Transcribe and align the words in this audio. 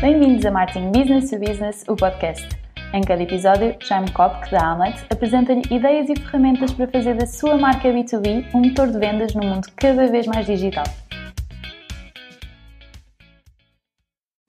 Bem-vindos 0.00 0.46
a 0.46 0.52
Marketing 0.52 0.92
Business 0.92 1.28
to 1.28 1.40
Business, 1.40 1.84
o 1.88 1.96
podcast. 1.96 2.48
Em 2.94 3.00
cada 3.00 3.20
episódio, 3.20 3.74
Jaime 3.80 4.08
Kopk, 4.12 4.48
da 4.48 4.70
Amlet, 4.70 5.04
apresenta-lhe 5.10 5.62
ideias 5.74 6.08
e 6.08 6.14
ferramentas 6.14 6.70
para 6.72 6.86
fazer 6.86 7.16
da 7.16 7.26
sua 7.26 7.58
marca 7.58 7.88
B2B 7.88 8.46
um 8.54 8.60
motor 8.60 8.92
de 8.92 8.96
vendas 8.96 9.34
num 9.34 9.44
mundo 9.44 9.66
cada 9.74 10.06
vez 10.06 10.24
mais 10.28 10.46
digital. 10.46 10.84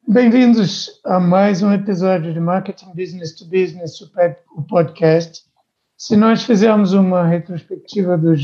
Bem-vindos 0.07 1.01
a 1.03 1.19
mais 1.19 1.63
um 1.63 1.73
episódio 1.73 2.31
de 2.31 2.39
Marketing 2.39 2.93
Business 2.93 3.35
to 3.35 3.45
Business, 3.45 3.99
o 4.55 4.61
podcast. 4.61 5.45
Se 5.97 6.15
nós 6.15 6.43
fizermos 6.43 6.93
uma 6.93 7.25
retrospectiva 7.25 8.15
dos 8.15 8.39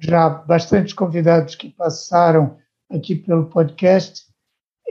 já 0.00 0.28
bastantes 0.28 0.92
convidados 0.92 1.56
que 1.56 1.70
passaram 1.70 2.56
aqui 2.88 3.16
pelo 3.16 3.46
podcast, 3.46 4.32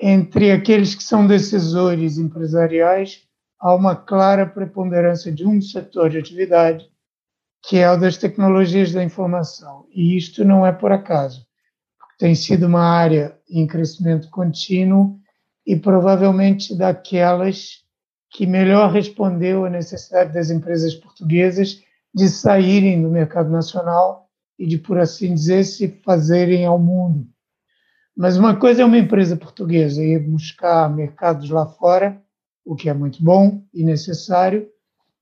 entre 0.01 0.51
aqueles 0.51 0.95
que 0.95 1.03
são 1.03 1.25
decisores 1.27 2.17
empresariais, 2.17 3.21
há 3.59 3.73
uma 3.73 3.95
clara 3.95 4.45
preponderância 4.45 5.31
de 5.31 5.47
um 5.47 5.61
setor 5.61 6.09
de 6.09 6.17
atividade, 6.17 6.85
que 7.65 7.77
é 7.77 7.89
o 7.89 7.97
das 7.97 8.17
tecnologias 8.17 8.91
da 8.91 9.03
informação. 9.03 9.85
E 9.93 10.17
isto 10.17 10.43
não 10.43 10.65
é 10.65 10.71
por 10.71 10.91
acaso, 10.91 11.45
porque 11.97 12.17
tem 12.19 12.35
sido 12.35 12.65
uma 12.65 12.83
área 12.83 13.37
em 13.49 13.65
crescimento 13.65 14.29
contínuo 14.29 15.17
e 15.65 15.75
provavelmente 15.75 16.77
daquelas 16.77 17.83
que 18.29 18.45
melhor 18.45 18.91
respondeu 18.91 19.63
à 19.65 19.69
necessidade 19.69 20.33
das 20.33 20.49
empresas 20.49 20.93
portuguesas 20.95 21.81
de 22.13 22.27
saírem 22.27 23.01
do 23.01 23.09
mercado 23.09 23.49
nacional 23.49 24.27
e 24.57 24.67
de, 24.67 24.77
por 24.77 24.99
assim 24.99 25.33
dizer, 25.33 25.63
se 25.63 25.87
fazerem 26.03 26.65
ao 26.65 26.77
mundo. 26.77 27.27
Mas 28.15 28.37
uma 28.37 28.55
coisa 28.55 28.83
é 28.83 28.85
uma 28.85 28.97
empresa 28.97 29.35
portuguesa 29.35 30.03
ir 30.03 30.19
buscar 30.19 30.87
mercados 30.93 31.49
lá 31.49 31.65
fora, 31.65 32.21
o 32.63 32.75
que 32.75 32.87
é 32.87 32.93
muito 32.93 33.23
bom 33.23 33.63
e 33.73 33.83
necessário, 33.83 34.69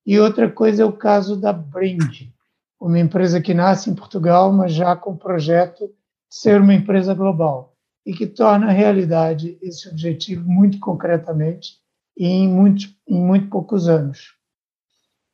e 0.05 0.19
outra 0.19 0.49
coisa 0.49 0.83
é 0.83 0.85
o 0.85 0.91
caso 0.91 1.35
da 1.37 1.53
Bring, 1.53 2.33
uma 2.79 2.99
empresa 2.99 3.39
que 3.39 3.53
nasce 3.53 3.89
em 3.89 3.95
Portugal, 3.95 4.51
mas 4.51 4.73
já 4.73 4.95
com 4.95 5.11
o 5.11 5.17
projeto 5.17 5.87
de 5.87 5.93
ser 6.29 6.59
uma 6.59 6.73
empresa 6.73 7.13
global 7.13 7.75
e 8.05 8.13
que 8.13 8.27
torna 8.27 8.71
realidade 8.71 9.57
esse 9.61 9.87
objetivo 9.87 10.49
muito 10.49 10.79
concretamente 10.79 11.79
em 12.17 12.47
muito, 12.47 12.87
em 13.07 13.21
muito 13.21 13.47
poucos 13.47 13.87
anos. 13.87 14.35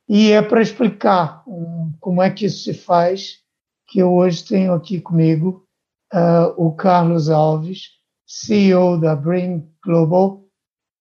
E 0.07 0.31
é 0.31 0.41
para 0.41 0.61
explicar 0.61 1.43
um, 1.47 1.93
como 1.99 2.21
é 2.21 2.29
que 2.29 2.45
isso 2.45 2.63
se 2.63 2.73
faz 2.73 3.39
que 3.87 3.99
eu 3.99 4.13
hoje 4.13 4.45
tenho 4.45 4.73
aqui 4.73 5.01
comigo 5.01 5.66
uh, 6.13 6.53
o 6.57 6.73
Carlos 6.75 7.29
Alves, 7.29 7.89
CEO 8.25 8.99
da 8.99 9.15
Bring 9.15 9.67
Global, 9.83 10.45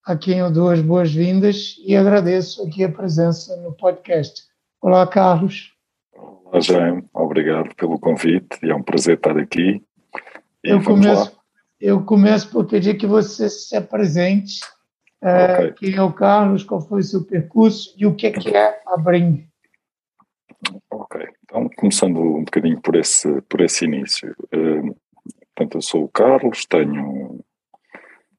a 0.04 0.16
quem 0.16 0.38
eu 0.38 0.50
dou 0.50 0.70
as 0.70 0.80
boas-vindas 0.80 1.76
e 1.84 1.96
agradeço 1.96 2.66
aqui 2.66 2.84
a 2.84 2.92
presença 2.92 3.56
no 3.56 3.72
podcast. 3.72 4.44
Olá, 4.80 5.06
Carlos. 5.06 5.72
Olá, 6.14 6.60
Jaime. 6.60 7.04
Obrigado 7.12 7.74
pelo 7.74 7.98
convite 7.98 8.58
e 8.62 8.70
é 8.70 8.74
um 8.74 8.82
prazer 8.82 9.16
estar 9.16 9.36
aqui. 9.36 9.82
eu 10.62 10.82
começo, 10.82 11.36
eu 11.80 12.04
começo 12.04 12.50
por 12.50 12.66
pedir 12.66 12.96
que 12.96 13.06
você 13.06 13.48
se 13.50 13.76
apresente. 13.76 14.60
Uh, 15.22 15.54
okay. 15.54 15.72
Quem 15.72 15.94
é 15.96 16.02
o 16.02 16.12
Carlos, 16.12 16.62
qual 16.62 16.80
foi 16.80 17.00
o 17.00 17.04
seu 17.04 17.24
percurso 17.24 17.92
e 17.96 18.06
o 18.06 18.14
que 18.14 18.28
é, 18.28 18.30
que 18.30 18.56
é 18.56 18.80
a 18.86 18.96
Bring? 18.96 19.48
Ok, 20.90 21.26
então 21.46 21.68
começando 21.76 22.18
um 22.18 22.44
bocadinho 22.44 22.80
por 22.80 22.96
esse, 22.96 23.40
por 23.42 23.60
esse 23.60 23.84
início. 23.84 24.34
Uh, 24.52 24.94
portanto, 25.54 25.76
eu 25.76 25.82
sou 25.82 26.04
o 26.04 26.08
Carlos, 26.08 26.66
tenho 26.66 27.40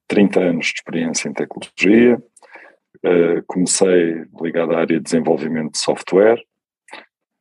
30 0.07 0.39
anos 0.39 0.67
de 0.67 0.73
experiência 0.75 1.29
em 1.29 1.33
tecnologia, 1.33 2.17
uh, 2.17 3.43
comecei 3.47 4.25
ligado 4.41 4.73
à 4.73 4.79
área 4.79 4.97
de 4.97 5.03
desenvolvimento 5.03 5.71
de 5.71 5.79
software 5.79 6.43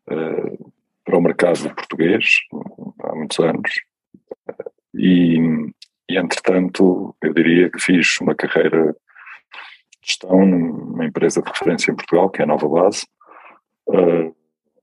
uh, 0.09 0.73
para 1.05 1.19
o 1.19 1.21
mercado 1.21 1.75
português 1.75 2.25
há 3.03 3.15
muitos 3.15 3.39
anos. 3.41 3.71
E, 4.95 5.37
e 6.09 6.17
entretanto 6.17 7.15
eu 7.23 7.35
diria 7.35 7.71
que 7.71 7.81
fiz 7.81 8.21
uma 8.21 8.35
carreira 8.35 8.93
de 8.93 10.09
gestão 10.09 10.47
numa 10.47 11.05
empresa 11.05 11.43
de 11.43 11.51
referência 11.51 11.91
em 11.91 11.97
Portugal 11.97 12.31
que 12.31 12.41
é 12.41 12.45
a 12.45 12.47
Nova 12.47 12.69
Base 12.69 13.05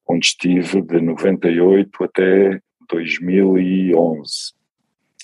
onde 0.08 0.26
estive 0.26 0.82
de 0.82 1.02
98 1.02 2.04
até 2.04 2.60
2011, 2.90 4.54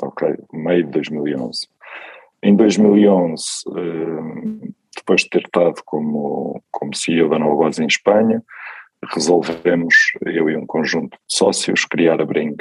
ok, 0.02 0.36
meio 0.54 0.86
de 0.86 0.92
2011. 0.92 1.68
Em 2.42 2.56
2011, 2.56 3.44
eh, 3.76 4.70
depois 4.96 5.22
de 5.22 5.30
ter 5.30 5.42
estado 5.42 5.82
como, 5.86 6.64
como 6.72 6.96
CEO 6.96 7.30
da 7.30 7.38
Nova 7.38 7.66
Base 7.66 7.84
em 7.84 7.88
Espanha, 7.88 8.44
resolvemos, 9.14 9.96
eu 10.26 10.50
e 10.50 10.56
um 10.56 10.66
conjunto 10.66 11.18
de 11.18 11.24
sócios, 11.28 11.86
criar 11.86 12.22
a 12.22 12.26
Bring. 12.26 12.56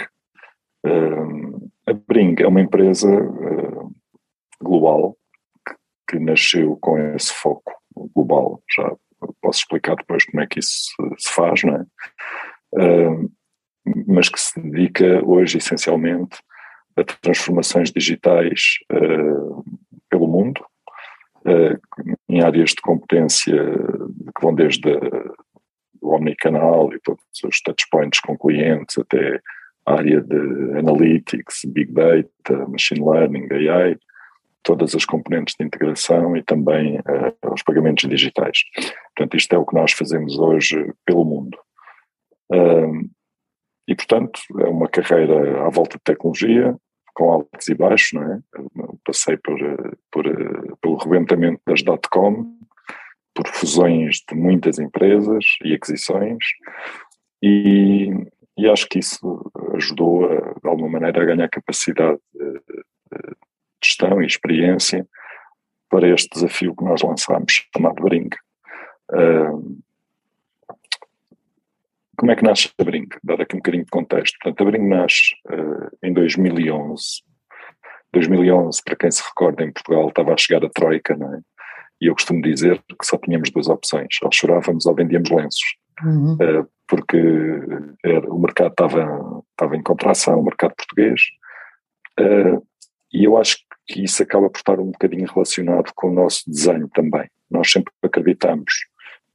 Eh, 0.85 1.87
a 1.87 1.93
Bring 1.93 2.35
é 2.41 2.47
uma 2.47 2.61
empresa 2.61 3.09
eh, 3.09 3.87
global 4.61 5.17
que 6.09 6.19
nasceu 6.19 6.77
com 6.81 6.99
esse 7.15 7.33
foco 7.33 7.73
global, 8.15 8.63
já 8.75 8.93
posso 9.41 9.61
explicar 9.61 9.97
depois 9.97 10.25
como 10.25 10.43
é 10.43 10.47
que 10.47 10.61
isso 10.61 10.91
se 11.17 11.33
faz, 11.33 11.63
não 11.65 11.77
é? 11.77 11.85
Uh, 12.73 13.31
mas 14.07 14.29
que 14.29 14.39
se 14.39 14.61
dedica 14.61 15.25
hoje 15.25 15.59
essencialmente 15.59 16.39
a 16.97 17.05
transformações 17.05 17.91
digitais 17.91 18.75
uh, 18.93 19.65
pelo 20.11 20.27
mundo, 20.27 20.65
uh, 21.39 21.79
em 22.29 22.43
áreas 22.43 22.71
de 22.71 22.83
competência 22.83 23.55
que 23.55 24.43
vão 24.43 24.55
desde 24.55 24.89
o 26.01 26.15
omnicanal 26.15 26.93
e 26.93 27.01
todos 27.01 27.25
os 27.45 27.61
touchpoints 27.63 28.21
com 28.21 28.37
clientes 28.37 28.99
até 28.99 29.41
a 29.87 29.95
área 29.95 30.21
de 30.21 30.37
analytics, 30.79 31.63
big 31.67 31.93
data, 31.93 32.69
machine 32.69 33.05
learning, 33.05 33.49
AI, 33.51 33.97
todas 34.63 34.95
as 34.95 35.05
componentes 35.05 35.55
de 35.59 35.65
integração 35.65 36.37
e 36.37 36.43
também 36.43 36.99
uh, 36.99 37.53
os 37.53 37.63
pagamentos 37.63 38.09
digitais. 38.09 38.59
Portanto, 39.17 39.37
isto 39.37 39.55
é 39.55 39.59
o 39.59 39.67
que 39.67 39.75
nós 39.75 39.93
fazemos 39.93 40.39
hoje 40.39 40.93
pelo 41.05 41.25
mundo. 41.25 41.59
Uh, 42.53 43.09
e, 43.89 43.95
portanto, 43.95 44.41
é 44.61 44.69
uma 44.69 44.89
carreira 44.89 45.67
à 45.67 45.71
volta 45.71 45.97
de 45.97 46.05
tecnologia, 46.05 46.77
com 47.15 47.33
altos 47.33 47.69
e 47.69 47.75
baixos, 47.75 48.13
não 48.13 48.33
é? 48.33 48.39
Eu 48.55 48.99
passei 49.05 49.37
por, 49.39 49.59
por, 50.13 50.25
pelo 50.81 50.97
rebentamento 50.97 51.61
das 51.67 51.83
dot-com, 51.83 52.57
por 53.35 53.49
fusões 53.49 54.23
de 54.29 54.37
muitas 54.37 54.79
empresas 54.79 55.45
e 55.65 55.75
aquisições, 55.75 56.45
e, 57.43 58.11
e 58.57 58.69
acho 58.69 58.89
que 58.89 58.99
isso 58.99 59.51
ajudou, 59.75 60.27
a, 60.27 60.37
de 60.37 60.69
alguma 60.69 60.91
maneira, 60.91 61.23
a 61.23 61.25
ganhar 61.25 61.49
capacidade 61.49 62.19
de, 62.35 62.61
gestão 63.83 64.23
e 64.23 64.27
experiência 64.27 65.07
para 65.89 66.09
este 66.09 66.29
desafio 66.31 66.75
que 66.75 66.85
nós 66.85 67.03
lançámos, 67.03 67.67
chamado 67.75 68.03
Bring. 68.03 68.29
Uh, 69.11 69.79
como 72.17 72.33
é 72.33 72.37
que 72.37 72.45
nasce 72.45 72.71
a 72.79 72.85
Bring? 72.85 73.07
Dar 73.23 73.41
aqui 73.41 73.55
um 73.55 73.59
bocadinho 73.59 73.85
de 73.85 73.91
contexto. 73.91 74.37
Portanto, 74.41 74.63
a 74.63 74.71
Bring 74.71 74.89
nasce 74.89 75.35
uh, 75.51 75.89
em 76.03 76.13
2011. 76.13 77.23
2011, 78.13 78.83
para 78.85 78.97
quem 78.97 79.11
se 79.11 79.23
recorda, 79.23 79.63
em 79.63 79.73
Portugal 79.73 80.09
estava 80.09 80.33
a 80.33 80.37
chegar 80.37 80.65
a 80.65 80.71
Troika, 80.71 81.17
não 81.17 81.35
é? 81.35 81.41
E 82.01 82.07
eu 82.07 82.15
costumo 82.15 82.41
dizer 82.41 82.83
que 82.89 83.05
só 83.05 83.19
tínhamos 83.19 83.51
duas 83.51 83.69
opções: 83.69 84.17
ou 84.23 84.31
chorávamos 84.33 84.87
ou 84.87 84.95
vendíamos 84.95 85.31
lenços. 85.31 85.77
Uhum. 86.05 86.35
Uh, 86.35 86.69
porque 86.87 87.19
era, 88.03 88.33
o 88.33 88.39
mercado 88.39 88.71
estava, 88.71 89.43
estava 89.51 89.77
em 89.77 89.83
contração, 89.83 90.41
o 90.41 90.45
mercado 90.45 90.75
português, 90.75 91.21
uh, 92.19 92.67
e 93.13 93.25
eu 93.25 93.37
acho 93.37 93.59
que 93.89 94.05
isso 94.05 94.23
acaba 94.23 94.51
por 94.51 94.59
estar 94.59 94.79
um 94.79 94.91
bocadinho 94.91 95.27
relacionado 95.27 95.91
com 95.95 96.09
o 96.09 96.15
nosso 96.15 96.49
desenho 96.49 96.89
também. 96.89 97.29
Nós 97.51 97.71
sempre 97.73 97.93
acreditamos, 98.03 98.71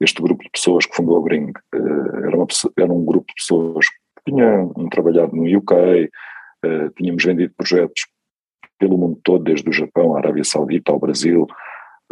este 0.00 0.22
grupo 0.22 0.44
de 0.44 0.50
pessoas 0.50 0.86
que 0.86 0.94
fundou 0.94 1.18
a 1.18 1.22
Bring, 1.22 1.52
eh, 1.74 2.26
era, 2.26 2.36
uma, 2.36 2.46
era 2.78 2.92
um 2.92 3.04
grupo 3.04 3.26
de 3.26 3.34
pessoas 3.34 3.88
que 3.88 4.30
tinham 4.30 4.72
trabalhado 4.90 5.34
no 5.34 5.58
UK, 5.58 5.74
eh, 6.64 6.90
tínhamos 6.96 7.24
vendido 7.24 7.52
projetos 7.56 8.06
pelo 8.78 8.96
mundo 8.96 9.20
todo, 9.24 9.42
desde 9.42 9.68
o 9.68 9.72
Japão, 9.72 10.14
a 10.14 10.18
Arábia 10.18 10.44
Saudita 10.44 10.92
ao 10.92 11.00
Brasil, 11.00 11.46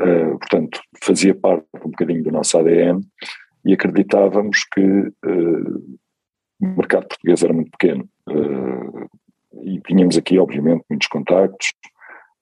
eh, 0.00 0.30
portanto, 0.30 0.80
fazia 1.00 1.34
parte 1.34 1.66
um 1.76 1.90
bocadinho 1.90 2.24
do 2.24 2.32
nosso 2.32 2.58
ADN 2.58 3.00
e 3.64 3.72
acreditávamos 3.72 4.64
que 4.72 5.12
o 6.60 6.66
mercado 6.66 7.06
português 7.06 7.44
era 7.44 7.52
muito 7.52 7.70
pequeno. 7.70 8.08
E 9.62 9.80
tínhamos 9.86 10.16
aqui, 10.16 10.36
obviamente, 10.38 10.84
muitos 10.90 11.06
contactos, 11.06 11.72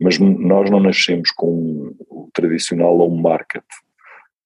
mas 0.00 0.18
nós 0.18 0.70
não 0.70 0.80
nascemos 0.80 1.30
com 1.30 1.94
o 2.08 2.30
tradicional 2.32 2.98
home 2.98 3.22
market. 3.22 3.64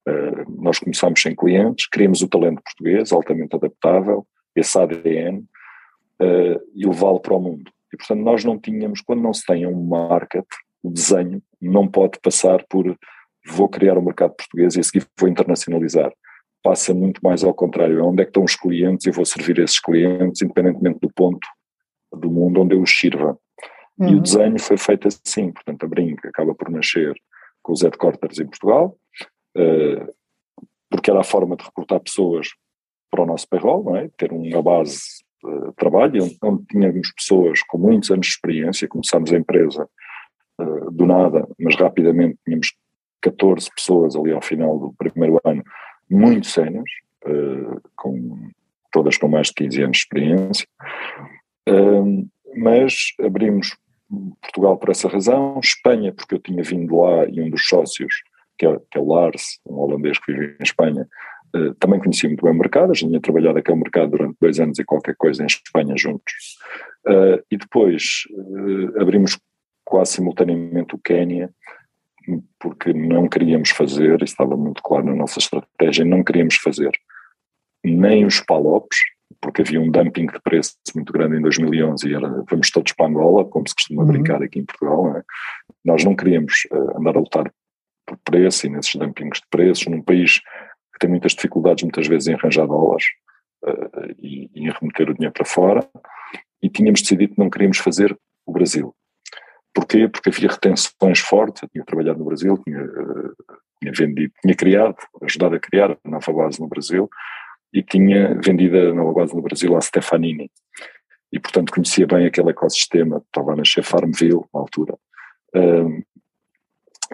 Uh, 0.07 0.63
nós 0.63 0.79
começámos 0.79 1.23
sem 1.23 1.35
clientes, 1.35 1.89
queríamos 1.89 2.21
o 2.23 2.29
talento 2.29 2.63
português, 2.63 3.13
altamente 3.13 3.55
adaptável, 3.55 4.27
esse 4.55 4.79
ADN, 4.79 5.39
uh, 6.21 6.61
e 6.75 6.87
levá-lo 6.87 7.21
para 7.21 7.35
o 7.35 7.41
mundo. 7.41 7.71
E, 7.93 7.97
portanto, 7.97 8.21
nós 8.21 8.45
não 8.45 8.59
tínhamos, 8.59 9.01
quando 9.01 9.23
não 9.23 9.33
se 9.33 9.47
tem 9.47 9.67
um 9.67 9.87
market, 9.87 10.45
o 10.83 10.91
desenho 10.91 11.41
não 11.61 11.89
pode 11.89 12.19
passar 12.21 12.65
por 12.69 12.99
vou 13.47 13.69
criar 13.69 13.99
um 13.99 14.03
mercado 14.03 14.35
português 14.35 14.75
e 14.75 14.81
a 14.81 14.83
seguir 14.83 15.07
vou 15.19 15.29
internacionalizar. 15.29 16.13
Passa 16.63 16.95
muito 16.95 17.21
mais 17.23 17.45
ao 17.45 17.53
contrário, 17.53 18.05
onde 18.05 18.23
é 18.23 18.25
que 18.25 18.31
estão 18.31 18.45
os 18.45 18.57
clientes 18.57 19.07
e 19.07 19.11
vou 19.11 19.25
servir 19.25 19.59
esses 19.59 19.79
clientes 19.79 20.43
independentemente 20.43 20.99
do 21.01 21.13
ponto 21.13 21.47
do 22.13 22.31
mundo 22.31 22.63
onde 22.63 22.75
eu 22.75 22.81
os 22.81 22.91
sirva. 22.91 23.39
Uhum. 23.99 24.09
E 24.09 24.13
o 24.13 24.17
uhum. 24.17 24.23
desenho 24.23 24.59
foi 24.59 24.77
feito 24.77 25.09
assim, 25.09 25.53
portanto 25.53 25.85
a 25.85 25.89
Brinca 25.89 26.29
acaba 26.29 26.55
por 26.55 26.71
nascer 26.71 27.15
com 27.63 27.73
os 27.73 27.83
headquarters 27.83 28.39
em 28.41 28.47
Portugal, 28.47 28.97
uh, 29.57 30.15
porque 30.91 31.11
era 31.11 31.21
a 31.21 31.25
forma 31.25 31.57
de 31.57 31.65
recrutar 31.65 32.01
pessoas 32.01 32.49
para 33.11 33.23
o 33.23 33.27
nosso 33.27 33.49
payroll, 33.49 33.85
não 33.85 33.97
é? 33.97 34.09
ter 34.17 34.33
uma 34.33 34.63
base 34.63 35.01
de 35.43 35.73
trabalho, 35.77 36.25
onde 36.43 36.65
tínhamos 36.67 37.13
pessoas 37.13 37.63
com 37.63 37.79
muitos 37.79 38.11
anos 38.11 38.27
de 38.27 38.33
experiência, 38.33 38.89
começámos 38.89 39.33
a 39.33 39.37
empresa 39.37 39.89
uh, 40.61 40.91
do 40.91 41.07
nada, 41.07 41.47
mas 41.59 41.77
rapidamente 41.77 42.39
tínhamos 42.45 42.75
14 43.21 43.71
pessoas 43.75 44.17
ali 44.17 44.33
ao 44.33 44.43
final 44.43 44.79
do 44.79 44.95
primeiro 44.95 45.41
ano, 45.45 45.63
muito 46.11 46.47
sénios, 46.47 46.91
uh, 47.27 47.81
com, 47.97 48.51
todas 48.93 49.17
com 49.17 49.29
mais 49.29 49.49
de 49.49 49.55
15 49.55 49.83
anos 49.83 49.97
de 49.97 50.03
experiência, 50.03 50.67
uh, 51.69 52.29
mas 52.57 52.95
abrimos 53.21 53.77
Portugal 54.41 54.77
por 54.77 54.91
essa 54.91 55.09
razão, 55.09 55.59
Espanha 55.63 56.13
porque 56.13 56.35
eu 56.35 56.39
tinha 56.39 56.63
vindo 56.63 56.97
lá 57.01 57.27
e 57.27 57.41
um 57.41 57.51
dos 57.51 57.67
sócios, 57.67 58.15
que 58.59 58.67
é, 58.67 58.79
que 58.91 58.99
é 58.99 59.01
o 59.01 59.07
Lars, 59.07 59.61
um 59.67 59.75
holandês 59.75 60.19
que 60.19 60.33
vive 60.33 60.57
em 60.59 60.63
Espanha, 60.63 61.09
uh, 61.55 61.75
também 61.75 62.01
conhecia 62.01 62.29
muito 62.29 62.45
bem 62.45 62.53
o 62.53 62.59
mercado, 62.59 62.95
gente 62.95 63.09
tinha 63.09 63.21
trabalhado 63.21 63.59
aquele 63.59 63.79
mercado 63.79 64.11
durante 64.11 64.37
dois 64.41 64.61
anos 64.61 64.79
e 64.79 64.85
qualquer 64.85 65.17
coisa 65.17 65.43
em 65.43 65.47
Espanha 65.47 65.95
juntos. 65.97 66.59
e 67.51 67.57
depois 67.57 68.23
abrimos 68.99 69.39
quase 69.85 70.13
simultaneamente 70.13 70.95
o 70.95 70.99
Quénia, 70.99 71.51
porque 72.59 72.93
não 72.93 73.29
queríamos 73.29 73.71
fazer, 73.71 74.23
estava 74.23 74.57
muito 74.57 74.83
claro 74.83 75.05
na 75.05 75.15
nossa 75.15 75.39
estratégia, 75.39 76.05
não 76.05 76.25
queríamos 76.25 76.57
fazer 76.57 76.91
nem 77.85 78.25
os 78.25 78.41
palopes, 78.41 78.99
porque 79.41 79.63
havia 79.63 79.81
um 79.81 79.91
dumping 79.91 80.27
de 80.27 80.41
preço 80.41 80.75
muito 80.95 81.13
grande 81.13 81.37
em 81.37 81.43
2011 81.43 82.09
e 82.09 82.15
era, 82.15 82.29
vamos 82.49 82.71
todos 82.71 82.93
para 82.93 83.07
Angola, 83.07 83.45
como 83.45 83.69
se 83.69 83.75
costuma 83.75 84.03
uhum. 84.03 84.09
brincar 84.09 84.43
aqui 84.43 84.59
em 84.59 84.65
Portugal, 84.65 85.05
não 85.05 85.17
é? 85.19 85.23
nós 85.85 86.05
não 86.05 86.17
queríamos 86.17 86.67
uh, 86.73 86.99
andar 86.99 87.17
a 87.17 87.21
lutar 87.21 87.53
por 88.07 88.19
preço 88.25 88.67
e 88.67 88.71
nesses 88.71 88.95
dumpings 88.95 89.41
de 89.41 89.47
preços 89.51 89.87
num 89.87 90.03
país 90.03 90.41
que 90.41 90.99
tem 91.01 91.11
muitas 91.11 91.33
dificuldades 91.33 91.83
muitas 91.83 92.07
vezes 92.07 92.29
em 92.29 92.35
arranjar 92.35 92.67
dólares 92.67 93.05
uh, 93.65 94.15
e, 94.19 94.51
e 94.55 94.69
em 94.69 94.71
remeter 94.71 95.11
o 95.11 95.15
dinheiro 95.15 95.35
para 95.35 95.45
fora 95.45 95.87
e 96.63 96.69
tínhamos 96.69 97.03
decidido 97.03 97.35
que 97.35 97.41
não 97.41 97.51
queríamos 97.51 97.79
fazer 97.79 98.17
o 98.47 98.53
Brasil. 98.53 98.95
Porquê? 99.75 100.09
Porque 100.09 100.31
havia 100.31 100.49
retenções 100.49 101.19
fortes, 101.19 101.63
eu 101.63 101.69
tinha 101.69 101.85
trabalhado 101.85 102.19
no 102.19 102.25
Brasil, 102.25 102.57
tinha, 102.65 102.83
uh, 102.83 103.35
tinha 103.81 103.93
vendido, 103.93 104.33
tinha 104.41 104.55
criado, 104.55 104.97
ajudado 105.23 105.57
a 105.57 105.61
criar 105.61 105.91
a 105.93 106.09
nova 106.09 106.33
base 106.33 106.61
no 106.61 106.69
Brasil 106.69 107.11
e 107.75 107.83
tinha 107.83 108.41
vendido 108.41 108.79
a 108.79 108.95
nova 108.95 109.13
base 109.13 109.35
no 109.35 109.43
Brasil 109.43 109.77
à 109.77 109.81
Stefanini. 109.81 110.49
E, 111.33 111.41
portanto, 111.41 111.73
conhecia 111.73 112.07
bem 112.07 112.25
aquele 112.25 112.51
ecossistema, 112.51 113.21
estava 113.27 113.53
a 113.53 113.57
nascer 113.57 113.83
Farmville 113.83 114.45
na 114.55 114.61
altura. 114.61 114.97
Um, 115.53 116.01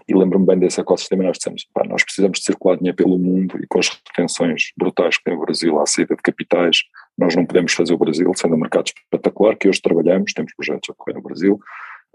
e 0.07 0.15
lembro-me 0.15 0.47
bem 0.47 0.59
desse 0.59 0.79
ecossistema 0.79 1.25
nós 1.25 1.39
dissemos, 1.39 1.67
pá, 1.73 1.83
nós 1.85 2.05
precisamos 2.05 2.39
de 2.39 2.45
circular 2.45 2.77
dinheiro 2.77 2.97
pelo 2.97 3.19
mundo 3.19 3.59
e 3.61 3.67
com 3.67 3.79
as 3.79 3.89
retenções 3.89 4.71
brutais 4.77 5.17
que 5.17 5.25
tem 5.25 5.35
o 5.35 5.41
Brasil 5.41 5.81
à 5.81 5.87
saída 5.87 6.15
de 6.15 6.23
capitais, 6.23 6.83
nós 7.17 7.35
não 7.35 7.47
podemos 7.47 7.73
fazer 7.73 7.95
o 7.95 7.99
Brasil, 7.99 8.31
sendo 8.37 8.55
um 8.55 8.59
mercado 8.59 8.87
espetacular, 8.87 9.57
que 9.57 9.69
hoje 9.69 9.81
trabalhamos, 9.81 10.35
temos 10.35 10.55
projetos 10.55 10.91
a 10.91 10.95
correr 10.95 11.15
no 11.15 11.23
Brasil, 11.23 11.59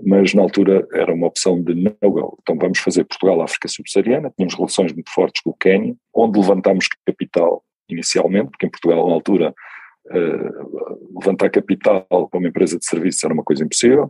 mas 0.04 0.34
na 0.34 0.44
altura 0.44 0.88
era 0.94 1.14
uma 1.14 1.28
opção 1.28 1.62
de 1.62 1.74
no-go. 1.74 2.38
Então 2.42 2.56
vamos 2.58 2.78
fazer 2.80 3.04
Portugal-África 3.06 3.68
Subsaariana, 3.68 4.32
tínhamos 4.38 4.54
relações 4.54 4.94
muito 4.94 5.12
fortes 5.12 5.42
com 5.42 5.50
o 5.50 5.58
Quênia, 5.58 5.96
onde 6.14 6.40
levantámos 6.40 6.88
capital 7.06 7.64
inicialmente, 7.90 8.52
porque 8.52 8.66
em 8.66 8.70
Portugal 8.70 9.08
na 9.08 9.14
altura 9.14 9.54
uh, 10.08 11.20
levantar 11.20 11.50
capital 11.50 12.06
para 12.06 12.40
uma 12.40 12.48
empresa 12.48 12.78
de 12.78 12.86
serviços 12.86 13.24
era 13.24 13.34
uma 13.34 13.44
coisa 13.44 13.64
impossível, 13.64 14.10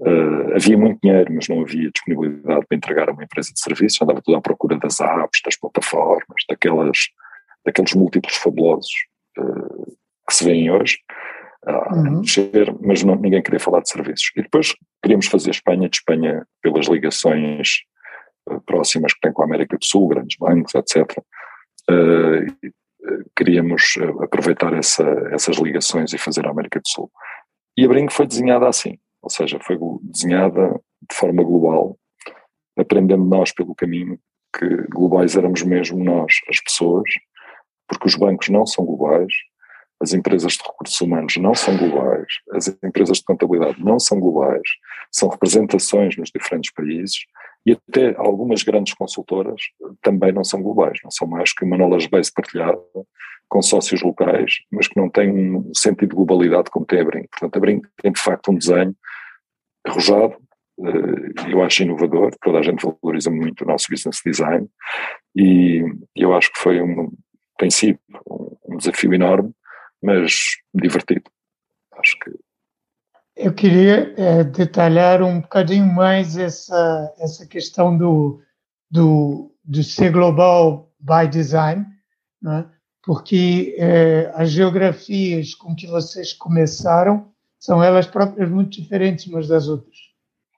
uh, 0.00 0.54
havia 0.54 0.76
muito 0.76 1.00
dinheiro, 1.02 1.32
mas 1.32 1.48
não 1.48 1.62
havia 1.62 1.90
disponibilidade 1.90 2.66
para 2.66 2.76
entregar 2.76 3.08
a 3.08 3.12
uma 3.12 3.24
empresa 3.24 3.52
de 3.52 3.60
serviços, 3.60 4.00
andava 4.00 4.22
tudo 4.22 4.36
à 4.36 4.40
procura 4.40 4.78
das 4.78 5.00
apps, 5.00 5.40
das 5.44 5.56
plataformas, 5.56 6.44
daquelas, 6.48 6.98
daqueles 7.64 7.94
múltiplos 7.94 8.36
fabulosos 8.36 8.92
uh, 9.38 9.96
que 10.28 10.34
se 10.34 10.44
vêem 10.44 10.70
hoje, 10.70 10.98
a 11.64 11.94
uhum. 11.94 12.20
mexer, 12.20 12.74
mas 12.80 13.04
não, 13.04 13.14
ninguém 13.16 13.42
queria 13.42 13.60
falar 13.60 13.80
de 13.80 13.88
serviços. 13.88 14.30
E 14.36 14.42
depois 14.42 14.74
queríamos 15.02 15.26
fazer 15.26 15.50
Espanha 15.50 15.88
de 15.88 15.96
Espanha 15.96 16.44
pelas 16.60 16.86
ligações 16.86 17.82
uh, 18.50 18.60
próximas 18.62 19.14
que 19.14 19.20
tem 19.20 19.32
com 19.32 19.42
a 19.42 19.44
América 19.44 19.78
do 19.78 19.84
Sul, 19.84 20.08
grandes 20.08 20.36
bancos, 20.36 20.74
etc. 20.74 21.06
Queríamos 23.36 23.94
aproveitar 24.20 24.72
essa, 24.74 25.04
essas 25.32 25.56
ligações 25.56 26.12
e 26.12 26.18
fazer 26.18 26.46
a 26.46 26.50
América 26.50 26.80
do 26.80 26.88
Sul. 26.88 27.10
E 27.76 27.84
a 27.84 27.88
Brinco 27.88 28.12
foi 28.12 28.26
desenhada 28.26 28.68
assim, 28.68 28.98
ou 29.20 29.30
seja, 29.30 29.58
foi 29.60 29.78
desenhada 30.02 30.80
de 31.08 31.16
forma 31.16 31.42
global, 31.42 31.98
aprendendo 32.76 33.24
nós 33.24 33.52
pelo 33.52 33.74
caminho 33.74 34.18
que 34.56 34.68
globais 34.88 35.36
éramos 35.36 35.62
mesmo 35.62 36.02
nós, 36.02 36.34
as 36.48 36.60
pessoas, 36.60 37.08
porque 37.88 38.06
os 38.06 38.14
bancos 38.14 38.48
não 38.48 38.66
são 38.66 38.84
globais, 38.84 39.32
as 40.00 40.12
empresas 40.12 40.54
de 40.54 40.62
recursos 40.62 41.00
humanos 41.00 41.36
não 41.36 41.54
são 41.54 41.76
globais, 41.76 42.26
as 42.52 42.68
empresas 42.82 43.18
de 43.18 43.24
contabilidade 43.24 43.82
não 43.82 43.98
são 43.98 44.18
globais, 44.18 44.68
são 45.10 45.28
representações 45.28 46.16
nos 46.16 46.30
diferentes 46.30 46.72
países 46.72 47.24
e 47.64 47.72
até 47.72 48.14
algumas 48.16 48.62
grandes 48.62 48.94
consultoras 48.94 49.60
também 50.00 50.32
não 50.32 50.44
são 50.44 50.62
globais, 50.62 50.98
não 51.04 51.10
são 51.10 51.28
mais 51.28 51.52
que 51.52 51.64
uma 51.64 51.76
knowledge 51.76 52.08
base 52.08 52.32
partilhada 52.32 52.78
com 53.48 53.62
sócios 53.62 54.02
locais, 54.02 54.60
mas 54.70 54.88
que 54.88 54.96
não 54.96 55.10
têm 55.10 55.30
um 55.30 55.74
sentido 55.74 56.10
de 56.10 56.16
globalidade 56.16 56.70
como 56.70 56.86
tem 56.86 57.00
a 57.00 57.04
Brinco. 57.04 57.28
Portanto, 57.30 57.56
a 57.56 57.60
Brinco 57.60 57.88
tem 58.00 58.10
de 58.10 58.20
facto 58.20 58.50
um 58.50 58.56
desenho 58.56 58.96
arrojado, 59.86 60.36
eh, 60.80 61.52
eu 61.52 61.62
acho 61.62 61.82
inovador, 61.82 62.32
toda 62.40 62.58
a 62.58 62.62
gente 62.62 62.84
valoriza 62.84 63.30
muito 63.30 63.62
o 63.62 63.66
nosso 63.66 63.86
business 63.90 64.20
design 64.24 64.66
e 65.36 65.84
eu 66.16 66.34
acho 66.34 66.52
que 66.52 66.58
foi 66.58 66.80
um, 66.80 67.12
tem 67.58 67.70
sido 67.70 67.98
um 68.68 68.76
desafio 68.78 69.12
enorme 69.12 69.52
mas 70.02 70.56
divertido. 70.74 71.30
Acho 71.92 72.18
que. 72.18 72.30
Eu 73.36 73.52
queria 73.52 74.14
é, 74.16 74.44
detalhar 74.44 75.22
um 75.22 75.40
bocadinho 75.40 75.86
mais 75.86 76.36
essa, 76.36 77.14
essa 77.18 77.46
questão 77.46 77.96
do, 77.96 78.42
do, 78.90 79.54
do 79.64 79.82
ser 79.82 80.12
global 80.12 80.92
by 81.00 81.28
design, 81.28 81.86
né? 82.40 82.66
porque 83.02 83.74
é, 83.78 84.30
as 84.34 84.50
geografias 84.50 85.54
com 85.54 85.74
que 85.74 85.86
vocês 85.86 86.32
começaram 86.32 87.32
são 87.58 87.82
elas 87.82 88.06
próprias 88.06 88.50
muito 88.50 88.80
diferentes 88.80 89.26
umas 89.26 89.48
das 89.48 89.66
outras. 89.66 89.96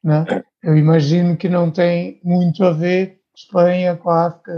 Né? 0.03 0.25
Eu 0.63 0.77
imagino 0.77 1.37
que 1.37 1.49
não 1.49 1.71
tem 1.71 2.21
muito 2.25 2.65
a 2.65 2.73
ver 2.73 3.21
Espanha 3.35 3.97
com 3.97 4.11
a 4.11 4.27
África 4.27 4.53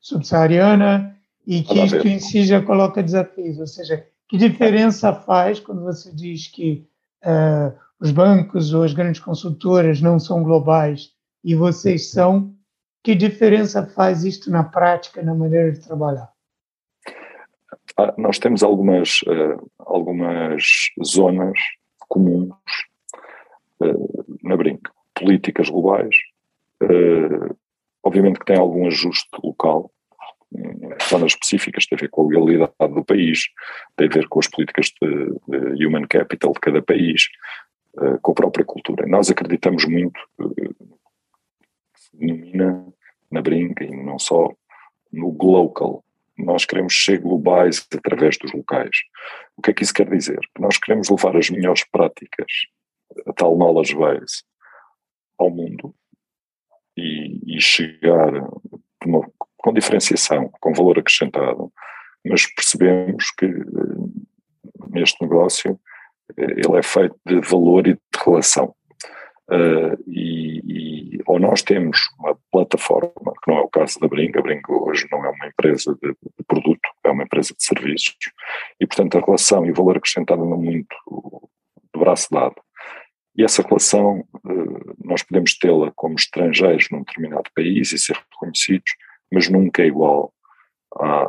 subsaariana, 0.00 1.16
e 1.46 1.62
que 1.62 1.80
isto 1.80 2.06
em 2.06 2.18
si 2.18 2.44
já 2.44 2.62
coloca 2.62 3.02
desafios. 3.02 3.58
Ou 3.58 3.66
seja, 3.66 4.06
que 4.28 4.36
diferença 4.36 5.12
faz 5.12 5.58
quando 5.58 5.82
você 5.82 6.12
diz 6.14 6.46
que 6.46 6.86
uh, 7.24 7.76
os 8.00 8.10
bancos 8.10 8.72
ou 8.72 8.82
as 8.82 8.92
grandes 8.92 9.20
consultoras 9.20 10.00
não 10.00 10.18
são 10.18 10.42
globais 10.42 11.12
e 11.44 11.54
vocês 11.54 12.10
são? 12.10 12.54
Que 13.02 13.14
diferença 13.14 13.86
faz 13.86 14.24
isto 14.24 14.50
na 14.50 14.62
prática, 14.62 15.22
na 15.22 15.34
maneira 15.34 15.72
de 15.72 15.80
trabalhar? 15.80 16.30
Ah, 17.96 18.14
nós 18.18 18.38
temos 18.38 18.62
algumas, 18.62 19.22
uh, 19.22 19.70
algumas 19.78 20.64
zonas 21.04 21.58
comuns 22.08 22.50
na 24.42 24.56
Brinca. 24.56 24.92
Políticas 25.14 25.70
globais, 25.70 26.14
obviamente 28.02 28.38
que 28.38 28.44
tem 28.44 28.58
algum 28.58 28.86
ajuste 28.86 29.28
local, 29.42 29.90
zonas 31.08 31.32
específicas, 31.32 31.86
tem 31.86 31.96
a 31.96 32.00
ver 32.00 32.08
com 32.08 32.22
a 32.22 32.44
legalidade 32.44 32.94
do 32.94 33.04
país, 33.04 33.48
tem 33.96 34.08
a 34.08 34.10
ver 34.12 34.28
com 34.28 34.40
as 34.40 34.48
políticas 34.48 34.92
de, 35.00 35.76
de 35.76 35.86
human 35.86 36.06
capital 36.06 36.52
de 36.52 36.60
cada 36.60 36.82
país, 36.82 37.28
uh, 37.94 38.18
com 38.20 38.32
a 38.32 38.34
própria 38.34 38.64
cultura. 38.64 39.06
Nós 39.06 39.30
acreditamos 39.30 39.84
muito, 39.84 40.20
se 41.94 42.16
denomina 42.16 42.86
na 43.30 43.42
brinca 43.42 43.84
e 43.84 43.90
não 43.90 44.18
só, 44.18 44.52
no 45.12 45.36
local. 45.40 46.04
Nós 46.36 46.64
queremos 46.64 47.04
ser 47.04 47.18
globais 47.18 47.86
através 47.94 48.38
dos 48.38 48.52
locais. 48.52 48.96
O 49.56 49.62
que 49.62 49.70
é 49.70 49.74
que 49.74 49.82
isso 49.82 49.92
quer 49.92 50.08
dizer? 50.08 50.38
Que 50.54 50.62
nós 50.62 50.78
queremos 50.78 51.10
levar 51.10 51.36
as 51.36 51.50
melhores 51.50 51.84
práticas, 51.84 52.50
a 53.26 53.32
tal 53.32 53.56
knowledge 53.58 53.94
base, 53.94 54.42
ao 55.38 55.50
mundo 55.50 55.94
e, 56.96 57.56
e 57.56 57.60
chegar 57.60 58.32
de 58.32 59.06
uma 59.06 59.20
com 59.60 59.72
diferenciação, 59.72 60.50
com 60.60 60.72
valor 60.72 60.98
acrescentado, 60.98 61.72
mas 62.26 62.46
percebemos 62.54 63.30
que 63.32 63.46
eh, 63.46 63.58
neste 64.88 65.22
negócio 65.22 65.78
eh, 66.36 66.54
ele 66.66 66.78
é 66.78 66.82
feito 66.82 67.16
de 67.26 67.40
valor 67.40 67.86
e 67.86 67.94
de 67.94 68.24
relação. 68.24 68.74
Uh, 69.52 69.98
e, 70.06 70.60
e, 70.64 71.18
ou 71.26 71.40
nós 71.40 71.60
temos 71.60 71.98
uma 72.20 72.38
plataforma, 72.52 73.10
que 73.42 73.50
não 73.50 73.58
é 73.58 73.60
o 73.62 73.68
caso 73.68 73.98
da 73.98 74.06
Brinca, 74.06 74.38
a 74.38 74.42
Brinca 74.42 74.72
hoje 74.72 75.08
não 75.10 75.24
é 75.24 75.28
uma 75.28 75.48
empresa 75.48 75.98
de, 76.00 76.10
de, 76.10 76.44
produto, 76.46 76.88
é 77.02 77.10
uma 77.10 77.24
empresa 77.24 77.52
de 77.52 77.64
serviços, 77.64 78.14
e 78.80 78.86
portanto 78.86 79.18
a 79.18 79.20
relação 79.20 79.66
e 79.66 79.72
o 79.72 79.74
valor 79.74 79.96
acrescentado 79.96 80.44
não 80.44 80.56
muito 80.56 80.94
do 81.92 81.98
braço 81.98 82.28
dado. 82.30 82.54
E 83.36 83.42
essa 83.42 83.60
relação 83.62 84.20
uh, 84.20 84.94
nós 85.04 85.24
podemos 85.24 85.58
tê-la 85.58 85.90
como 85.96 86.14
estrangeiros 86.14 86.86
num 86.92 87.02
determinado 87.02 87.50
país 87.52 87.90
e 87.90 87.98
ser 87.98 88.16
reconhecidos, 88.30 88.92
mas 89.32 89.48
nunca 89.48 89.82
é 89.82 89.86
igual 89.86 90.32
à, 90.96 91.22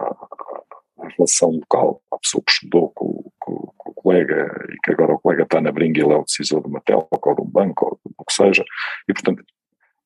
à 1.00 1.08
relação 1.18 1.52
local, 1.52 2.02
à 2.12 2.18
pessoa 2.18 2.44
que 2.46 2.52
estudou 2.52 2.92
com, 2.96 3.32
com, 3.40 3.74
com, 3.78 3.92
o 3.92 3.94
colega 3.94 4.66
e 4.70 4.78
que 4.84 4.92
agora 4.92 5.14
o 5.14 5.20
colega 5.20 5.44
está 5.44 5.62
na 5.62 5.72
brinca 5.72 6.00
e 6.00 6.04
ele 6.04 6.14
é 6.14 6.18
o 6.18 6.24
decisor 6.24 6.62
de 6.62 6.68
uma 6.68 6.82
telco 6.82 7.20
ou 7.30 7.36
de 7.36 7.42
um 7.42 7.50
banco 7.50 7.86
ou 7.86 8.14
o 8.18 8.26
que 8.26 8.34
seja, 8.34 8.64
e 9.08 9.14
portanto 9.14 9.44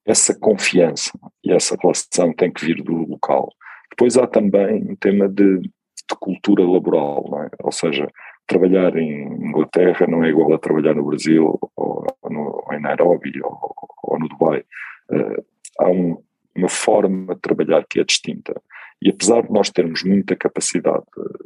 essa 0.06 0.38
confiança 0.40 1.12
e 1.44 1.52
essa 1.52 1.75
relação 1.82 2.32
tem 2.34 2.52
que 2.52 2.64
vir 2.64 2.84
do 2.84 2.94
local. 2.94 3.50
Depois 3.90 4.18
há 4.18 4.28
também 4.28 4.84
um 4.92 4.96
tema 4.96 5.28
de, 5.28 5.60
de 5.62 6.16
cultura 6.20 6.64
laboral, 6.64 7.25
é? 7.44 7.50
ou 7.64 7.72
seja, 7.72 8.08
trabalhar 8.46 8.96
em 8.96 9.24
Inglaterra 9.48 10.06
não 10.08 10.24
é 10.24 10.30
igual 10.30 10.54
a 10.54 10.60
trabalhar 10.60 10.94
no 10.94 11.06
Brasil 11.06 11.60
ou, 11.75 12.06
no, 12.30 12.64
ou 12.66 12.74
em 12.74 12.82
Nairobi 12.82 13.42
ou, 13.42 13.75
ou 14.04 14.20
no 14.20 14.28
Dubai. 14.28 14.64
Uh, 15.10 15.46
há 15.80 15.90
um, 15.90 16.24
uma 16.65 16.69
forma 16.69 17.36
de 17.36 17.41
trabalhar 17.41 17.86
que 17.88 18.00
é 18.00 18.03
distinta. 18.03 18.60
E 19.01 19.10
apesar 19.10 19.43
de 19.43 19.51
nós 19.51 19.69
termos 19.69 20.03
muita 20.03 20.36
capacidade 20.36 21.03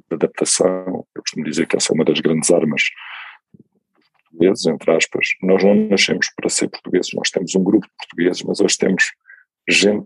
de 0.09 0.15
adaptação, 0.15 1.05
eu 1.15 1.21
costumo 1.21 1.45
dizer 1.45 1.67
que 1.67 1.75
essa 1.75 1.91
é 1.91 1.95
uma 1.95 2.05
das 2.05 2.19
grandes 2.19 2.49
armas 2.51 2.83
portugueses, 4.29 4.65
entre 4.67 4.91
aspas, 4.91 5.27
nós 5.41 5.63
não 5.63 5.75
nascemos 5.89 6.27
para 6.35 6.49
ser 6.49 6.69
portugueses, 6.69 7.11
nós 7.13 7.29
temos 7.29 7.55
um 7.55 7.63
grupo 7.63 7.87
de 7.87 7.93
portugueses, 7.97 8.43
mas 8.43 8.59
hoje 8.61 8.77
temos 8.77 9.03
gente 9.67 10.05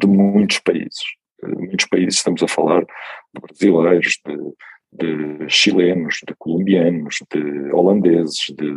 de 0.00 0.06
muitos 0.06 0.58
países. 0.58 1.00
Muitos 1.42 1.86
países, 1.86 2.16
estamos 2.16 2.42
a 2.42 2.48
falar 2.48 2.80
de 2.80 3.40
brasileiros, 3.40 4.20
de, 4.26 5.38
de 5.38 5.48
chilenos, 5.48 6.20
de 6.26 6.34
colombianos, 6.36 7.16
de 7.32 7.72
holandeses, 7.72 8.46
de 8.56 8.74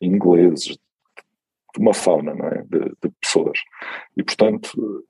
ingleses, 0.00 0.64
de 0.64 0.83
uma 1.78 1.94
fauna 1.94 2.32
é? 2.32 2.62
de, 2.62 2.80
de 3.02 3.10
pessoas. 3.20 3.58
E, 4.16 4.22
portanto, 4.22 5.04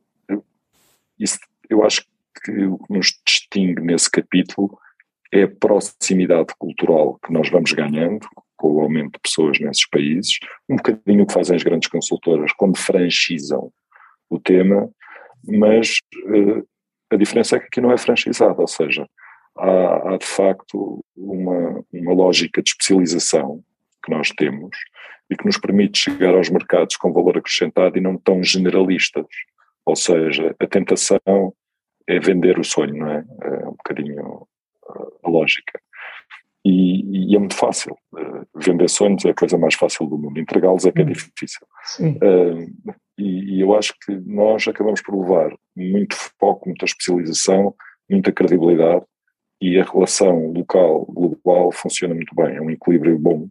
isso, 1.18 1.38
eu 1.68 1.85
acho 1.85 2.04
que 2.42 2.64
o 2.66 2.78
que 2.78 2.92
nos 2.92 3.21
distingue 3.26 3.83
nesse 3.83 4.11
capítulo 4.11 4.78
é 5.33 5.42
a 5.42 5.49
proximidade 5.49 6.54
cultural 6.59 7.18
que 7.25 7.33
nós 7.33 7.49
vamos 7.50 7.73
ganhando 7.73 8.26
com 8.56 8.73
o 8.73 8.80
aumento 8.80 9.14
de 9.14 9.21
pessoas 9.21 9.59
nesses 9.59 9.88
países, 9.88 10.38
um 10.68 10.76
bocadinho 10.76 11.25
o 11.25 11.26
que 11.26 11.33
fazem 11.33 11.56
as 11.56 11.62
grandes 11.62 11.88
consultoras 11.88 12.52
quando 12.52 12.78
franchizam 12.78 13.73
o 14.30 14.38
tema, 14.38 14.88
mas 15.47 15.99
uh, 16.26 16.66
a 17.11 17.16
diferença 17.16 17.56
é 17.56 17.61
que 17.61 17.66
aqui 17.66 17.80
não 17.80 17.92
é 17.92 17.99
franchizado, 17.99 18.61
ou 18.61 18.68
seja, 18.68 19.06
há, 19.59 20.14
há 20.14 20.16
de 20.16 20.26
facto 20.26 21.04
uma, 21.16 21.85
uma 21.92 22.12
lógica 22.14 22.62
de 22.62 22.71
especialização 22.71 23.62
que 24.04 24.11
nós 24.11 24.30
temos 24.30 24.76
e 25.31 25.37
que 25.37 25.45
nos 25.47 25.59
permite 25.59 25.99
chegar 25.99 26.35
aos 26.35 26.50
mercados 26.50 26.97
com 26.97 27.12
valor 27.12 27.38
acrescentado 27.38 27.97
e 27.97 28.00
não 28.00 28.16
tão 28.16 28.43
generalistas. 28.43 29.25
Ou 29.87 29.97
seja, 29.97 30.54
a 30.59 30.66
tentação 30.66 31.54
é 32.07 32.19
vender 32.19 32.59
o 32.59 32.64
sonho, 32.64 32.97
não 32.97 33.11
é? 33.11 33.25
É 33.43 33.69
um 33.69 33.73
bocadinho 33.73 34.23
uh, 34.23 35.19
a 35.23 35.31
lógica. 35.31 35.81
E, 36.64 37.33
e, 37.33 37.37
é 37.37 37.38
muito 37.38 37.54
fácil. 37.54 37.97
Uh, 38.12 38.47
vender 38.57 38.88
sonhos 38.88 39.25
é 39.25 39.31
a 39.31 39.35
coisa 39.35 39.59
mais 39.59 39.75
fácil 39.75 40.07
do 40.07 40.16
mundo, 40.16 40.38
entregá-los 40.38 40.87
é 40.87 40.93
que 40.93 41.02
é 41.02 41.04
hum. 41.04 41.09
difícil. 41.09 41.66
Uh, 42.00 42.95
e, 43.19 43.57
e, 43.57 43.61
eu 43.61 43.75
acho 43.75 43.95
que 44.04 44.14
nós 44.26 44.66
acabamos 44.66 45.02
por 45.02 45.19
levar 45.19 45.54
muito 45.76 46.16
foco, 46.38 46.69
muita 46.69 46.87
especialização, 46.87 47.75
muita 48.09 48.33
credibilidade 48.33 49.04
e 49.61 49.78
a 49.78 49.85
relação 49.85 50.52
local-global 50.52 51.71
funciona 51.73 52.14
muito 52.14 52.35
bem. 52.35 52.57
É 52.57 52.61
um 52.61 52.71
equilíbrio 52.71 53.19
bom 53.19 53.49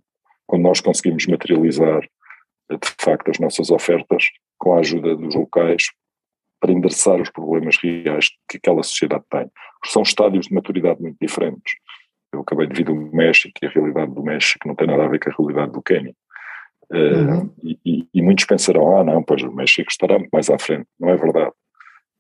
quando 0.53 0.61
nós 0.61 0.79
conseguimos 0.81 1.25
materializar 1.25 2.01
de 2.69 2.95
facto 3.01 3.31
as 3.31 3.39
nossas 3.39 3.71
ofertas 3.71 4.25
com 4.59 4.75
a 4.75 4.81
ajuda 4.81 5.15
dos 5.15 5.33
locais 5.33 5.85
para 6.61 6.71
endereçar 6.71 7.19
os 7.19 7.31
problemas 7.31 7.75
reais 7.81 8.29
que 8.47 8.57
aquela 8.57 8.83
sociedade 8.83 9.23
tem. 9.31 9.49
São 9.85 10.03
estádios 10.03 10.45
de 10.45 10.53
maturidade 10.53 11.01
muito 11.01 11.17
diferentes. 11.19 11.73
Eu 12.31 12.41
acabei 12.41 12.67
de 12.67 12.75
vir 12.75 12.83
do 12.83 12.93
México 12.93 13.51
e 13.63 13.65
a 13.65 13.69
realidade 13.69 14.13
do 14.13 14.21
México 14.21 14.67
não 14.67 14.75
tem 14.75 14.85
nada 14.85 15.05
a 15.05 15.07
ver 15.07 15.19
com 15.19 15.31
a 15.31 15.33
realidade 15.35 15.71
do 15.71 15.81
Quênia. 15.81 16.15
Eh, 16.91 17.13
uhum. 17.15 17.45
Uh, 17.45 17.53
e, 17.83 18.07
e, 18.13 18.21
muitos 18.21 18.45
pensarão, 18.45 18.95
ah 18.95 19.03
não, 19.03 19.23
pois 19.23 19.41
o 19.41 19.51
México 19.51 19.89
estará 19.89 20.19
muito 20.19 20.29
mais 20.31 20.51
à 20.51 20.59
frente. 20.59 20.87
Não 20.99 21.09
é 21.09 21.17
verdade. 21.17 21.53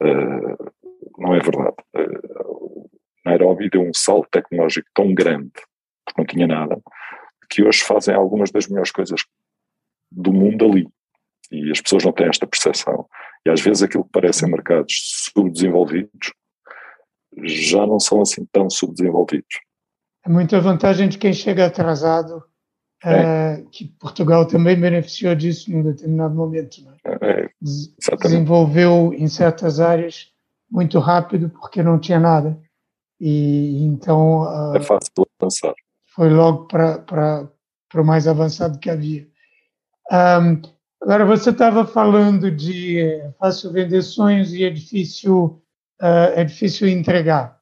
Uh, 0.01 0.71
não 1.19 1.35
é 1.35 1.39
verdade. 1.39 1.75
Uh, 1.95 2.89
Nairobi 3.23 3.69
deu 3.69 3.83
um 3.83 3.93
salto 3.93 4.27
tecnológico 4.31 4.89
tão 4.91 5.13
grande, 5.13 5.51
porque 6.03 6.19
não 6.19 6.25
tinha 6.25 6.47
nada, 6.47 6.81
que 7.53 7.63
hoje 7.63 7.83
fazem 7.83 8.15
algumas 8.15 8.49
das 8.49 8.67
melhores 8.67 8.91
coisas 8.91 9.21
do 10.11 10.33
mundo 10.33 10.65
ali. 10.65 10.87
E 11.51 11.69
as 11.69 11.79
pessoas 11.79 12.03
não 12.03 12.11
têm 12.11 12.27
esta 12.27 12.47
percepção. 12.47 13.07
E 13.45 13.49
às 13.51 13.61
vezes 13.61 13.83
aquilo 13.83 14.03
que 14.05 14.11
parecem 14.11 14.49
mercados 14.49 14.93
subdesenvolvidos 15.31 16.33
já 17.43 17.85
não 17.85 17.99
são 17.99 18.21
assim 18.21 18.43
tão 18.51 18.69
subdesenvolvidos. 18.71 19.59
É 20.25 20.29
muita 20.29 20.59
vantagem 20.59 21.07
de 21.07 21.19
quem 21.19 21.31
chega 21.31 21.67
atrasado, 21.67 22.43
é. 23.03 23.59
uh, 23.59 23.69
que 23.69 23.85
Portugal 23.99 24.47
também 24.47 24.79
beneficiou 24.79 25.35
disso 25.35 25.71
num 25.71 25.83
determinado 25.83 26.33
momento. 26.33 26.77
É? 27.05 27.43
É, 27.43 27.49
Desenvolveu 27.61 29.13
em 29.13 29.27
certas 29.27 29.79
áreas 29.79 30.31
muito 30.71 30.97
rápido 30.97 31.51
porque 31.51 31.83
não 31.83 31.99
tinha 31.99 32.19
nada. 32.19 32.59
E 33.19 33.83
então. 33.85 34.41
Uh, 34.41 34.77
é 34.77 34.81
fácil 34.81 35.27
avançar. 35.39 35.75
Foi 36.15 36.29
logo 36.29 36.67
para 36.67 37.49
o 37.95 38.03
mais 38.03 38.27
avançado 38.27 38.79
que 38.79 38.89
havia. 38.89 39.27
Um, 40.11 40.61
Agora, 41.03 41.25
você 41.25 41.49
estava 41.49 41.85
falando 41.85 42.49
de 42.49 43.01
é 43.01 43.29
fácil 43.37 43.73
vender 43.73 44.01
sonhos 44.01 44.53
e 44.53 44.63
é 44.63 44.69
difícil, 44.69 45.61
uh, 46.01 46.31
é 46.33 46.45
difícil 46.45 46.87
entregar. 46.87 47.59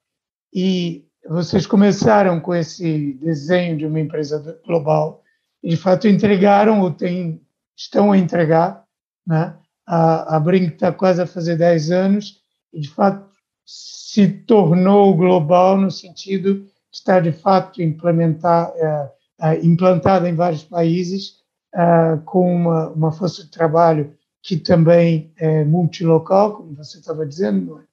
E 0.53 1.07
vocês 1.27 1.65
começaram 1.65 2.39
com 2.39 2.53
esse 2.53 3.13
desenho 3.13 3.75
de 3.77 3.85
uma 3.87 3.99
empresa 3.99 4.61
global 4.63 5.23
e, 5.63 5.69
de 5.69 5.75
fato, 5.75 6.07
entregaram 6.07 6.81
ou 6.81 6.91
tem, 6.91 7.41
estão 7.75 8.11
a 8.11 8.17
entregar. 8.17 8.85
Né? 9.25 9.57
A, 9.87 10.35
a 10.35 10.39
Brink 10.39 10.73
está 10.73 10.91
quase 10.91 11.19
a 11.19 11.25
fazer 11.25 11.57
10 11.57 11.89
anos 11.89 12.43
e, 12.71 12.79
de 12.79 12.89
fato, 12.89 13.27
se 13.65 14.27
tornou 14.27 15.17
global 15.17 15.77
no 15.77 15.89
sentido 15.89 16.67
estar, 16.91 17.21
de 17.21 17.31
fato, 17.31 17.81
é, 17.81 19.11
é, 19.41 19.65
implantada 19.65 20.29
em 20.29 20.35
vários 20.35 20.63
países 20.63 21.41
uh, 21.73 22.21
com 22.25 22.53
uma, 22.53 22.89
uma 22.89 23.11
força 23.11 23.43
de 23.43 23.51
trabalho 23.51 24.15
que 24.43 24.57
também 24.57 25.31
é 25.37 25.63
multilocal, 25.63 26.57
como 26.57 26.75
você 26.75 26.97
estava 26.97 27.25
dizendo. 27.25 27.83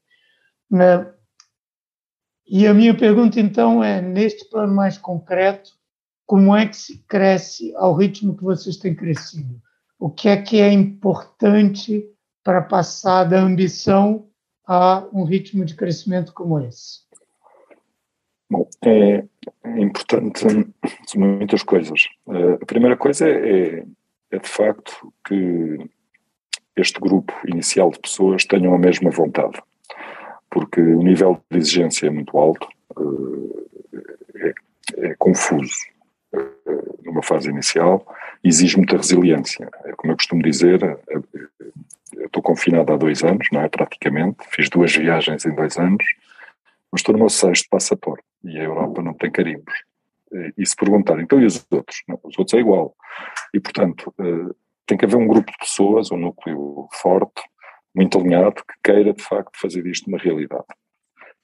Uh, 0.72 1.12
e 2.46 2.66
a 2.66 2.72
minha 2.72 2.96
pergunta 2.96 3.38
então 3.38 3.84
é, 3.84 4.00
neste 4.00 4.48
plano 4.48 4.74
mais 4.74 4.96
concreto, 4.96 5.70
como 6.26 6.54
é 6.54 6.66
que 6.66 6.76
se 6.76 6.98
cresce 7.06 7.74
ao 7.76 7.94
ritmo 7.94 8.36
que 8.36 8.42
vocês 8.42 8.76
têm 8.76 8.94
crescido? 8.94 9.60
O 9.98 10.10
que 10.10 10.28
é 10.28 10.36
que 10.36 10.60
é 10.60 10.72
importante 10.72 12.04
para 12.42 12.62
passar 12.62 13.24
da 13.24 13.40
ambição 13.40 14.28
a 14.66 15.06
um 15.12 15.24
ritmo 15.24 15.64
de 15.64 15.74
crescimento 15.74 16.32
como 16.32 16.60
esse? 16.60 17.07
Bom, 18.50 18.66
é, 18.82 19.24
é 19.64 19.80
importante 19.80 20.46
muitas 21.16 21.62
coisas. 21.62 22.08
Uh, 22.26 22.54
a 22.54 22.66
primeira 22.66 22.96
coisa 22.96 23.28
é, 23.28 23.84
é, 24.30 24.38
de 24.38 24.48
facto 24.48 25.12
que 25.26 25.78
este 26.74 26.98
grupo 26.98 27.32
inicial 27.46 27.90
de 27.90 27.98
pessoas 27.98 28.46
tenham 28.46 28.74
a 28.74 28.78
mesma 28.78 29.10
vontade, 29.10 29.60
porque 30.50 30.80
o 30.80 31.02
nível 31.02 31.42
de 31.50 31.58
exigência 31.58 32.06
é 32.06 32.10
muito 32.10 32.38
alto, 32.38 32.66
uh, 32.96 33.68
é, 34.36 34.54
é, 35.08 35.14
confuso 35.18 35.74
uh, 36.34 36.98
numa 37.04 37.22
fase 37.22 37.50
inicial, 37.50 38.06
exige 38.42 38.78
muita 38.78 38.96
resiliência. 38.96 39.68
É 39.84 39.92
como 39.92 40.12
eu 40.12 40.16
costumo 40.16 40.42
dizer, 40.42 40.80
eu 42.14 42.26
estou 42.26 42.42
confinado 42.42 42.94
há 42.94 42.96
dois 42.96 43.22
anos, 43.22 43.46
não 43.52 43.60
é? 43.60 43.68
Praticamente, 43.68 44.38
fiz 44.50 44.70
duas 44.70 44.94
viagens 44.96 45.44
em 45.44 45.54
dois 45.54 45.76
anos 45.76 46.04
mas 46.90 47.00
estou 47.00 47.12
no 47.12 47.18
meu 47.18 47.28
sexto 47.28 47.68
passaporte 47.68 48.24
e 48.48 48.58
a 48.58 48.64
Europa 48.64 49.02
não 49.02 49.14
tem 49.14 49.30
carimbos. 49.30 49.74
E 50.56 50.66
se 50.66 50.76
perguntar, 50.76 51.18
então 51.20 51.40
e 51.40 51.46
os 51.46 51.66
outros? 51.70 52.02
Não, 52.06 52.20
os 52.22 52.38
outros 52.38 52.54
é 52.54 52.60
igual. 52.60 52.94
E, 53.54 53.60
portanto, 53.60 54.12
eh, 54.18 54.54
tem 54.86 54.98
que 54.98 55.04
haver 55.04 55.16
um 55.16 55.26
grupo 55.26 55.50
de 55.50 55.58
pessoas, 55.58 56.10
um 56.10 56.18
núcleo 56.18 56.86
forte, 57.00 57.42
muito 57.94 58.18
alinhado, 58.18 58.62
que 58.62 58.74
queira, 58.92 59.12
de 59.12 59.22
facto, 59.22 59.58
fazer 59.58 59.82
disto 59.82 60.06
uma 60.06 60.18
realidade. 60.18 60.66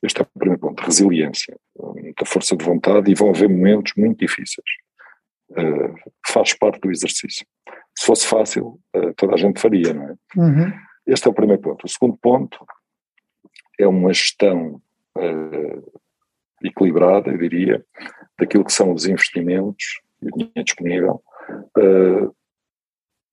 Este 0.02 0.20
é 0.20 0.22
o 0.22 0.38
primeiro 0.38 0.60
ponto, 0.60 0.82
resiliência, 0.82 1.56
muita 1.94 2.26
força 2.26 2.54
de 2.54 2.64
vontade 2.64 3.10
e 3.10 3.14
vão 3.14 3.30
haver 3.30 3.48
momentos 3.48 3.94
muito 3.96 4.18
difíceis. 4.18 4.68
Uh, 5.50 5.94
faz 6.26 6.52
parte 6.52 6.80
do 6.80 6.90
exercício. 6.90 7.46
se 7.96 8.06
fosse 8.06 8.26
fácil, 8.26 8.78
toda 9.16 9.34
a 9.34 9.36
gente 9.38 9.60
faria, 9.60 9.94
não 9.94 10.02
é? 10.08 10.14
Uhum. 10.36 10.72
Este 11.06 11.26
é 11.26 11.30
o 11.30 11.34
primeiro 11.34 11.62
ponto. 11.62 11.84
O 11.84 11.88
segundo 11.88 12.18
ponto 12.18 12.66
é 13.78 13.86
uma 13.86 14.12
gestão 14.12 14.82
uh, 15.16 16.00
equilibrada, 16.64 17.30
eu 17.30 17.38
diria, 17.38 17.84
daquilo 18.38 18.64
que 18.64 18.72
são 18.72 18.92
os 18.92 19.06
investimentos 19.06 20.00
e 20.22 20.28
o 20.28 20.30
dinheiro 20.32 20.64
disponível 20.64 21.22
uh, 21.76 22.34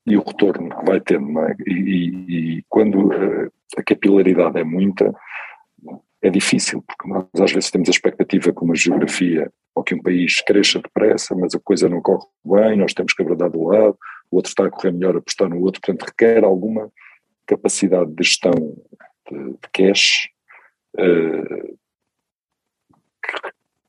e 0.06 0.18
o 0.18 0.24
retorno 0.24 0.70
que 0.70 0.86
vai 0.86 1.00
tendo. 1.00 1.40
É? 1.40 1.56
E, 1.66 1.74
e, 1.74 2.58
e, 2.58 2.66
quando 2.68 3.08
uh, 3.08 3.52
a 3.78 3.84
capilaridade 3.84 4.60
é 4.60 4.64
muita, 4.64 5.14
é 6.22 6.30
difícil, 6.30 6.84
porque 6.84 7.08
nós 7.08 7.26
às 7.40 7.52
vezes 7.52 7.72
temos 7.72 7.90
a 7.90 7.92
expectativa 7.92 8.54
que 8.54 8.64
uma 8.64 8.76
geografia 8.76 9.52
ou 9.74 9.84
que 9.84 9.96
um 9.96 10.02
país 10.02 10.42
cresça 10.42 10.80
depressa, 10.80 11.36
mas 11.36 11.56
a 11.56 11.60
coisa 11.60 11.88
não 11.88 12.02
corre 12.02 12.26
bem, 12.44 12.78
nós 12.78 12.94
temos 12.94 13.14
que 13.14 13.22
abordar 13.22 13.50
do 13.50 13.64
lado, 13.64 13.98
o 14.30 14.36
outro 14.36 14.50
está 14.50 14.66
a 14.66 14.70
correr 14.70 14.92
melhor, 14.92 15.16
apostar 15.16 15.50
no 15.50 15.62
outro, 15.62 15.82
portanto 15.82 16.08
requer 16.08 16.44
alguma 16.44 16.92
capacidade 17.48 18.12
de 18.12 18.24
gestão 18.24 18.54
de, 19.30 19.52
de 19.52 19.70
cash 19.74 20.30
uh, 20.98 21.78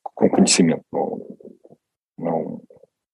com 0.02 0.28
conhecimento, 0.28 0.84
não, 0.92 1.26
não, 2.18 2.62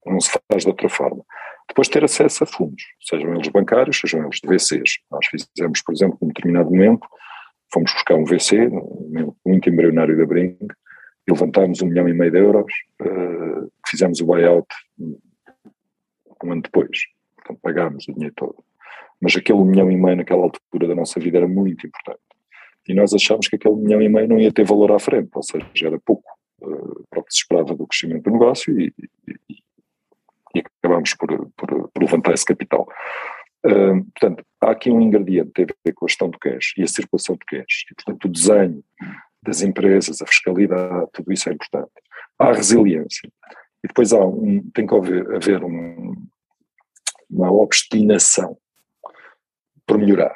não 0.07 0.21
se 0.21 0.31
faz 0.51 0.65
de 0.65 0.69
outra 0.69 0.89
forma. 0.89 1.25
Depois 1.69 1.89
ter 1.89 2.03
acesso 2.03 2.45
a 2.45 2.47
fundos, 2.47 2.83
sejam 3.01 3.35
eles 3.35 3.49
bancários, 3.49 3.99
sejam 3.99 4.23
eles 4.23 4.41
de 4.41 4.49
VCs. 4.49 4.99
Nós 5.11 5.27
fizemos, 5.27 5.83
por 5.83 5.95
exemplo, 5.95 6.19
num 6.21 6.29
determinado 6.29 6.71
momento, 6.71 7.07
fomos 7.73 7.93
buscar 7.93 8.15
um 8.15 8.25
VC, 8.25 8.69
um 8.69 9.09
momento 9.11 9.37
muito 9.45 9.69
embrionário 9.69 10.17
da 10.17 10.27
Bring, 10.27 10.57
e 11.27 11.33
levantámos 11.33 11.83
um 11.83 11.87
milhão 11.87 12.09
e 12.09 12.15
meio 12.15 12.31
de 12.31 12.39
euros, 12.39 12.73
uh, 13.03 13.71
fizemos 13.87 14.21
o 14.21 14.27
buyout 14.27 14.67
um 16.45 16.53
ano 16.53 16.63
depois. 16.63 16.99
Portanto, 17.37 17.61
pagámos 17.63 18.09
o 18.09 18.13
dinheiro 18.13 18.35
todo. 18.37 18.65
Mas 19.21 19.37
aquele 19.37 19.63
milhão 19.65 19.91
e 19.91 19.97
meio 19.97 20.17
naquela 20.17 20.43
altura 20.43 20.89
da 20.89 20.95
nossa 20.95 21.19
vida 21.19 21.39
era 21.39 21.49
muito 21.49 21.87
importante. 21.87 22.21
E 22.89 22.95
nós 22.95 23.13
achámos 23.13 23.49
que 23.49 23.57
aquele 23.57 23.77
milhão 23.77 24.01
e 24.01 24.09
meio 24.09 24.27
não 24.27 24.39
ia 24.39 24.51
ter 24.51 24.65
valor 24.65 24.91
à 24.93 24.99
frente, 24.99 25.29
ou 25.35 25.43
seja, 25.43 25.67
era 25.85 26.01
pouco 26.01 26.25
uh, 26.63 27.05
para 27.11 27.21
o 27.21 27.23
que 27.23 27.35
se 27.35 27.41
esperava 27.41 27.75
do 27.75 27.87
crescimento 27.87 28.25
do 28.25 28.31
negócio 28.31 28.81
e, 28.81 28.93
e, 29.29 29.63
e 30.55 30.63
acabámos 30.83 31.15
por, 31.15 31.51
por, 31.55 31.89
por, 31.91 32.03
levantar 32.03 32.33
esse 32.33 32.47
capital. 32.47 32.89
Uh, 33.67 34.03
portanto, 34.15 34.43
há 34.63 34.71
aqui 34.71 34.91
um 34.91 35.03
ingrediente 35.03 35.51
que 35.53 35.67
tem 35.67 35.67
a 35.67 35.77
ver 35.85 35.93
com 35.93 36.07
a 36.07 36.09
gestão 36.09 36.31
do 36.31 36.39
cash 36.39 36.73
e 36.79 36.83
a 36.83 36.87
circulação 36.87 37.37
de 37.37 37.45
cash. 37.45 37.85
E, 37.91 37.95
portanto, 37.95 38.25
o 38.25 38.29
desenho 38.29 38.83
das 39.43 39.61
empresas, 39.61 40.23
a 40.23 40.27
fiscalidade, 40.27 41.09
tudo 41.13 41.31
isso 41.31 41.49
é 41.49 41.53
importante. 41.53 41.93
Há 42.39 42.53
resiliência. 42.53 43.31
E 43.85 43.89
depois 43.89 44.13
há 44.13 44.25
um, 44.25 44.63
tem 44.73 44.87
que 44.87 44.95
haver, 44.95 45.35
haver 45.35 45.63
um, 45.63 46.15
uma 47.31 47.53
obstinação 47.53 48.57
por 49.87 49.99
melhorar. 49.99 50.35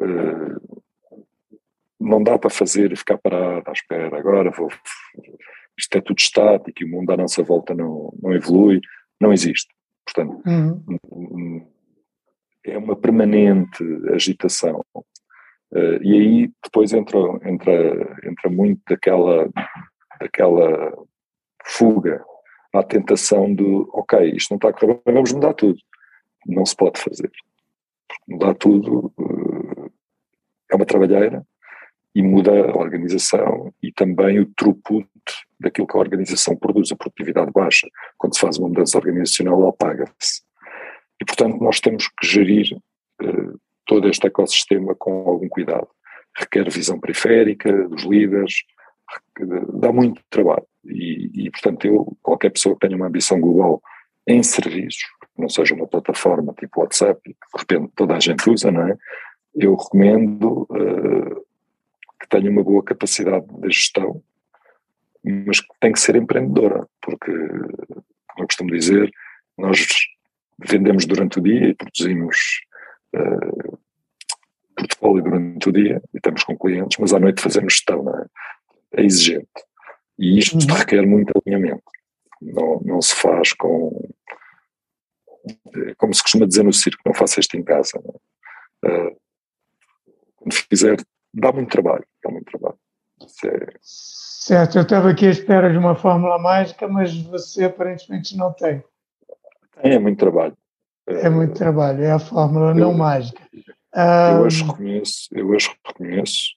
Uh, 0.00 0.78
não 2.00 2.22
dá 2.22 2.38
para 2.38 2.50
fazer 2.50 2.92
e 2.92 2.96
ficar 2.96 3.18
parado 3.18 3.68
à 3.68 3.72
espera, 3.72 4.18
agora 4.18 4.50
vou, 4.50 4.68
isto 5.78 5.96
é 5.96 6.00
tudo 6.00 6.18
estático 6.18 6.82
e 6.82 6.84
o 6.84 6.88
mundo 6.88 7.10
à 7.10 7.16
nossa 7.16 7.42
volta 7.42 7.74
não, 7.74 8.12
não 8.20 8.32
evolui, 8.32 8.80
não 9.20 9.32
existe. 9.32 9.72
Portanto, 10.04 10.42
uhum. 10.46 11.66
é 12.64 12.78
uma 12.78 12.96
permanente 12.96 13.84
agitação. 14.12 14.84
Uh, 15.70 16.02
e 16.02 16.14
aí 16.14 16.52
depois 16.64 16.92
entra, 16.92 17.18
entra, 17.44 18.16
entra 18.24 18.50
muito 18.50 18.80
daquela, 18.88 19.50
daquela 20.18 20.92
fuga 21.62 22.24
à 22.74 22.82
tentação 22.82 23.54
do 23.54 23.88
ok, 23.92 24.30
isto 24.30 24.50
não 24.52 24.56
está 24.56 24.70
a 24.70 24.72
correr 24.72 25.00
bem, 25.04 25.14
vamos 25.14 25.32
mudar 25.32 25.52
tudo. 25.54 25.78
Não 26.46 26.64
se 26.64 26.74
pode 26.74 27.00
fazer. 27.00 27.30
Mudar 28.26 28.54
tudo 28.54 29.12
uh, 29.18 29.92
é 30.70 30.76
uma 30.76 30.86
trabalheira, 30.86 31.46
e 32.14 32.22
muda 32.22 32.50
a 32.50 32.76
organização 32.76 33.72
e 33.82 33.92
também 33.92 34.40
o 34.40 34.46
throughput 34.56 35.08
daquilo 35.60 35.86
que 35.86 35.96
a 35.96 36.00
organização 36.00 36.56
produz, 36.56 36.90
a 36.90 36.96
produtividade 36.96 37.50
baixa. 37.52 37.88
Quando 38.16 38.34
se 38.34 38.40
faz 38.40 38.58
uma 38.58 38.68
mudança 38.68 38.98
organizacional, 38.98 39.60
ela 39.60 39.72
paga-se. 39.72 40.42
E, 41.20 41.24
portanto, 41.24 41.58
nós 41.62 41.80
temos 41.80 42.08
que 42.08 42.26
gerir 42.26 42.76
uh, 43.22 43.60
todo 43.86 44.08
este 44.08 44.26
ecossistema 44.26 44.94
com 44.94 45.28
algum 45.28 45.48
cuidado. 45.48 45.88
Requer 46.36 46.70
visão 46.70 47.00
periférica 47.00 47.72
dos 47.88 48.04
líderes, 48.04 48.62
dá 49.74 49.92
muito 49.92 50.22
trabalho. 50.30 50.66
E, 50.84 51.46
e, 51.46 51.50
portanto, 51.50 51.86
eu, 51.86 52.16
qualquer 52.22 52.50
pessoa 52.50 52.74
que 52.74 52.86
tenha 52.86 52.96
uma 52.96 53.06
ambição 53.06 53.40
global 53.40 53.82
em 54.26 54.42
serviços, 54.42 55.02
não 55.36 55.48
seja 55.48 55.74
uma 55.74 55.86
plataforma 55.86 56.54
tipo 56.58 56.80
WhatsApp, 56.80 57.20
que 57.22 57.30
de 57.30 57.58
repente 57.58 57.92
toda 57.94 58.16
a 58.16 58.20
gente 58.20 58.48
usa, 58.48 58.70
não 58.70 58.86
é? 58.88 58.96
Eu 59.54 59.74
recomendo 59.74 60.66
uh, 60.70 61.47
que 62.20 62.28
tenha 62.28 62.50
uma 62.50 62.62
boa 62.62 62.82
capacidade 62.82 63.46
de 63.46 63.70
gestão, 63.70 64.22
mas 65.24 65.60
que 65.60 65.68
tem 65.80 65.92
que 65.92 66.00
ser 66.00 66.16
empreendedora, 66.16 66.86
porque, 67.00 67.30
como 67.30 68.42
eu 68.42 68.46
costumo 68.46 68.70
dizer, 68.70 69.10
nós 69.56 69.86
vendemos 70.58 71.06
durante 71.06 71.38
o 71.38 71.42
dia 71.42 71.68
e 71.68 71.74
produzimos 71.74 72.36
uh, 73.14 73.78
portfólio 74.76 75.22
durante 75.22 75.68
o 75.68 75.72
dia 75.72 76.02
e 76.14 76.16
estamos 76.16 76.44
com 76.44 76.56
clientes, 76.56 76.98
mas 76.98 77.12
à 77.12 77.18
noite 77.18 77.42
fazemos 77.42 77.74
gestão, 77.74 78.08
é? 78.08 78.26
É 78.92 79.04
exigente. 79.04 79.48
E 80.18 80.38
isto 80.38 80.54
uhum. 80.54 80.76
requer 80.76 81.06
muito 81.06 81.32
alinhamento. 81.36 81.82
Não, 82.40 82.80
não 82.84 83.02
se 83.02 83.14
faz 83.14 83.52
com. 83.52 84.08
Como 85.96 86.14
se 86.14 86.22
costuma 86.22 86.46
dizer 86.46 86.62
no 86.62 86.72
circo, 86.72 87.02
não 87.04 87.14
faça 87.14 87.40
isto 87.40 87.56
em 87.56 87.62
casa. 87.62 87.98
Uh, 88.84 89.16
quando 90.36 90.54
fizer, 90.54 90.96
dá 91.34 91.52
muito 91.52 91.70
trabalho, 91.70 92.04
dá 92.22 92.30
muito 92.30 92.50
trabalho. 92.50 92.78
É... 93.44 93.74
Certo, 93.80 94.78
eu 94.78 94.82
estava 94.82 95.10
aqui 95.10 95.26
à 95.26 95.30
espera 95.30 95.70
de 95.70 95.76
uma 95.76 95.94
fórmula 95.94 96.38
mágica, 96.38 96.88
mas 96.88 97.14
você 97.22 97.64
aparentemente 97.64 98.36
não 98.36 98.52
tem. 98.52 98.82
Tem, 99.82 99.92
é 99.92 99.98
muito 99.98 100.18
trabalho. 100.18 100.56
É 101.06 101.28
muito 101.28 101.54
trabalho, 101.54 102.02
é 102.02 102.12
a 102.12 102.18
fórmula 102.18 102.70
eu, 102.70 102.74
não 102.74 102.94
mágica. 102.94 103.42
Eu 103.94 104.42
hoje 104.42 104.62
reconheço, 104.62 105.28
eu 105.32 105.48
hoje 105.48 105.70
reconheço 105.86 106.54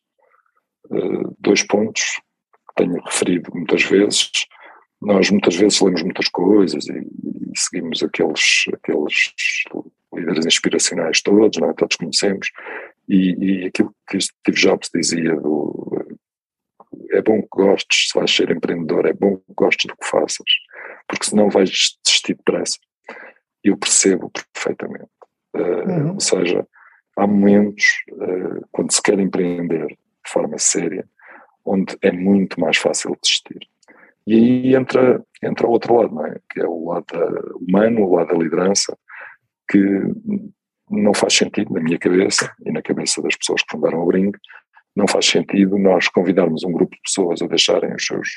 uh, 0.90 1.36
dois 1.40 1.64
pontos 1.64 2.22
que 2.70 2.76
tenho 2.76 3.02
referido 3.02 3.50
muitas 3.54 3.84
vezes. 3.84 4.30
Nós 5.02 5.30
muitas 5.32 5.56
vezes 5.56 5.80
lemos 5.82 6.04
muitas 6.04 6.28
coisas 6.30 6.86
e, 6.88 7.00
e 7.00 7.58
seguimos 7.58 8.04
aqueles, 8.04 8.66
aqueles 8.74 9.34
líderes 10.14 10.46
inspiracionais 10.46 11.22
todos, 11.22 11.60
não 11.60 11.70
é? 11.70 11.74
todos 11.74 11.96
conhecemos, 11.96 12.52
e, 13.12 13.64
e 13.64 13.66
aquilo 13.66 13.94
que 14.10 14.22
Steve 14.22 14.58
Jobs 14.58 14.90
dizia 14.94 15.36
do 15.36 16.08
é 17.12 17.22
bom 17.22 17.42
que 17.42 17.48
gostes, 17.52 18.10
se 18.10 18.18
vais 18.18 18.34
ser 18.34 18.52
empreendedor, 18.52 19.06
é 19.06 19.12
bom 19.12 19.36
que 19.36 19.54
gostes 19.54 19.86
do 19.86 19.98
que 19.98 20.08
faças, 20.08 20.46
porque 21.08 21.26
senão 21.26 21.50
vais 21.50 21.70
desistir 21.70 22.36
depressa. 22.36 22.78
Eu 23.62 23.78
percebo 23.78 24.32
perfeitamente. 24.54 25.10
Uh, 25.54 25.90
uhum. 25.90 26.14
Ou 26.14 26.20
seja, 26.22 26.66
há 27.18 27.28
momentos 27.28 27.86
uh, 28.12 28.66
quando 28.72 28.92
se 28.92 29.02
quer 29.02 29.20
empreender 29.20 29.88
de 29.88 30.32
forma 30.32 30.58
séria, 30.58 31.06
onde 31.66 31.98
é 32.02 32.12
muito 32.12 32.60
mais 32.60 32.78
fácil 32.78 33.18
desistir. 33.22 33.60
E 34.26 34.34
aí 34.34 34.76
entra, 34.76 35.24
entra 35.44 35.68
o 35.68 35.72
outro 35.72 35.96
lado, 35.96 36.16
não 36.16 36.26
é? 36.26 36.38
que 36.50 36.62
é 36.62 36.66
o 36.66 36.86
lado 36.90 37.06
humano, 37.60 38.04
o 38.04 38.16
lado 38.16 38.30
da 38.30 38.42
liderança, 38.42 38.98
que 39.70 39.80
não 40.92 41.14
faz 41.14 41.34
sentido 41.34 41.74
na 41.74 41.82
minha 41.82 41.98
cabeça 41.98 42.52
e 42.66 42.72
na 42.72 42.82
cabeça 42.82 43.22
das 43.22 43.36
pessoas 43.36 43.62
que 43.64 43.72
fundaram 43.72 44.00
o 44.00 44.06
Bring, 44.06 44.32
não 44.96 45.08
faz 45.08 45.26
sentido 45.26 45.78
nós 45.78 46.08
convidarmos 46.10 46.64
um 46.64 46.72
grupo 46.72 46.96
de 46.96 47.02
pessoas 47.02 47.42
a 47.42 47.48
deixarem 47.48 47.94
os 47.96 48.06
seus 48.06 48.28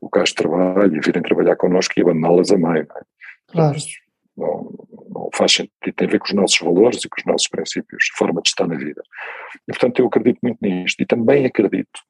locais 0.00 0.28
de 0.28 0.34
trabalho 0.36 0.94
e 0.94 1.00
virem 1.00 1.22
trabalhar 1.22 1.56
connosco 1.56 1.94
e 1.96 2.02
abandoná-las 2.02 2.52
a 2.52 2.58
meio. 2.58 2.66
Não, 2.66 2.74
é? 2.74 2.84
claro. 3.48 3.78
não, 4.36 4.86
não, 5.10 5.30
faz 5.34 5.52
sentido, 5.52 5.92
tem 5.96 6.06
a 6.06 6.10
ver 6.10 6.18
com 6.18 6.26
os 6.26 6.34
nossos 6.34 6.58
valores 6.58 7.04
e 7.04 7.08
com 7.08 7.16
os 7.18 7.26
nossos 7.26 7.48
princípios, 7.48 8.04
forma 8.16 8.42
de 8.42 8.50
estar 8.50 8.66
na 8.66 8.76
vida. 8.76 9.02
E 9.66 9.72
portanto 9.72 9.98
eu 9.98 10.06
acredito 10.06 10.38
muito 10.42 10.58
nisto 10.60 11.00
e 11.00 11.06
também 11.06 11.46
acredito 11.46 12.00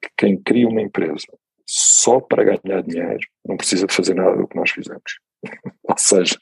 que 0.00 0.08
quem 0.16 0.40
cria 0.40 0.68
uma 0.68 0.80
empresa 0.80 1.26
só 1.66 2.20
para 2.20 2.44
ganhar 2.44 2.82
dinheiro 2.82 3.26
não 3.44 3.56
precisa 3.56 3.86
de 3.86 3.94
fazer 3.94 4.14
nada 4.14 4.36
do 4.36 4.46
que 4.46 4.56
nós 4.56 4.70
fizemos. 4.70 5.18
Ou 5.84 5.98
seja, 5.98 6.36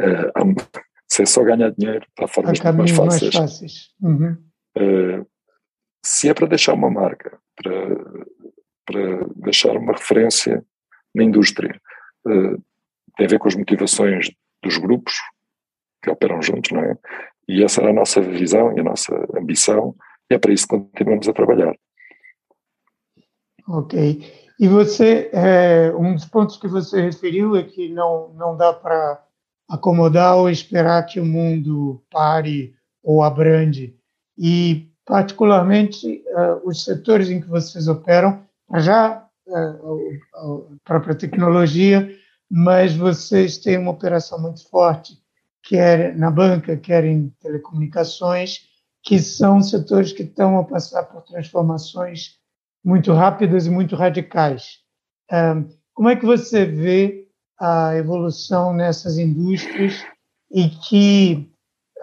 uh, 0.00 0.44
se 1.16 1.22
é 1.22 1.26
só 1.26 1.42
ganhar 1.42 1.70
dinheiro, 1.70 2.06
há 2.18 2.28
formas 2.28 2.60
há 2.60 2.72
mais 2.72 2.90
fáceis. 2.90 3.34
Mais 3.34 3.52
fáceis. 3.52 3.90
Uhum. 4.02 4.36
Uh, 4.76 5.26
se 6.04 6.28
é 6.28 6.34
para 6.34 6.46
deixar 6.46 6.74
uma 6.74 6.90
marca, 6.90 7.38
para, 7.56 7.96
para 8.84 9.26
deixar 9.36 9.74
uma 9.78 9.94
referência 9.94 10.62
na 11.14 11.24
indústria, 11.24 11.80
uh, 12.26 12.62
tem 13.16 13.26
a 13.26 13.30
ver 13.30 13.38
com 13.38 13.48
as 13.48 13.54
motivações 13.54 14.30
dos 14.62 14.76
grupos 14.76 15.14
que 16.02 16.10
operam 16.10 16.42
juntos, 16.42 16.70
não 16.70 16.82
é? 16.82 16.98
E 17.48 17.64
essa 17.64 17.80
é 17.80 17.88
a 17.88 17.94
nossa 17.94 18.20
visão 18.20 18.76
e 18.76 18.80
a 18.80 18.84
nossa 18.84 19.14
ambição, 19.34 19.96
e 20.30 20.34
é 20.34 20.38
para 20.38 20.52
isso 20.52 20.68
que 20.68 20.76
continuamos 20.76 21.26
a 21.28 21.32
trabalhar. 21.32 21.74
Ok. 23.66 24.20
E 24.60 24.68
você, 24.68 25.30
é, 25.32 25.94
um 25.96 26.12
dos 26.12 26.26
pontos 26.26 26.58
que 26.58 26.68
você 26.68 27.00
referiu 27.00 27.56
é 27.56 27.62
que 27.62 27.88
não, 27.88 28.34
não 28.34 28.54
dá 28.54 28.74
para 28.74 29.25
acomodar 29.68 30.36
ou 30.36 30.48
esperar 30.48 31.04
que 31.06 31.18
o 31.20 31.24
mundo 31.24 32.02
pare 32.10 32.74
ou 33.02 33.22
abrande. 33.22 33.96
E, 34.38 34.90
particularmente, 35.04 36.22
uh, 36.28 36.68
os 36.68 36.84
setores 36.84 37.30
em 37.30 37.40
que 37.40 37.48
vocês 37.48 37.88
operam, 37.88 38.42
já 38.76 39.26
uh, 39.46 40.18
a 40.34 40.76
própria 40.84 41.14
tecnologia, 41.14 42.08
mas 42.50 42.94
vocês 42.94 43.58
têm 43.58 43.78
uma 43.78 43.90
operação 43.90 44.40
muito 44.40 44.68
forte, 44.68 45.18
quer 45.62 46.16
na 46.16 46.30
banca, 46.30 46.76
quer 46.76 47.04
em 47.04 47.28
telecomunicações, 47.40 48.68
que 49.02 49.18
são 49.20 49.62
setores 49.62 50.12
que 50.12 50.22
estão 50.22 50.58
a 50.58 50.64
passar 50.64 51.04
por 51.04 51.22
transformações 51.22 52.38
muito 52.84 53.12
rápidas 53.12 53.66
e 53.66 53.70
muito 53.70 53.96
radicais. 53.96 54.80
Como 55.94 56.08
é 56.08 56.16
que 56.16 56.26
você 56.26 56.64
vê 56.64 57.25
a 57.58 57.96
evolução 57.96 58.72
nessas 58.72 59.18
indústrias 59.18 60.04
e 60.50 60.68
que 60.68 61.50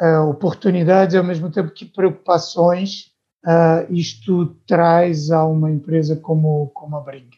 uh, 0.01 0.29
oportunidades, 0.29 1.15
ao 1.15 1.23
mesmo 1.23 1.51
tempo 1.51 1.71
que 1.71 1.85
preocupações, 1.85 3.11
uh, 3.45 3.91
isto 3.91 4.55
traz 4.67 5.31
a 5.31 5.45
uma 5.45 5.71
empresa 5.71 6.15
como, 6.15 6.69
como 6.69 6.97
a 6.97 7.01
Bring? 7.01 7.29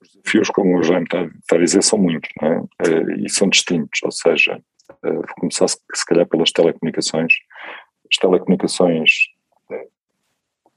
Os 0.00 0.08
desafios, 0.08 0.50
como 0.50 0.78
o 0.78 0.82
Jaime 0.82 1.04
está, 1.04 1.28
a 1.54 1.58
dizer, 1.58 1.82
são 1.82 1.98
muitos 1.98 2.30
é? 2.42 2.58
uh, 2.58 3.10
e 3.18 3.28
são 3.28 3.48
distintos, 3.48 4.00
ou 4.02 4.10
seja, 4.10 4.60
vou 5.02 5.24
começar 5.38 5.68
se, 5.68 5.78
se 5.94 6.04
calhar 6.04 6.26
pelas 6.26 6.50
telecomunicações. 6.50 7.32
As 8.10 8.18
telecomunicações 8.18 9.10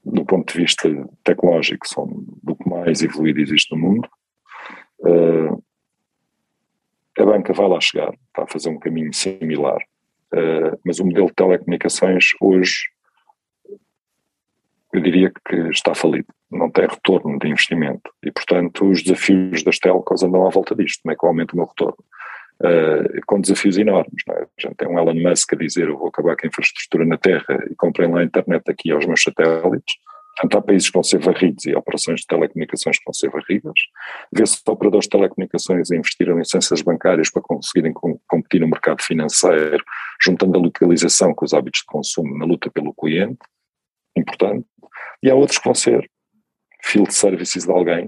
do 0.04 0.24
ponto 0.24 0.52
de 0.52 0.60
vista 0.60 0.88
tecnológico, 1.24 1.88
são 1.88 2.06
do 2.42 2.54
que 2.54 2.68
mais 2.68 3.02
evoluído 3.02 3.40
existe 3.40 3.74
no 3.74 3.80
mundo. 3.80 4.08
Uh, 5.04 5.62
a 7.18 7.24
banca 7.24 7.52
vai 7.52 7.68
lá 7.68 7.80
chegar, 7.80 8.12
está 8.12 8.42
a 8.42 8.46
fazer 8.46 8.70
um 8.70 8.78
caminho 8.78 9.12
similar, 9.12 9.78
uh, 10.32 10.78
mas 10.84 10.98
o 10.98 11.04
modelo 11.04 11.28
de 11.28 11.34
telecomunicações 11.34 12.30
hoje, 12.40 12.88
eu 14.92 15.00
diria 15.00 15.30
que 15.46 15.56
está 15.68 15.94
falido, 15.94 16.26
não 16.50 16.70
tem 16.70 16.86
retorno 16.86 17.38
de 17.38 17.48
investimento 17.48 18.10
e, 18.24 18.32
portanto, 18.32 18.88
os 18.88 19.02
desafios 19.02 19.62
das 19.62 19.78
telcos 19.78 20.22
andam 20.22 20.46
à 20.46 20.50
volta 20.50 20.74
disto, 20.74 21.02
como 21.02 21.12
é 21.12 21.16
que 21.16 21.24
eu 21.24 21.28
aumento 21.28 21.52
o 21.52 21.56
meu 21.56 21.66
retorno? 21.66 21.98
Uh, 22.60 23.20
com 23.26 23.40
desafios 23.40 23.76
enormes. 23.76 24.22
Não 24.26 24.34
é? 24.36 24.42
A 24.42 24.60
gente 24.60 24.76
tem 24.76 24.88
um 24.88 24.98
Elon 24.98 25.28
Musk 25.28 25.52
a 25.52 25.56
dizer 25.56 25.88
eu 25.88 25.98
vou 25.98 26.08
acabar 26.08 26.36
com 26.36 26.46
a 26.46 26.48
infraestrutura 26.48 27.04
na 27.04 27.18
Terra 27.18 27.58
e 27.68 27.74
comprem 27.74 28.10
lá 28.10 28.20
a 28.20 28.24
internet 28.24 28.62
aqui 28.70 28.92
aos 28.92 29.04
meus 29.04 29.22
satélites. 29.22 29.96
Portanto, 30.36 30.58
há 30.58 30.62
países 30.62 30.88
que 30.88 30.94
vão 30.94 31.02
ser 31.02 31.20
varridos 31.20 31.64
e 31.64 31.74
operações 31.74 32.20
de 32.20 32.26
telecomunicações 32.26 32.98
que 32.98 33.04
vão 33.04 33.14
ser 33.14 33.30
varridas. 33.30 33.74
Vê-se 34.32 34.60
operadores 34.66 35.04
de 35.04 35.10
telecomunicações 35.10 35.90
a 35.90 35.96
investir 35.96 36.28
em 36.28 36.36
licenças 36.36 36.82
bancárias 36.82 37.30
para 37.30 37.42
conseguirem 37.42 37.92
competir 38.26 38.60
no 38.60 38.68
mercado 38.68 39.02
financeiro, 39.02 39.84
juntando 40.20 40.58
a 40.58 40.62
localização 40.62 41.32
com 41.34 41.44
os 41.44 41.54
hábitos 41.54 41.80
de 41.80 41.86
consumo 41.86 42.36
na 42.36 42.44
luta 42.44 42.68
pelo 42.70 42.92
cliente, 42.94 43.38
importante. 44.16 44.66
E 45.22 45.30
há 45.30 45.34
outros 45.34 45.58
que 45.58 45.64
vão 45.64 45.74
ser 45.74 46.10
field 46.82 47.14
services 47.14 47.64
de 47.64 47.70
alguém 47.70 48.06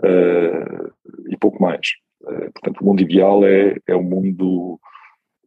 uh, 0.00 0.92
e 1.28 1.36
pouco 1.36 1.60
mais. 1.60 1.88
Uh, 2.22 2.52
portanto, 2.52 2.80
o 2.80 2.84
mundo 2.84 3.02
ideal 3.02 3.44
é, 3.44 3.76
é 3.86 3.96
o 3.96 4.02
mundo 4.02 4.80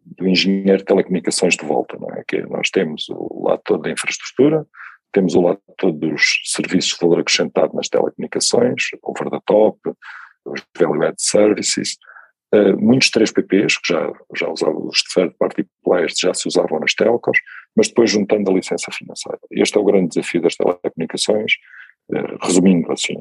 do 0.06 0.28
engenheiro 0.28 0.80
de 0.80 0.86
telecomunicações 0.86 1.56
de 1.56 1.65
volta, 1.65 1.97
não 1.97 2.10
é? 2.10 2.24
Que 2.28 2.41
nós 2.41 2.69
temos 2.69 3.08
o 3.10 3.47
lado 3.47 3.62
todo 3.63 3.84
da 3.84 3.91
infraestrutura, 3.91 4.65
temos 5.12 5.36
o 5.36 5.41
lado 5.41 5.60
todo 5.78 5.97
dos 5.97 6.24
serviços 6.45 6.91
de 6.91 6.97
valor 7.02 7.19
acrescentado 7.19 7.74
nas 7.76 7.89
telecomunicações, 7.89 8.84
over 9.04 9.30
the 9.30 9.39
top, 9.45 9.80
os 10.45 10.63
value 10.78 11.04
add 11.04 11.15
services, 11.17 11.97
uh, 12.54 12.78
muitos 12.80 13.10
3PPs, 13.10 13.76
que 13.82 13.93
já, 13.93 14.12
já 14.36 14.50
usavam 14.50 14.88
os 14.88 15.04
third 15.13 15.36
party 15.38 15.65
players, 15.84 16.17
já 16.19 16.34
se 16.34 16.47
usavam 16.47 16.80
nas 16.80 16.93
telcos, 16.93 17.39
mas 17.76 17.88
depois 17.88 18.10
juntando 18.10 18.50
a 18.50 18.54
licença 18.54 18.91
financeira. 18.91 19.39
Este 19.52 19.78
é 19.78 19.82
o 19.82 19.86
grande 19.86 20.10
desafio 20.10 20.41
das 20.41 20.56
telecomunicações, 20.56 21.54
uh, 22.10 22.45
resumindo 22.45 22.91
assim, 22.91 23.15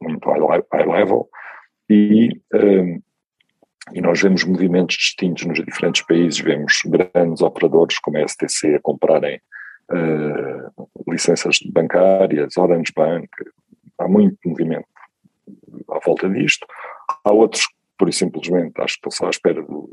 muito 0.00 0.28
high, 0.28 0.62
high 0.72 0.86
level, 0.86 1.28
e, 1.88 2.28
um, 2.54 2.94
eh, 2.96 2.98
e 3.92 4.00
nós 4.00 4.20
vemos 4.22 4.44
movimentos 4.44 4.96
distintos 4.96 5.44
nos 5.44 5.62
diferentes 5.62 6.02
países, 6.06 6.40
vemos 6.40 6.80
grandes 6.86 7.42
operadores 7.42 7.98
como 7.98 8.16
a 8.16 8.26
STC 8.26 8.76
a 8.76 8.80
comprarem 8.80 9.40
uh, 9.90 10.88
licenças 11.08 11.58
bancárias, 11.72 12.56
Orange 12.56 12.92
Bank, 12.94 13.28
há 13.98 14.08
muito 14.08 14.36
movimento 14.44 14.86
à 15.90 15.98
volta 16.04 16.28
disto. 16.28 16.66
Há 17.24 17.32
outros 17.32 17.66
que, 17.66 17.74
por 17.98 18.08
e 18.08 18.12
simplesmente, 18.12 18.80
acho 18.80 18.94
que 18.94 19.08
estão 19.08 19.10
só 19.10 19.26
à 19.26 19.30
espera 19.30 19.62
do, 19.62 19.90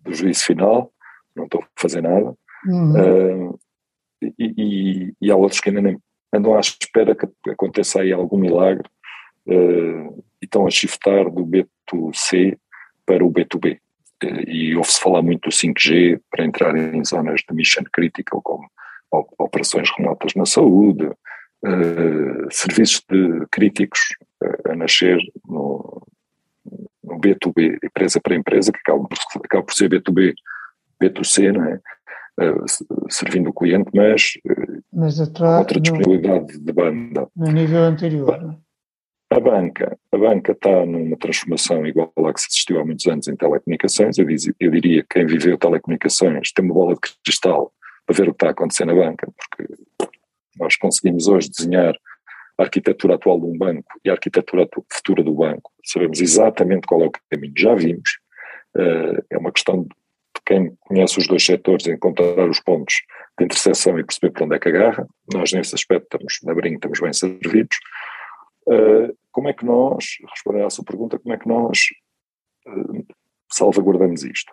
do, 0.00 0.14
juízo 0.14 0.44
final, 0.44 0.92
não 1.34 1.44
estão 1.44 1.60
a 1.60 1.66
fazer 1.76 2.02
nada. 2.02 2.34
Uhum. 2.66 3.50
Uh, 3.50 3.58
e, 4.20 4.32
e, 4.38 5.14
e, 5.20 5.30
há 5.30 5.36
outros 5.36 5.60
que 5.60 5.68
ainda 5.68 5.80
nem 5.80 5.98
andam 6.32 6.56
à 6.56 6.60
espera 6.60 7.14
que 7.14 7.50
aconteça 7.50 8.00
aí 8.00 8.12
algum 8.12 8.36
milagre 8.36 8.88
uh, 9.46 10.24
e 10.42 10.44
estão 10.44 10.66
a 10.66 10.70
shiftar 10.70 11.30
do 11.30 11.46
B2C 11.46 12.58
para 13.06 13.24
o 13.24 13.32
B2B. 13.32 13.78
Uh, 14.22 14.50
e 14.50 14.76
ouve-se 14.76 15.00
falar 15.00 15.22
muito 15.22 15.48
do 15.48 15.54
5G 15.54 16.20
para 16.30 16.44
entrar 16.44 16.76
em 16.76 17.04
zonas 17.04 17.40
de 17.48 17.54
mission 17.54 17.84
critical, 17.92 18.42
como 18.42 18.68
operações 19.10 19.88
remotas 19.96 20.34
na 20.34 20.46
saúde, 20.46 21.06
uh, 21.06 22.50
serviços 22.50 23.04
de 23.08 23.46
críticos 23.50 24.00
uh, 24.42 24.72
a 24.72 24.76
nascer 24.76 25.18
no, 25.46 26.06
no, 27.02 27.20
B2B, 27.20 27.78
empresa 27.82 28.20
para 28.20 28.36
empresa, 28.36 28.72
que 28.72 28.78
acaba 28.78 29.06
por, 29.06 29.18
acaba 29.44 29.64
por 29.64 29.74
ser 29.74 29.88
B2B, 29.90 30.34
B2C, 31.02 31.52
não 31.52 31.64
é? 31.64 31.80
Uh, 32.40 32.64
servindo 33.10 33.50
o 33.50 33.52
cliente, 33.52 33.90
mas, 33.92 34.34
mas 34.92 35.18
outra 35.18 35.80
disponibilidade 35.80 36.56
no, 36.56 36.64
de 36.64 36.72
banda. 36.72 37.28
No 37.34 37.50
nível 37.50 37.82
anterior. 37.82 38.40
Não? 38.40 38.68
A 39.30 39.40
banca, 39.40 39.98
a 40.10 40.16
banca 40.16 40.52
está 40.52 40.86
numa 40.86 41.16
transformação 41.16 41.84
igual 41.84 42.10
à 42.16 42.32
que 42.32 42.40
se 42.40 42.46
assistiu 42.46 42.80
há 42.80 42.84
muitos 42.84 43.06
anos 43.06 43.28
em 43.28 43.36
telecomunicações. 43.36 44.16
Eu, 44.16 44.24
diz, 44.24 44.50
eu 44.58 44.70
diria 44.70 45.02
que 45.02 45.08
quem 45.10 45.26
viveu 45.26 45.58
telecomunicações 45.58 46.50
tem 46.52 46.64
uma 46.64 46.74
bola 46.74 46.94
de 46.94 47.00
cristal 47.22 47.72
para 48.08 48.16
ver 48.16 48.28
o 48.30 48.32
que 48.32 48.36
está 48.36 48.46
a 48.48 48.50
acontecer 48.52 48.86
na 48.86 48.94
banca, 48.94 49.30
porque 49.36 49.70
nós 50.56 50.76
conseguimos 50.76 51.28
hoje 51.28 51.50
desenhar 51.50 51.94
a 52.56 52.62
arquitetura 52.62 53.16
atual 53.16 53.38
de 53.38 53.46
um 53.46 53.56
banco 53.56 54.00
e 54.02 54.08
a 54.08 54.14
arquitetura 54.14 54.66
futura 54.90 55.22
do 55.22 55.34
banco. 55.34 55.70
Sabemos 55.84 56.18
exatamente 56.18 56.86
qual 56.86 57.02
é 57.02 57.06
o 57.06 57.12
caminho, 57.30 57.52
já 57.56 57.74
vimos. 57.74 58.18
Uh, 58.74 59.22
é 59.28 59.36
uma 59.36 59.52
questão 59.52 59.82
de 59.82 59.90
quem 60.46 60.74
conhece 60.80 61.18
os 61.18 61.26
dois 61.26 61.44
setores 61.44 61.86
encontrar 61.86 62.48
os 62.48 62.60
pontos 62.60 62.94
de 63.38 63.44
interseção 63.44 63.98
e 63.98 64.04
perceber 64.04 64.32
por 64.32 64.44
onde 64.44 64.56
é 64.56 64.58
que 64.58 64.68
agarra. 64.70 65.06
Nós, 65.32 65.52
nesse 65.52 65.74
aspecto, 65.74 66.04
estamos 66.04 66.38
na 66.44 66.54
brinca, 66.54 66.76
estamos 66.76 67.00
bem 67.00 67.12
servidos. 67.12 67.76
Uh, 68.66 69.14
como 69.30 69.50
é 69.50 69.52
que 69.52 69.66
nós, 69.66 70.16
respondendo 70.30 70.64
à 70.64 70.70
sua 70.70 70.84
pergunta, 70.84 71.18
como 71.18 71.34
é 71.34 71.38
que 71.38 71.46
nós 71.46 71.78
uh, 72.66 73.06
salvaguardamos 73.52 74.24
isto? 74.24 74.50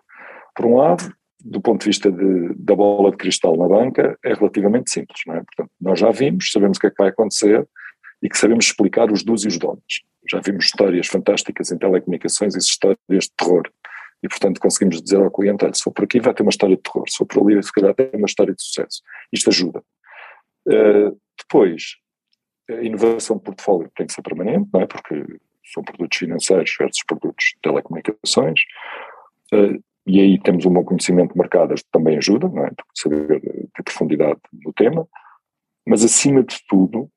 Por 0.53 0.65
um 0.65 0.75
lado, 0.75 1.15
do 1.45 1.61
ponto 1.61 1.81
de 1.81 1.85
vista 1.85 2.11
de, 2.11 2.55
da 2.55 2.75
bola 2.75 3.11
de 3.11 3.17
cristal 3.17 3.55
na 3.55 3.67
banca, 3.67 4.17
é 4.25 4.33
relativamente 4.33 4.89
simples, 4.89 5.21
não 5.27 5.35
é? 5.35 5.43
Portanto, 5.43 5.69
nós 5.79 5.99
já 5.99 6.09
vimos, 6.09 6.51
sabemos 6.51 6.77
o 6.77 6.81
que 6.81 6.87
é 6.87 6.89
que 6.89 6.97
vai 6.97 7.09
acontecer 7.09 7.67
e 8.21 8.27
que 8.27 8.37
sabemos 8.37 8.65
explicar 8.65 9.11
os 9.11 9.23
dos 9.23 9.45
e 9.45 9.47
os 9.47 9.59
donos. 9.59 10.03
Já 10.27 10.39
vimos 10.39 10.65
histórias 10.65 11.05
fantásticas 11.05 11.71
em 11.71 11.77
telecomunicações 11.77 12.55
e 12.55 12.57
histórias 12.57 12.97
de 13.09 13.31
terror. 13.37 13.61
E, 14.23 14.27
portanto, 14.27 14.59
conseguimos 14.59 14.99
dizer 15.03 15.17
ao 15.17 15.29
cliente, 15.29 15.63
olha, 15.63 15.73
se 15.75 15.83
for 15.83 15.91
por 15.91 16.05
aqui 16.05 16.19
vai 16.19 16.33
ter 16.33 16.41
uma 16.41 16.49
história 16.49 16.75
de 16.75 16.81
terror, 16.81 17.07
se 17.07 17.17
for 17.17 17.27
por 17.27 17.43
ali, 17.43 17.61
se 17.61 17.71
calhar 17.71 17.93
tem 17.93 18.09
uma 18.15 18.25
história 18.25 18.55
de 18.55 18.63
sucesso. 18.63 19.03
Isto 19.31 19.51
ajuda. 19.51 19.83
Uh, 20.67 21.15
depois, 21.37 21.97
a 22.67 22.81
inovação 22.81 23.37
de 23.37 23.43
portfólio 23.43 23.91
tem 23.95 24.07
que 24.07 24.13
ser 24.13 24.23
permanente, 24.23 24.67
não 24.73 24.81
é? 24.81 24.87
Porque 24.87 25.23
são 25.71 25.83
produtos 25.83 26.17
financeiros 26.17 26.75
versus 26.79 27.03
produtos 27.05 27.45
de 27.53 27.61
telecomunicações. 27.61 28.61
Uh, 29.53 29.79
e 30.05 30.19
aí 30.19 30.39
temos 30.39 30.65
um 30.65 30.73
bom 30.73 30.83
conhecimento 30.83 31.33
de 31.33 31.39
mercado, 31.39 31.73
também 31.91 32.17
ajuda, 32.17 32.47
não 32.47 32.65
é? 32.65 32.71
saber 32.95 33.41
ter 33.73 33.83
profundidade 33.83 34.39
no 34.53 34.71
tema, 34.73 35.07
mas 35.87 36.03
acima 36.03 36.43
de 36.43 36.57
tudo 36.67 37.09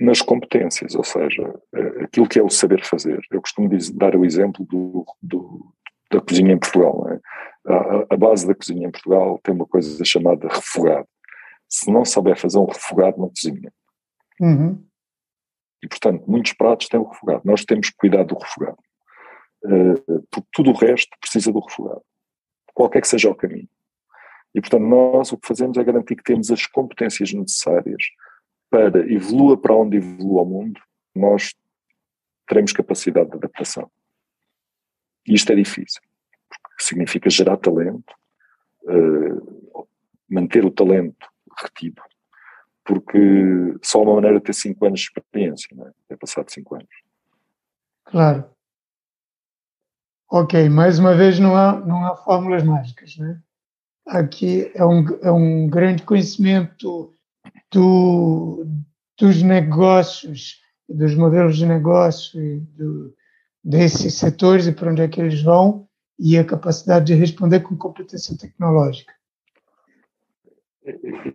nas 0.00 0.22
competências, 0.22 0.94
ou 0.94 1.04
seja, 1.04 1.42
eh, 1.74 2.04
aquilo 2.04 2.26
que 2.26 2.38
é 2.38 2.42
o 2.42 2.48
saber 2.48 2.82
fazer. 2.82 3.20
Eu 3.30 3.42
costumo 3.42 3.68
dizer, 3.68 3.92
dar 3.92 4.16
o 4.16 4.24
exemplo 4.24 4.64
do, 4.64 5.04
do, 5.22 5.74
da 6.10 6.20
cozinha 6.22 6.54
em 6.54 6.58
Portugal. 6.58 7.06
É? 7.10 7.20
A, 7.70 8.06
a, 8.14 8.16
base 8.16 8.46
da 8.46 8.54
cozinha 8.54 8.88
em 8.88 8.90
Portugal 8.90 9.38
tem 9.42 9.54
uma 9.54 9.66
coisa 9.66 10.02
chamada 10.02 10.48
refogado. 10.48 11.06
Se 11.68 11.92
não 11.92 12.06
souber 12.06 12.38
fazer 12.38 12.58
um 12.58 12.64
refogado, 12.64 13.18
não 13.18 13.28
cozinha. 13.28 13.70
Uhum. 14.40 14.82
E, 15.82 15.88
portanto, 15.88 16.24
muitos 16.26 16.54
pratos 16.54 16.88
têm 16.88 16.98
o 16.98 17.08
refogado. 17.08 17.42
Nós 17.44 17.64
temos 17.66 17.90
que 17.90 17.96
cuidar 17.96 18.24
do 18.24 18.38
refogado. 18.38 18.78
Uh, 19.62 20.22
porque 20.30 20.48
tudo 20.52 20.70
o 20.70 20.74
resto 20.74 21.16
precisa 21.20 21.52
do 21.52 21.60
refogado, 21.60 22.02
qualquer 22.74 23.02
que 23.02 23.08
seja 23.08 23.30
o 23.30 23.34
caminho. 23.34 23.68
E, 24.54 24.60
portanto, 24.60 24.82
nós 24.82 25.32
o 25.32 25.38
que 25.38 25.46
fazemos 25.46 25.76
é 25.76 25.84
garantir 25.84 26.16
que 26.16 26.22
temos 26.22 26.50
as 26.50 26.66
competências 26.66 27.32
necessárias 27.32 28.02
para 28.70 29.00
evolua 29.12 29.56
para 29.56 29.74
onde 29.74 29.96
evolua 29.96 30.42
o 30.42 30.46
mundo, 30.46 30.80
nós 31.14 31.54
teremos 32.46 32.72
capacidade 32.72 33.30
de 33.30 33.36
adaptação. 33.36 33.90
E 35.26 35.34
isto 35.34 35.52
é 35.52 35.56
difícil, 35.56 36.00
porque 36.48 36.82
significa 36.82 37.28
gerar 37.28 37.56
talento, 37.56 38.14
uh, 38.84 39.88
manter 40.28 40.64
o 40.64 40.70
talento 40.70 41.28
retido, 41.62 42.02
porque 42.84 43.76
só 43.82 44.02
uma 44.02 44.14
maneira 44.14 44.38
de 44.38 44.44
ter 44.44 44.54
5 44.54 44.86
anos 44.86 45.00
de 45.00 45.06
experiência, 45.06 45.68
não 45.76 45.86
é? 45.86 45.92
é 46.08 46.16
passado 46.16 46.50
5 46.50 46.74
anos. 46.74 46.88
Claro. 48.04 48.50
Ok, 50.32 50.68
mais 50.68 51.00
uma 51.00 51.12
vez 51.12 51.40
não 51.40 51.56
há, 51.56 51.80
não 51.80 52.06
há 52.06 52.16
fórmulas 52.16 52.62
mágicas, 52.62 53.16
né? 53.16 53.40
Aqui 54.06 54.70
é 54.74 54.84
um, 54.84 55.04
é 55.22 55.30
um 55.30 55.68
grande 55.68 56.04
conhecimento 56.04 57.12
do, 57.72 58.64
dos 59.18 59.42
negócios, 59.42 60.60
dos 60.88 61.16
modelos 61.16 61.56
de 61.56 61.66
negócio 61.66 62.40
e 62.40 62.60
do, 62.60 63.12
desses 63.62 64.14
setores 64.14 64.68
e 64.68 64.72
para 64.72 64.92
onde 64.92 65.02
é 65.02 65.08
que 65.08 65.20
eles 65.20 65.42
vão 65.42 65.88
e 66.16 66.38
a 66.38 66.44
capacidade 66.44 67.06
de 67.06 67.14
responder 67.14 67.60
com 67.60 67.76
competência 67.76 68.38
tecnológica. 68.38 69.12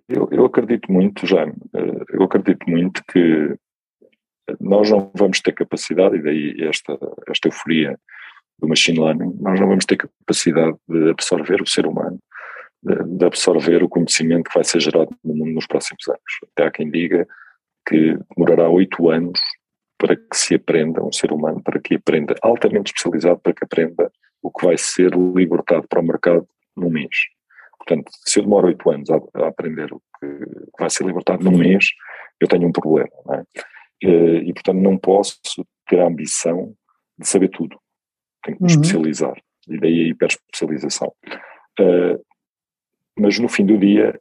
Eu, 0.07 0.29
eu 0.31 0.45
acredito 0.45 0.89
muito, 0.89 1.27
Jaime, 1.27 1.53
eh, 1.73 2.03
eu 2.13 2.23
acredito 2.23 2.69
muito 2.69 3.03
que 3.11 3.57
nós 4.59 4.89
não 4.89 5.11
vamos 5.15 5.41
ter 5.41 5.53
capacidade, 5.53 6.17
e 6.17 6.21
daí 6.21 6.55
esta, 6.63 6.97
esta 7.27 7.47
euforia 7.47 7.99
do 8.59 8.67
machine 8.67 8.99
learning, 8.99 9.35
nós 9.39 9.59
não 9.59 9.67
vamos 9.67 9.85
ter 9.85 9.97
capacidade 9.97 10.77
de 10.87 11.09
absorver 11.09 11.61
o 11.61 11.67
ser 11.67 11.85
humano, 11.85 12.19
de, 12.81 13.25
absorver 13.25 13.83
o 13.83 13.89
conhecimento 13.89 14.49
que 14.49 14.55
vai 14.55 14.63
ser 14.63 14.79
gerado 14.79 15.09
no 15.23 15.35
mundo 15.35 15.53
nos 15.53 15.67
próximos 15.67 16.07
anos. 16.07 16.21
Até 16.53 16.67
há 16.67 16.71
quem 16.71 16.89
diga 16.89 17.27
que 17.87 18.17
demorará 18.35 18.69
oito 18.69 19.09
anos 19.09 19.39
para 19.97 20.15
que 20.15 20.35
se 20.35 20.55
aprenda 20.55 21.03
um 21.03 21.11
ser 21.11 21.31
humano, 21.31 21.61
para 21.63 21.79
que 21.79 21.95
aprenda 21.95 22.35
altamente 22.41 22.87
especializado, 22.87 23.39
para 23.39 23.53
que 23.53 23.63
aprenda 23.63 24.11
o 24.41 24.51
que 24.51 24.65
vai 24.65 24.77
ser 24.77 25.11
libertado 25.13 25.87
para 25.87 25.99
o 25.99 26.05
mercado 26.05 26.47
num 26.75 26.89
mês. 26.89 27.15
Portanto, 27.77 28.11
se 28.25 28.39
eu 28.39 28.43
demoro 28.43 28.67
oito 28.67 28.89
anos 28.89 29.09
a, 29.09 29.17
a, 29.35 29.47
aprender 29.47 29.91
o 29.93 30.01
que 30.19 30.27
vai 30.79 30.89
ser 30.89 31.05
libertado 31.05 31.43
num 31.43 31.57
mês, 31.57 31.87
eu 32.39 32.47
tenho 32.47 32.67
um 32.67 32.71
problema. 32.71 33.09
É? 33.31 33.43
E, 34.01 34.49
e, 34.49 34.53
portanto, 34.53 34.79
não 34.79 34.97
posso 34.97 35.39
ter 35.87 35.99
a 35.99 36.07
ambição 36.07 36.73
de 37.17 37.27
saber 37.27 37.49
tudo. 37.49 37.79
Tenho 38.45 38.57
que 38.57 38.63
me 38.63 38.69
uhum. 38.69 38.81
especializar. 38.81 39.35
E 39.67 39.79
daí 39.79 40.01
a 40.01 40.07
hiperespecialização. 40.09 41.11
Uh, 41.79 42.23
mas 43.17 43.39
no 43.39 43.49
fim 43.49 43.65
do 43.65 43.77
dia, 43.77 44.19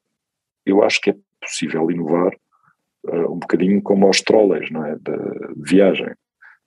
eu 0.64 0.82
acho 0.82 1.00
que 1.00 1.10
é 1.10 1.16
possível 1.40 1.90
inovar 1.90 2.32
uh, 3.06 3.32
um 3.32 3.38
bocadinho 3.38 3.82
como 3.82 4.06
aos 4.06 4.22
trolleys, 4.22 4.70
não 4.70 4.84
é? 4.84 4.94
De, 4.96 5.54
de 5.56 5.70
viagem. 5.70 6.10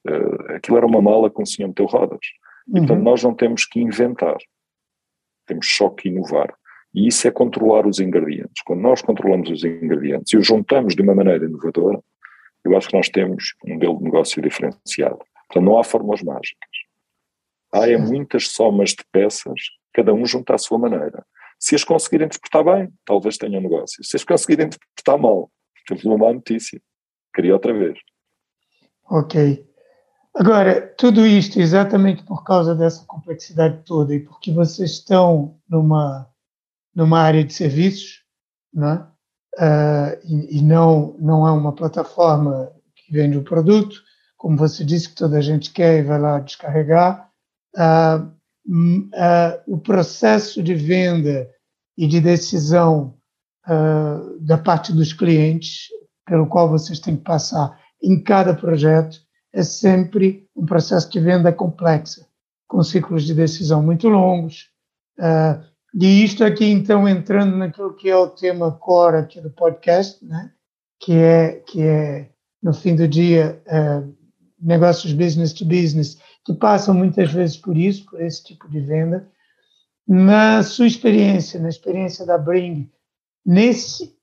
Uh, 0.07 0.55
aquilo 0.55 0.77
era 0.77 0.85
uma 0.85 1.01
mala 1.01 1.29
com 1.29 1.41
o 1.41 1.45
senhor 1.45 1.67
meteu 1.67 1.85
rodas. 1.85 2.19
E, 2.67 2.71
portanto, 2.71 2.97
uhum. 2.97 3.03
nós 3.03 3.23
não 3.23 3.33
temos 3.33 3.65
que 3.65 3.79
inventar. 3.79 4.37
Temos 5.47 5.67
só 5.75 5.89
que 5.89 6.09
inovar. 6.09 6.53
E 6.93 7.07
isso 7.07 7.27
é 7.27 7.31
controlar 7.31 7.87
os 7.87 7.99
ingredientes. 7.99 8.61
Quando 8.65 8.81
nós 8.81 9.01
controlamos 9.01 9.49
os 9.49 9.63
ingredientes 9.63 10.31
e 10.33 10.37
os 10.37 10.45
juntamos 10.45 10.95
de 10.95 11.01
uma 11.01 11.15
maneira 11.15 11.45
inovadora, 11.45 11.99
eu 12.63 12.77
acho 12.77 12.89
que 12.89 12.97
nós 12.97 13.09
temos 13.09 13.55
um 13.65 13.73
modelo 13.73 13.97
de 13.97 14.03
negócio 14.03 14.41
diferenciado. 14.41 15.19
Portanto, 15.47 15.65
não 15.65 15.79
há 15.79 15.83
fórmulas 15.83 16.21
mágicas. 16.21 16.69
Há 17.83 17.89
é 17.89 17.97
muitas 17.97 18.49
somas 18.49 18.91
de 18.91 19.03
peças, 19.11 19.59
cada 19.93 20.13
um 20.13 20.25
junta 20.25 20.55
à 20.55 20.57
sua 20.57 20.77
maneira. 20.77 21.25
Se 21.59 21.75
as 21.75 21.83
conseguirem 21.83 22.27
interpretar 22.27 22.63
bem, 22.63 22.93
talvez 23.05 23.37
tenham 23.37 23.61
negócio. 23.61 24.03
Se 24.03 24.15
as 24.15 24.23
conseguirem 24.23 24.67
interpretar 24.67 25.17
mal, 25.17 25.49
temos 25.87 26.03
uma 26.05 26.17
má 26.17 26.33
notícia. 26.33 26.79
Queria 27.33 27.53
outra 27.53 27.73
vez. 27.73 27.97
Ok. 29.09 29.65
Agora, 30.35 30.81
tudo 30.97 31.25
isto 31.25 31.59
exatamente 31.59 32.23
por 32.23 32.43
causa 32.43 32.75
dessa 32.75 33.03
complexidade 33.05 33.83
toda 33.85 34.13
e 34.13 34.19
porque 34.19 34.51
vocês 34.51 34.91
estão 34.91 35.57
numa 35.67 36.29
numa 36.97 37.19
área 37.19 37.43
de 37.43 37.53
serviços, 37.53 38.23
né? 38.73 39.05
Uh, 39.55 40.17
e, 40.23 40.57
e, 40.57 40.61
não, 40.63 41.15
não 41.19 41.47
é 41.47 41.51
uma 41.51 41.71
plataforma 41.71 42.71
que 42.95 43.13
vende 43.13 43.37
o 43.37 43.43
produto, 43.43 44.01
como 44.35 44.57
você 44.57 44.83
disse 44.83 45.09
que 45.09 45.15
toda 45.15 45.37
a 45.37 45.41
gente 45.41 45.71
quer 45.71 45.99
e 45.99 46.03
vai 46.03 46.19
lá 46.19 46.39
descarregar. 46.39 47.26
Uh, 47.77 48.25
uh, 48.67 49.61
o 49.67 49.77
processo 49.77 50.63
de 50.63 50.73
venda 50.73 51.47
e 51.97 52.07
de 52.07 52.19
decisão 52.19 53.15
da 54.39 54.57
parte 54.57 54.93
dos 54.93 55.11
clientes, 55.11 55.87
pelo 56.25 56.47
qual 56.47 56.69
vocês 56.69 57.01
têm 57.01 57.17
que 57.17 57.23
passar 57.23 57.77
em 58.01 58.23
cada 58.23 58.53
projeto, 58.53 59.17
é 59.51 59.61
sempre 59.61 60.47
um 60.55 60.65
processo 60.65 61.09
de 61.11 61.19
venda 61.19 61.51
complexa, 61.51 62.25
com 62.65 62.81
ciclos 62.81 63.25
de 63.25 63.33
decisão 63.33 63.83
muito 63.83 64.07
longos, 64.07 64.69
e 65.99 66.23
isto 66.23 66.43
aqui, 66.43 66.65
então, 66.65 67.07
entrando 67.07 67.57
naquilo 67.57 67.95
que 67.95 68.09
é 68.09 68.15
o 68.15 68.29
tema 68.29 68.71
core 68.71 69.17
aqui 69.17 69.41
do 69.41 69.49
podcast, 69.49 70.23
né? 70.23 70.51
que, 70.99 71.13
é, 71.13 71.53
que 71.67 71.81
é, 71.81 72.29
no 72.61 72.73
fim 72.73 72.95
do 72.95 73.07
dia, 73.07 73.61
negócios 74.67 75.13
business 75.13 75.53
to 75.53 75.65
business, 75.65 76.19
que 76.45 76.53
passam 76.53 76.93
muitas 76.93 77.31
vezes 77.31 77.57
por 77.57 77.77
isso, 77.77 78.05
por 78.05 78.21
esse 78.21 78.43
tipo 78.43 78.69
de 78.69 78.81
venda. 78.81 79.27
Na 80.05 80.61
sua 80.61 80.87
experiência, 80.87 81.59
na 81.59 81.69
experiência 81.69 82.25
da 82.25 82.37
Bring, 82.37 82.91
nesse 83.45 84.15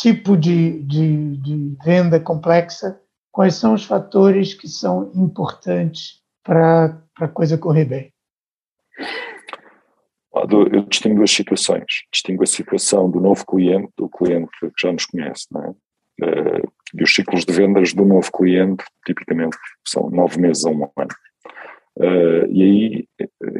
tipo 0.00 0.36
de, 0.36 0.82
de, 0.82 1.36
de 1.38 1.76
venda 1.84 2.20
complexa, 2.20 3.00
quais 3.32 3.54
são 3.54 3.74
os 3.74 3.84
fatores 3.84 4.54
que 4.54 4.68
são 4.68 5.10
importantes 5.14 6.20
para 6.44 7.02
a 7.16 7.28
coisa 7.28 7.56
correr 7.56 7.86
bem? 7.86 8.12
eu 10.72 10.82
distingo 10.84 11.16
duas 11.16 11.30
situações. 11.30 11.84
Distingo 12.12 12.42
a 12.42 12.46
situação 12.46 13.10
do 13.10 13.20
novo 13.20 13.44
cliente, 13.44 13.92
do 13.96 14.08
cliente 14.08 14.50
que 14.60 14.70
já 14.80 14.92
nos 14.92 15.06
conhece, 15.06 15.46
não 15.50 15.64
é? 15.64 15.74
Uh, 16.22 16.68
e 16.94 17.02
os 17.02 17.14
ciclos 17.14 17.44
de 17.44 17.52
vendas 17.52 17.92
do 17.92 18.04
novo 18.04 18.30
cliente, 18.32 18.84
tipicamente, 19.06 19.56
são 19.86 20.10
nove 20.10 20.40
meses 20.40 20.64
a 20.64 20.70
um 20.70 20.82
ano. 20.96 21.14
Uh, 21.96 22.46
e 22.50 22.62
aí 22.62 23.08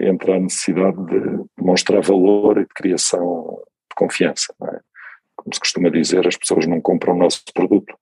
entra 0.00 0.36
a 0.36 0.40
necessidade 0.40 0.96
de 1.06 1.44
demonstrar 1.56 2.02
valor 2.02 2.58
e 2.58 2.62
de 2.62 2.74
criação 2.74 3.62
de 3.90 3.94
confiança. 3.96 4.54
É? 4.62 4.80
Como 5.36 5.54
se 5.54 5.60
costuma 5.60 5.90
dizer, 5.90 6.26
as 6.26 6.36
pessoas 6.36 6.66
não 6.66 6.80
compram 6.80 7.14
o 7.14 7.18
nosso 7.18 7.42
produto, 7.54 7.94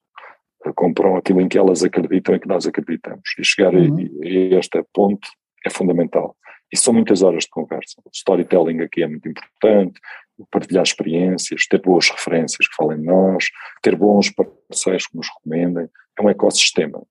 compram 0.75 1.17
aquilo 1.17 1.41
em 1.41 1.49
que 1.49 1.59
elas 1.59 1.83
acreditam 1.83 2.35
e 2.35 2.41
que 2.41 2.49
nós 2.49 2.67
acreditamos. 2.67 3.23
E 3.39 3.45
chegar 3.45 3.75
uhum. 3.75 3.97
a, 4.23 4.27
a 4.27 4.59
este 4.59 4.83
ponto 4.93 5.29
é 5.65 5.71
fundamental. 5.71 6.37
E 6.73 6.77
são 6.77 6.93
muitas 6.93 7.23
horas 7.23 7.45
de 7.45 7.51
conversa. 7.51 8.01
O 8.05 8.11
storytelling 8.13 8.81
aqui 8.81 9.03
é 9.03 9.07
muito 9.07 9.29
importante, 9.29 10.01
partilhar 10.51 10.83
experiências, 10.83 11.67
ter 11.67 11.81
boas 11.81 12.09
referências 12.11 12.69
que 12.69 12.77
falem 12.77 12.99
de 12.99 13.07
nós, 13.07 13.47
ter 13.83 13.97
bons 13.97 14.31
parceiros 14.31 15.07
que 15.07 15.17
nos 15.17 15.29
recomendem. 15.29 15.89
É 16.19 16.23
um 16.23 16.29
ecossistema. 16.29 17.03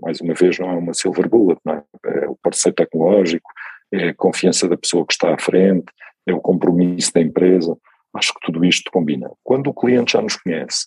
Mais 0.00 0.20
uma 0.20 0.34
vez, 0.34 0.58
não 0.58 0.70
é 0.70 0.74
uma 0.74 0.94
silver 0.94 1.28
bullet, 1.28 1.60
não 1.64 1.74
é? 1.74 1.82
é 2.06 2.28
o 2.28 2.36
parceiro 2.36 2.76
tecnológico, 2.76 3.50
é 3.92 4.08
a 4.08 4.14
confiança 4.14 4.68
da 4.68 4.76
pessoa 4.76 5.06
que 5.06 5.12
está 5.12 5.34
à 5.34 5.38
frente, 5.38 5.86
é 6.26 6.32
o 6.32 6.40
compromisso 6.40 7.12
da 7.12 7.20
empresa. 7.20 7.76
Acho 8.14 8.32
que 8.34 8.40
tudo 8.40 8.64
isto 8.64 8.90
combina. 8.90 9.30
Quando 9.42 9.68
o 9.68 9.74
cliente 9.74 10.12
já 10.12 10.22
nos 10.22 10.36
conhece, 10.36 10.86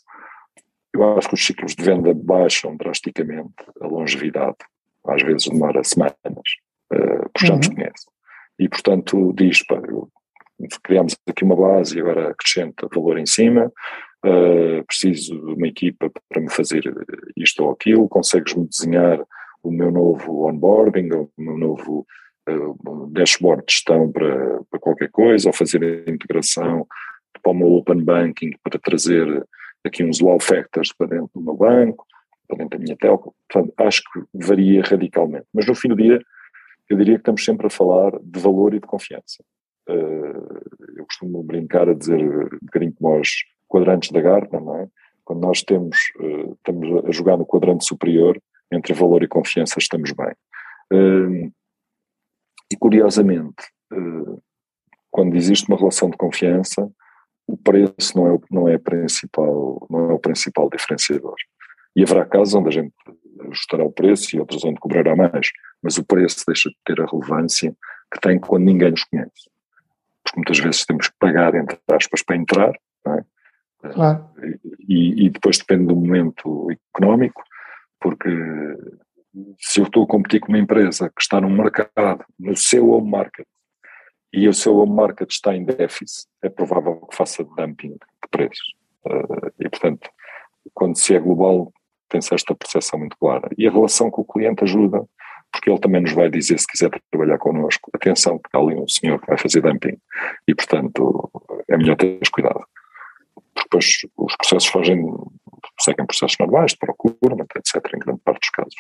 eu 0.94 1.18
acho 1.18 1.28
que 1.28 1.36
os 1.36 1.46
ciclos 1.46 1.76
de 1.76 1.84
venda 1.84 2.14
baixam 2.14 2.76
drasticamente 2.76 3.54
a 3.82 3.88
longevidade. 3.88 4.58
Às 5.06 5.22
vezes 5.24 5.48
demora 5.48 5.84
semanas 5.84 6.16
uh, 6.94 7.30
porque 7.34 7.48
já 7.48 7.56
nos 7.56 7.68
uhum. 7.68 7.76
conhece. 7.76 8.08
E, 8.60 8.68
portanto, 8.68 9.34
diz, 9.34 9.64
pá, 9.66 9.76
eu, 9.88 10.10
criamos 10.84 11.16
aqui 11.28 11.44
uma 11.44 11.56
base 11.56 11.98
e 11.98 12.02
agora 12.02 12.30
acrescenta 12.30 12.88
valor 12.94 13.18
em 13.18 13.26
cima, 13.26 13.72
uh, 14.26 14.86
preciso 14.86 15.40
de 15.40 15.54
uma 15.54 15.68
equipa 15.68 16.12
para 16.30 16.42
me 16.42 16.50
fazer 16.50 16.84
isto 17.36 17.64
ou 17.64 17.72
aquilo, 17.72 18.10
consegues-me 18.10 18.68
desenhar 18.68 19.24
o 19.64 19.72
meu 19.72 19.92
novo 19.92 20.48
onboarding, 20.48 21.10
o 21.12 21.30
meu 21.38 21.58
novo 21.58 22.06
uh, 22.50 23.08
dashboard 23.12 23.64
de 23.66 23.74
gestão 23.74 24.12
para, 24.12 24.62
para 24.70 24.80
qualquer 24.80 25.10
coisa, 25.10 25.50
ou 25.50 25.54
fazer 25.54 25.84
a 25.84 26.12
integração 26.12 26.88
para 27.42 27.52
o 27.52 27.56
meu 27.56 27.74
open 27.74 28.04
banking 28.04 28.52
para 28.64 28.80
trazer 28.80 29.46
aqui 29.86 30.04
uns 30.04 30.22
wow 30.22 30.40
factors 30.40 30.92
para 30.94 31.08
dentro 31.08 31.30
do 31.36 31.42
meu 31.42 31.56
banco, 31.56 32.06
para 32.48 32.58
dentro 32.58 32.78
da 32.78 32.84
minha 32.84 32.98
telco. 32.98 33.36
Portanto, 33.50 33.74
acho 33.78 34.02
que 34.02 34.22
varia 34.34 34.82
radicalmente. 34.82 35.46
Mas 35.54 35.66
no 35.66 35.76
fim 35.76 35.90
do 35.90 35.96
dia, 35.96 36.22
eu 36.90 36.98
diria 36.98 37.16
que 37.16 37.22
estamos 37.22 37.44
sempre 37.44 37.68
a 37.68 37.70
falar 37.70 38.18
de 38.22 38.40
valor 38.40 38.74
e 38.74 38.80
de 38.80 38.88
confiança. 38.88 39.44
Uh, 39.90 40.98
eu 40.98 41.06
costumo 41.06 41.42
brincar 41.44 41.88
a 41.88 41.94
dizer 41.94 42.22
um 42.22 42.60
bocadinho 42.62 42.94
como 42.94 43.16
aos 43.16 43.30
quadrantes 43.68 44.12
da 44.12 44.20
Gartner, 44.20 44.62
não 44.62 44.76
é? 44.76 44.88
Quando 45.24 45.42
nós 45.42 45.62
temos, 45.64 45.98
uh, 46.20 46.54
estamos 46.54 47.06
a 47.06 47.12
jogar 47.12 47.38
no 47.38 47.46
quadrante 47.46 47.86
superior, 47.86 48.42
entre 48.72 48.94
valor 48.94 49.24
e 49.24 49.28
confiança 49.28 49.80
estamos 49.80 50.12
bem. 50.12 50.34
Uh, 50.92 51.52
e 52.72 52.76
curiosamente, 52.78 53.64
quando 55.10 55.36
existe 55.36 55.70
uma 55.70 55.78
relação 55.78 56.10
de 56.10 56.18
confiança, 56.18 56.92
o 57.48 57.56
preço 57.56 58.18
não 58.18 58.36
é, 58.36 58.40
não 58.52 58.68
é, 58.68 58.78
principal, 58.78 59.88
não 59.90 60.12
é 60.12 60.14
o 60.14 60.20
principal 60.20 60.70
diferenciador. 60.70 61.36
E 61.96 62.04
haverá 62.04 62.26
casos 62.26 62.54
onde 62.54 62.68
a 62.68 62.72
gente 62.72 62.94
ajustará 63.50 63.86
o 63.86 63.92
preço 63.92 64.36
e 64.36 64.40
outras 64.40 64.66
onde 64.66 64.80
cobrará 64.82 65.16
mais, 65.16 65.50
mas 65.82 65.98
o 65.98 66.06
preço 66.06 66.44
deixa 66.46 66.70
de 66.70 66.76
ter 66.86 67.00
a 67.02 67.06
relevância 67.06 67.74
que 68.14 68.20
tem 68.20 68.38
quando 68.38 68.66
ninguém 68.66 68.92
nos 68.92 69.06
conhece. 69.06 69.50
Porque 70.28 70.40
muitas 70.40 70.60
vezes 70.60 70.86
temos 70.86 71.08
que 71.08 71.16
pagar, 71.18 71.56
entre 71.56 71.80
aspas, 71.90 72.22
para 72.22 72.36
entrar, 72.36 72.74
é? 73.08 73.90
claro. 73.94 74.30
e, 74.88 75.26
e, 75.26 75.30
depois 75.30 75.58
depende 75.58 75.86
do 75.86 75.96
momento 75.96 76.68
económico, 76.94 77.42
porque 78.02 78.30
se 79.58 79.80
eu 79.80 79.86
estou 79.86 80.04
a 80.04 80.08
competir 80.08 80.42
com 80.42 80.50
uma 80.50 80.58
empresa 80.58 81.10
que 81.10 81.22
está 81.22 81.40
num 81.40 81.50
mercado, 81.50 82.26
no 82.38 82.58
seu 82.58 82.90
home 82.90 83.10
market, 83.10 83.48
e 84.34 84.50
o 84.50 84.54
seu 84.54 84.76
home 84.76 84.94
market 84.94 85.32
está 85.32 85.56
em 85.56 85.64
déficit, 85.64 86.28
é 86.44 86.50
provável 86.50 87.08
que 87.10 87.16
faça 87.16 87.44
dumping 87.44 87.94
de 87.94 88.30
preços. 88.30 88.76
Uh, 89.06 89.52
e, 89.60 89.70
portanto, 89.70 90.10
quando 90.74 90.98
se 90.98 91.16
é 91.16 91.20
global, 91.20 91.72
tem-se 92.10 92.34
esta 92.36 92.54
percepção 92.54 93.00
muito 93.00 93.18
clara. 93.18 93.50
E 93.58 93.66
a 93.66 93.72
relação 93.72 94.12
com 94.12 94.22
o 94.22 94.26
cliente 94.26 94.66
ajuda, 94.66 95.06
porque 95.58 95.72
ele 95.72 95.80
também 95.80 96.02
nos 96.02 96.14
vai 96.14 96.30
dizer, 96.30 96.60
se 96.60 96.68
quiser 96.68 96.92
trabalhar 97.12 97.40
connosco, 97.40 97.90
atenção, 97.94 98.38
que 98.38 98.48
está 98.48 98.60
ali 98.60 98.76
um 98.76 98.88
senhor 98.88 99.20
que 99.20 99.28
vai 99.28 99.38
fazer 99.38 99.62
dumping, 99.62 99.98
e, 100.48 100.54
portanto, 100.54 101.32
é 101.68 101.76
melhor 101.76 101.98
ter 101.98 102.20
cuidado. 102.32 102.64
Depois 103.56 103.86
os 104.16 104.36
processos 104.38 104.70
fazem, 104.70 105.04
seguem 105.80 106.06
processos 106.06 106.38
normais 106.40 106.72
de 106.72 106.78
procura, 106.78 107.36
etc., 107.56 107.76
em 107.96 108.00
grande 108.00 108.22
parte 108.24 108.40
dos 108.40 108.50
casos. 108.52 108.76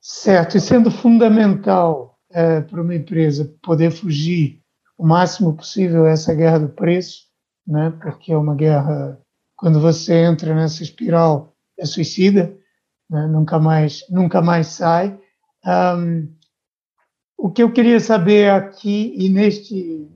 Certo, 0.00 0.56
e 0.56 0.60
sendo 0.60 0.90
fundamental 0.90 2.18
uh, 2.30 2.68
para 2.68 2.82
uma 2.82 2.94
empresa 2.94 3.54
poder 3.62 3.92
fugir 3.92 4.60
o 4.98 5.06
máximo 5.06 5.56
possível 5.56 6.04
a 6.04 6.10
essa 6.10 6.34
guerra 6.34 6.58
do 6.58 6.68
preço, 6.68 7.26
né, 7.66 7.92
porque 8.02 8.32
é 8.32 8.36
uma 8.36 8.56
guerra, 8.56 9.20
quando 9.56 9.80
você 9.80 10.14
entra 10.14 10.52
nessa 10.52 10.82
espiral, 10.82 11.54
é 11.78 11.84
suicida, 11.84 12.56
né, 13.08 13.26
nunca, 13.26 13.58
mais, 13.60 14.04
nunca 14.10 14.42
mais 14.42 14.66
sai. 14.68 15.16
Um, 15.66 16.32
o 17.36 17.50
que 17.50 17.62
eu 17.62 17.72
queria 17.72 18.00
saber 18.00 18.50
aqui 18.50 19.12
e 19.16 19.28
neste 19.28 20.08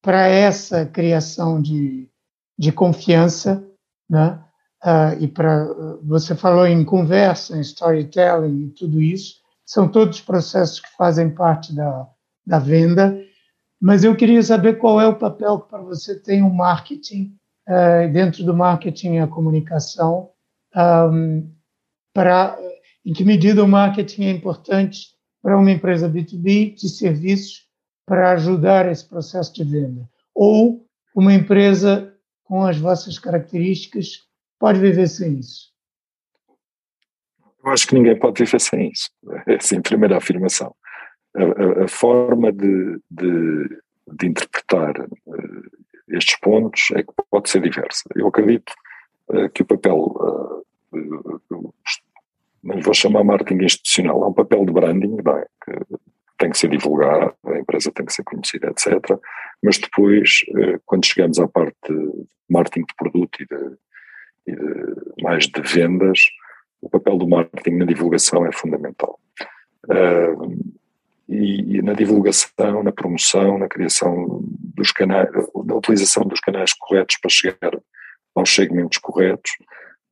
para 0.00 0.26
essa 0.28 0.86
criação 0.86 1.60
de, 1.60 2.08
de 2.56 2.72
confiança, 2.72 3.66
né? 4.08 4.42
Uh, 4.82 5.20
e 5.20 5.26
para 5.26 5.66
você 6.02 6.36
falou 6.36 6.64
em 6.64 6.84
conversa, 6.84 7.56
em 7.56 7.60
storytelling 7.60 8.66
e 8.66 8.70
tudo 8.70 9.02
isso, 9.02 9.40
são 9.66 9.88
todos 9.88 10.20
processos 10.20 10.78
que 10.78 10.88
fazem 10.96 11.28
parte 11.28 11.74
da, 11.74 12.08
da 12.46 12.60
venda. 12.60 13.20
Mas 13.80 14.04
eu 14.04 14.14
queria 14.16 14.42
saber 14.42 14.78
qual 14.78 15.00
é 15.00 15.06
o 15.06 15.18
papel 15.18 15.60
que 15.60 15.68
para 15.68 15.82
você 15.82 16.18
tem 16.18 16.42
o 16.42 16.48
marketing 16.48 17.36
uh, 17.68 18.10
dentro 18.12 18.44
do 18.44 18.54
marketing 18.54 19.18
a 19.18 19.26
comunicação, 19.26 20.30
um, 20.74 21.52
para 22.14 22.56
em 23.08 23.12
que 23.14 23.24
medida 23.24 23.64
o 23.64 23.66
marketing 23.66 24.24
é 24.24 24.30
importante 24.30 25.14
para 25.42 25.56
uma 25.56 25.70
empresa 25.70 26.10
B2B 26.10 26.74
de 26.74 26.90
serviços 26.90 27.66
para 28.04 28.32
ajudar 28.32 28.86
esse 28.86 29.08
processo 29.08 29.54
de 29.54 29.64
venda, 29.64 30.06
ou 30.34 30.86
uma 31.16 31.32
empresa 31.32 32.14
com 32.44 32.66
as 32.66 32.76
vossas 32.76 33.18
características 33.18 34.26
pode 34.58 34.78
viver 34.78 35.08
sem 35.08 35.38
isso? 35.38 35.72
Eu 37.64 37.70
acho 37.70 37.88
que 37.88 37.94
ninguém 37.94 38.18
pode 38.18 38.44
viver 38.44 38.60
sem 38.60 38.90
isso. 38.90 39.08
Essa 39.48 39.76
é 39.76 39.78
a 39.78 39.82
primeira 39.82 40.18
afirmação. 40.18 40.74
A, 41.34 41.42
a, 41.42 41.84
a 41.84 41.88
forma 41.88 42.52
de, 42.52 43.00
de, 43.10 43.80
de 44.18 44.26
interpretar 44.26 45.00
uh, 45.00 45.62
estes 46.08 46.38
pontos 46.40 46.90
é 46.92 47.02
que 47.02 47.12
pode 47.30 47.48
ser 47.48 47.62
diversa. 47.62 48.02
Eu 48.14 48.28
acredito 48.28 48.70
uh, 49.30 49.48
que 49.48 49.62
o 49.62 49.66
papel, 49.66 49.96
uh, 49.96 51.74
não 52.62 52.80
vou 52.80 52.94
chamar 52.94 53.24
marketing 53.24 53.64
institucional, 53.64 54.22
é 54.22 54.26
um 54.26 54.32
papel 54.32 54.64
de 54.64 54.72
branding, 54.72 55.16
é? 55.16 55.46
que 55.64 55.98
tem 56.38 56.50
que 56.50 56.58
ser 56.58 56.68
divulgado, 56.68 57.34
a 57.46 57.58
empresa 57.58 57.90
tem 57.92 58.06
que 58.06 58.12
ser 58.12 58.22
conhecida, 58.24 58.68
etc. 58.68 59.18
Mas 59.62 59.78
depois, 59.78 60.40
quando 60.86 61.06
chegamos 61.06 61.38
à 61.38 61.48
parte 61.48 61.76
de 61.88 62.26
marketing 62.48 62.86
de 62.86 62.94
produto 62.96 63.42
e 63.42 63.46
de, 63.46 65.22
mais 65.22 65.46
de 65.46 65.60
vendas, 65.60 66.26
o 66.80 66.88
papel 66.88 67.18
do 67.18 67.28
marketing 67.28 67.76
na 67.76 67.84
divulgação 67.84 68.46
é 68.46 68.52
fundamental. 68.52 69.18
E, 71.28 71.76
e, 71.76 71.82
na 71.82 71.92
divulgação, 71.92 72.82
na 72.82 72.92
promoção, 72.92 73.58
na 73.58 73.68
criação 73.68 74.40
dos 74.42 74.92
canais, 74.92 75.28
na 75.66 75.74
utilização 75.74 76.24
dos 76.24 76.40
canais 76.40 76.72
corretos 76.72 77.18
para 77.20 77.30
chegar 77.30 77.78
aos 78.34 78.54
segmentos 78.54 78.98
corretos. 78.98 79.50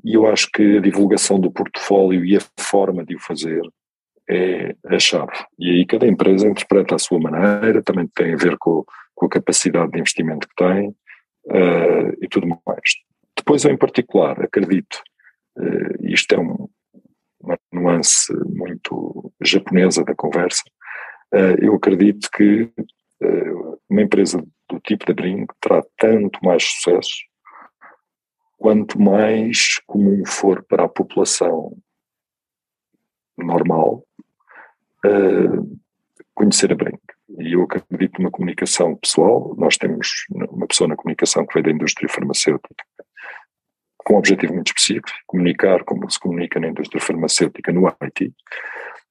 E 0.06 0.14
eu 0.14 0.24
acho 0.28 0.48
que 0.52 0.76
a 0.76 0.80
divulgação 0.80 1.40
do 1.40 1.50
portfólio 1.50 2.24
e 2.24 2.36
a 2.36 2.40
forma 2.56 3.04
de 3.04 3.16
o 3.16 3.18
fazer 3.18 3.60
é 4.30 4.72
a 4.86 5.00
chave. 5.00 5.32
E 5.58 5.68
aí 5.68 5.84
cada 5.84 6.06
empresa 6.06 6.46
interpreta 6.46 6.94
à 6.94 6.98
sua 6.98 7.18
maneira, 7.18 7.82
também 7.82 8.06
tem 8.14 8.32
a 8.32 8.36
ver 8.36 8.56
com, 8.56 8.84
com 9.16 9.26
a 9.26 9.28
capacidade 9.28 9.90
de 9.90 9.98
investimento 9.98 10.46
que 10.46 10.54
tem 10.54 10.90
uh, 10.90 12.16
e 12.22 12.28
tudo 12.28 12.46
mais. 12.46 12.94
Depois, 13.36 13.64
em 13.64 13.76
particular, 13.76 14.40
acredito, 14.40 15.02
uh, 15.58 16.06
isto 16.06 16.36
é 16.36 16.38
um, 16.38 16.68
uma 17.40 17.58
nuance 17.72 18.32
muito 18.46 19.32
japonesa 19.42 20.04
da 20.04 20.14
conversa, 20.14 20.62
uh, 21.34 21.58
eu 21.60 21.74
acredito 21.74 22.30
que 22.30 22.70
uma 23.88 24.02
empresa 24.02 24.44
do 24.70 24.78
tipo 24.80 25.06
da 25.06 25.14
Bring 25.14 25.46
terá 25.60 25.82
tanto 25.96 26.38
mais 26.44 26.62
sucesso 26.62 27.14
quanto 28.56 29.00
mais 29.00 29.78
comum 29.86 30.24
for 30.26 30.64
para 30.64 30.84
a 30.84 30.88
população 30.88 31.76
normal 33.36 34.02
conhecer 36.34 36.72
a 36.72 36.74
Bring. 36.74 36.98
E 37.38 37.54
eu 37.54 37.62
acredito 37.62 38.18
numa 38.18 38.30
comunicação 38.30 38.94
pessoal. 38.96 39.54
Nós 39.56 39.76
temos 39.76 40.26
uma 40.30 40.66
pessoa 40.66 40.88
na 40.88 40.96
comunicação 40.96 41.46
que 41.46 41.54
veio 41.54 41.64
da 41.64 41.72
indústria 41.72 42.08
farmacêutica, 42.08 42.84
com 43.98 44.14
um 44.14 44.18
objetivo 44.18 44.54
muito 44.54 44.68
específico, 44.68 45.08
comunicar 45.26 45.82
como 45.84 46.08
se 46.10 46.20
comunica 46.20 46.60
na 46.60 46.68
indústria 46.68 47.00
farmacêutica 47.00 47.72
no 47.72 47.86
IT. 47.86 48.32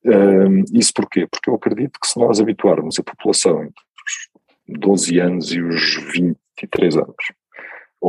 Um, 0.05 0.63
isso 0.71 0.93
porquê? 0.93 1.27
Porque 1.27 1.49
eu 1.49 1.55
acredito 1.55 1.99
que 1.99 2.07
se 2.07 2.19
nós 2.19 2.39
habituarmos 2.39 2.99
a 2.99 3.03
população 3.03 3.63
entre 3.63 3.83
os 4.05 4.79
12 4.79 5.19
anos 5.19 5.51
e 5.51 5.61
os 5.61 5.95
23 6.13 6.97
anos 6.97 7.15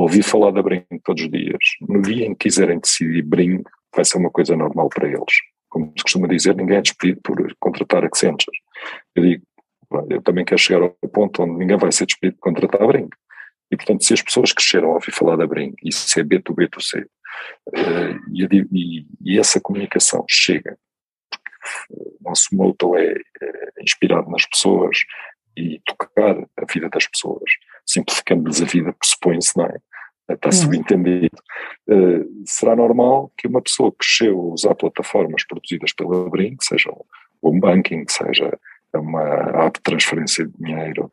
ouvir 0.03 0.23
falar 0.23 0.51
da 0.51 0.63
Bring 0.63 0.85
todos 1.05 1.23
os 1.23 1.31
dias, 1.31 1.59
no 1.89 2.03
dia 2.03 2.27
em 2.27 2.35
que 2.35 2.49
quiserem 2.49 2.79
decidir 2.79 3.23
Bring, 3.23 3.63
vai 3.95 4.05
ser 4.05 4.19
uma 4.19 4.31
coisa 4.31 4.57
normal 4.57 4.89
para 4.89 5.09
eles. 5.09 5.35
Como 5.69 5.93
se 5.97 6.03
costuma 6.03 6.29
dizer, 6.29 6.55
ninguém 6.55 6.77
é 6.77 6.83
despedido 6.83 7.21
por 7.23 7.37
contratar 7.59 8.05
Accenture. 8.05 8.57
Eu 9.15 9.23
digo, 9.23 9.43
eu 10.11 10.23
também 10.23 10.45
quero 10.45 10.61
chegar 10.61 10.83
ao 10.83 11.09
ponto 11.11 11.43
onde 11.43 11.59
ninguém 11.59 11.77
vai 11.77 11.91
ser 11.93 12.07
despedido 12.07 12.39
por 12.39 12.53
contratar 12.53 12.83
a 12.83 12.87
Bring. 12.87 13.09
E, 13.71 13.77
portanto, 13.77 14.05
se 14.05 14.15
as 14.15 14.23
pessoas 14.23 14.53
cresceram 14.53 14.91
a 14.91 14.95
ouvir 14.95 15.13
falar 15.13 15.37
da 15.37 15.47
Bring, 15.47 15.75
isso 15.83 16.19
é 16.21 16.23
B2B2C, 16.23 17.03
uh, 17.03 17.09
eh, 17.75 18.17
e, 18.33 18.67
e, 18.73 19.07
e, 19.23 19.39
essa 19.39 19.61
comunicação 19.61 20.25
chega, 20.29 20.79
o 21.91 22.17
nosso 22.21 22.49
motto 22.53 22.97
é, 22.97 23.13
é 23.13 23.83
inspirado 23.83 24.31
nas 24.31 24.47
pessoas 24.47 24.99
e 25.57 25.81
tocar 25.85 26.37
a 26.57 26.73
vida 26.73 26.88
das 26.88 27.07
pessoas, 27.07 27.51
simplificando-lhes 27.85 28.62
a 28.62 28.64
vida, 28.64 28.92
pressupõe-se, 28.92 29.57
não 29.57 29.66
é? 29.66 29.79
Está 30.29 30.49
uhum. 30.49 30.53
subentendido. 30.53 31.37
Uh, 31.88 32.42
será 32.45 32.75
normal 32.75 33.33
que 33.38 33.47
uma 33.47 33.62
pessoa 33.62 33.92
que 33.92 33.99
cresceu 33.99 34.38
a 34.38 34.55
usar 34.55 34.75
plataformas 34.75 35.47
produzidas 35.47 35.92
pela 35.92 36.29
Bring, 36.29 36.57
seja 36.61 36.90
o 36.90 37.07
home 37.40 37.61
banking, 37.61 38.05
seja 38.09 38.59
uma 38.92 39.23
app 39.66 39.79
de 39.79 39.83
transferência 39.83 40.47
de 40.47 40.53
dinheiro, 40.59 41.12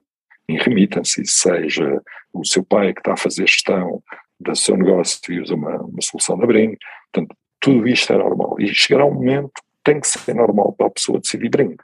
em 0.49 0.57
remittance, 0.57 1.23
seja 1.25 2.01
o 2.33 2.45
seu 2.45 2.63
pai 2.63 2.93
que 2.93 2.99
está 2.99 3.13
a 3.13 3.17
fazer 3.17 3.47
gestão 3.47 4.01
do 4.39 4.55
seu 4.55 4.75
negócio 4.75 5.19
e 5.31 5.39
usa 5.39 5.53
uma, 5.53 5.77
uma 5.77 6.01
solução 6.01 6.37
da 6.37 6.47
Bring. 6.47 6.75
Portanto, 7.11 7.35
tudo 7.59 7.87
isto 7.87 8.11
é 8.11 8.17
normal. 8.17 8.55
E 8.59 8.67
chegará 8.73 9.05
um 9.05 9.13
momento 9.13 9.51
tem 9.83 9.99
que 9.99 10.07
ser 10.07 10.33
normal 10.33 10.73
para 10.73 10.87
a 10.87 10.91
pessoa 10.91 11.19
decidir 11.19 11.49
Bring. 11.49 11.75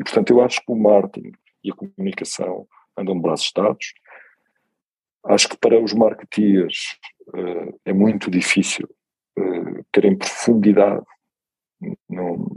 E, 0.00 0.04
portanto, 0.04 0.30
eu 0.30 0.40
acho 0.40 0.60
que 0.60 0.72
o 0.72 0.76
marketing 0.76 1.32
e 1.64 1.70
a 1.70 1.74
comunicação 1.74 2.66
andam 2.96 3.14
de 3.14 3.22
braços 3.22 3.52
dados. 3.54 3.94
Acho 5.24 5.48
que 5.48 5.56
para 5.58 5.80
os 5.82 5.92
marketeers 5.92 6.96
uh, 7.28 7.80
é 7.84 7.92
muito 7.92 8.30
difícil 8.30 8.88
uh, 9.38 9.84
terem 9.92 10.16
profundidade 10.16 11.04
no, 12.08 12.56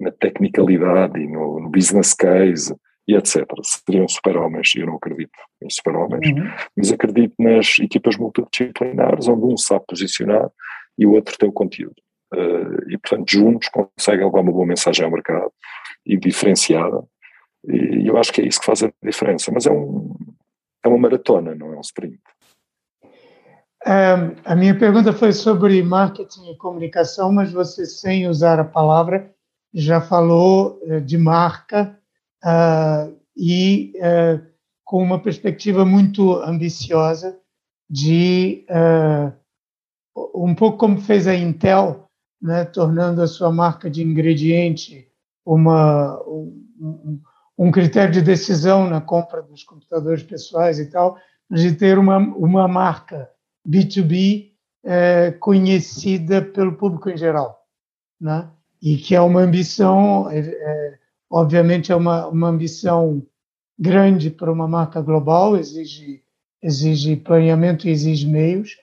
na 0.00 0.10
tecnicalidade 0.10 1.18
e 1.20 1.26
no, 1.26 1.60
no 1.60 1.70
business 1.70 2.14
case 2.14 2.74
e 3.06 3.14
etc. 3.14 3.46
Seriam 3.62 4.08
super-homens, 4.08 4.72
eu 4.76 4.86
não 4.86 4.96
acredito 4.96 5.38
em 5.62 5.70
super-homens, 5.70 6.28
uhum. 6.28 6.50
mas 6.76 6.92
acredito 6.92 7.34
nas 7.38 7.78
equipas 7.78 8.16
multidisciplinares 8.16 9.28
onde 9.28 9.44
um 9.44 9.56
sabe 9.56 9.84
posicionar 9.86 10.50
e 10.98 11.06
o 11.06 11.12
outro 11.12 11.36
tem 11.36 11.48
o 11.48 11.52
conteúdo. 11.52 11.96
Uh, 12.32 12.90
e, 12.90 12.96
portanto, 12.96 13.30
juntos 13.30 13.68
conseguem 13.68 14.24
levar 14.24 14.40
uma 14.40 14.52
boa 14.52 14.66
mensagem 14.66 15.04
ao 15.04 15.10
mercado 15.10 15.52
e 16.04 16.16
diferenciada. 16.16 17.04
E 17.66 18.08
eu 18.08 18.16
acho 18.16 18.32
que 18.32 18.40
é 18.40 18.46
isso 18.46 18.60
que 18.60 18.66
faz 18.66 18.82
a 18.82 18.92
diferença. 19.02 19.50
Mas 19.52 19.66
é, 19.66 19.70
um, 19.70 20.14
é 20.84 20.88
uma 20.88 20.98
maratona, 20.98 21.54
não 21.54 21.72
é 21.72 21.76
um 21.76 21.80
sprint. 21.80 22.20
Um, 23.84 24.36
a 24.44 24.54
minha 24.54 24.78
pergunta 24.78 25.12
foi 25.12 25.32
sobre 25.32 25.82
marketing 25.82 26.52
e 26.52 26.56
comunicação, 26.56 27.32
mas 27.32 27.52
você, 27.52 27.84
sem 27.84 28.28
usar 28.28 28.60
a 28.60 28.64
palavra, 28.64 29.34
já 29.74 30.00
falou 30.00 30.78
uh, 30.84 31.00
de 31.00 31.18
marca 31.18 31.98
uh, 32.44 33.16
e 33.36 33.92
uh, 33.96 34.44
com 34.84 35.02
uma 35.02 35.20
perspectiva 35.20 35.84
muito 35.84 36.34
ambiciosa 36.42 37.38
de 37.90 38.64
um 40.34 40.54
pouco 40.54 40.78
como 40.78 41.00
fez 41.00 41.26
a 41.26 41.34
Intel, 41.34 42.08
né, 42.40 42.64
tornando 42.64 43.20
a 43.22 43.26
sua 43.26 43.52
marca 43.52 43.90
de 43.90 44.02
ingrediente 44.02 45.11
uma, 45.44 46.20
um, 46.22 47.20
um 47.58 47.70
critério 47.70 48.12
de 48.12 48.22
decisão 48.22 48.88
na 48.88 49.00
compra 49.00 49.42
dos 49.42 49.64
computadores 49.64 50.22
pessoais 50.22 50.78
e 50.78 50.86
tal, 50.86 51.18
de 51.50 51.72
ter 51.74 51.98
uma, 51.98 52.18
uma 52.18 52.66
marca 52.66 53.30
B2B 53.68 54.52
é, 54.84 55.30
conhecida 55.32 56.42
pelo 56.42 56.74
público 56.74 57.10
em 57.10 57.16
geral, 57.16 57.66
né? 58.20 58.50
E 58.80 58.96
que 58.96 59.14
é 59.14 59.20
uma 59.20 59.40
ambição, 59.42 60.28
é, 60.28 60.40
é, 60.40 60.98
obviamente 61.30 61.92
é 61.92 61.96
uma, 61.96 62.26
uma 62.26 62.48
ambição 62.48 63.24
grande 63.78 64.28
para 64.28 64.50
uma 64.50 64.66
marca 64.66 65.00
global, 65.00 65.56
exige 65.56 66.22
exige 66.62 67.16
planeamento 67.16 67.88
e 67.88 67.90
exige 67.90 68.26
meios, 68.26 68.76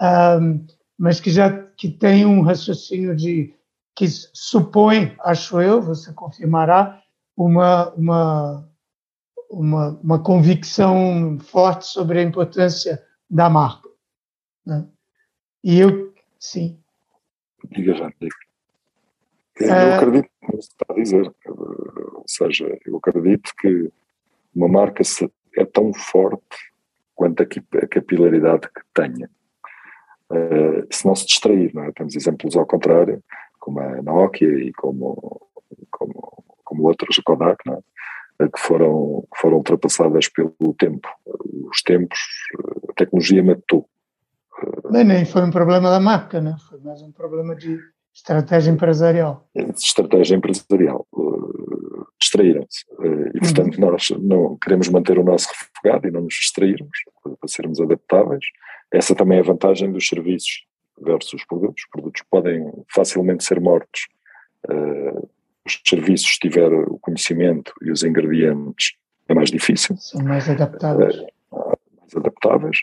um, 0.00 0.66
mas 0.98 1.20
que 1.20 1.30
já 1.30 1.50
que 1.50 1.88
tem 1.88 2.26
um 2.26 2.42
raciocínio 2.42 3.14
de 3.14 3.54
que 3.94 4.06
supõe, 4.08 5.14
acho 5.20 5.60
eu, 5.60 5.82
você 5.82 6.12
confirmará, 6.12 7.02
uma, 7.36 7.90
uma, 7.94 8.68
uma, 9.50 9.88
uma 10.02 10.22
convicção 10.22 11.38
forte 11.40 11.86
sobre 11.86 12.18
a 12.18 12.22
importância 12.22 13.02
da 13.28 13.48
marca. 13.48 13.88
Né? 14.64 14.86
E 15.62 15.78
eu, 15.78 16.14
sim. 16.38 16.78
Diga 17.70 17.94
já, 17.94 18.12
diga. 18.20 18.36
Eu 19.60 19.70
é... 19.70 19.94
acredito 19.96 20.30
no 20.42 20.48
que 20.48 20.56
está 20.58 20.86
a 20.88 20.94
dizer. 20.94 21.32
Ou 21.46 22.24
seja, 22.26 22.78
eu 22.86 22.96
acredito 22.96 23.52
que 23.58 23.90
uma 24.54 24.68
marca 24.68 25.02
é 25.56 25.64
tão 25.64 25.92
forte 25.92 26.72
quanto 27.14 27.42
a 27.42 27.86
capilaridade 27.86 28.68
que 28.68 28.80
tenha. 28.94 29.30
Uh, 30.30 30.86
se 30.90 31.04
não 31.04 31.14
se 31.14 31.26
distrair, 31.26 31.74
não 31.74 31.84
é? 31.84 31.92
Temos 31.92 32.14
exemplos 32.14 32.56
ao 32.56 32.64
contrário, 32.64 33.22
como 33.60 33.78
a 33.80 34.02
Nokia 34.02 34.48
e 34.48 34.72
como, 34.72 35.48
como, 35.90 36.44
como 36.64 36.88
outras, 36.88 37.16
a 37.18 37.22
Kodak, 37.22 37.64
não 37.66 37.74
é? 37.74 38.48
que 38.48 38.58
foram, 38.58 39.24
que 39.32 39.40
foram 39.40 39.58
ultrapassadas 39.58 40.28
pelo 40.28 40.74
tempo. 40.78 41.06
Os 41.70 41.82
tempos, 41.82 42.18
a 42.88 42.92
tecnologia 42.94 43.44
matou. 43.44 43.86
Bem, 44.90 45.04
nem 45.04 45.24
foi 45.24 45.42
um 45.42 45.50
problema 45.50 45.90
da 45.90 46.00
marca, 46.00 46.40
né? 46.40 46.56
foi 46.68 46.80
mais 46.80 47.02
um 47.02 47.12
problema 47.12 47.54
de 47.54 47.78
estratégia 48.14 48.70
empresarial. 48.70 49.46
Estratégia 49.54 50.36
empresarial. 50.36 51.06
Distraíram-se. 52.18 52.84
E, 53.34 53.40
portanto, 53.40 53.78
uhum. 53.78 53.90
nós 53.90 54.10
não 54.18 54.56
queremos 54.56 54.88
manter 54.88 55.18
o 55.18 55.24
nosso 55.24 55.48
refogado 55.48 56.08
e 56.08 56.10
não 56.10 56.22
nos 56.22 56.34
distrairmos, 56.34 56.98
para 57.22 57.48
sermos 57.48 57.80
adaptáveis. 57.80 58.44
Essa 58.92 59.14
também 59.14 59.38
é 59.38 59.40
a 59.40 59.44
vantagem 59.44 59.92
dos 59.92 60.06
serviços 60.06 60.64
versus 61.00 61.34
os 61.34 61.44
produtos. 61.44 61.84
Os 61.84 61.90
produtos 61.90 62.22
podem 62.30 62.70
facilmente 62.88 63.44
ser 63.44 63.60
mortos. 63.60 64.08
Uh, 64.68 65.28
os 65.66 65.80
serviços, 65.86 66.34
se 66.34 66.38
tiver 66.38 66.72
o 66.72 66.98
conhecimento 66.98 67.72
e 67.82 67.90
os 67.90 68.02
ingredientes, 68.02 68.96
é 69.28 69.34
mais 69.34 69.50
difícil. 69.50 69.96
São 69.96 70.22
mais 70.22 70.48
adaptáveis. 70.48 71.16
mais 71.52 72.16
adaptáveis. 72.16 72.78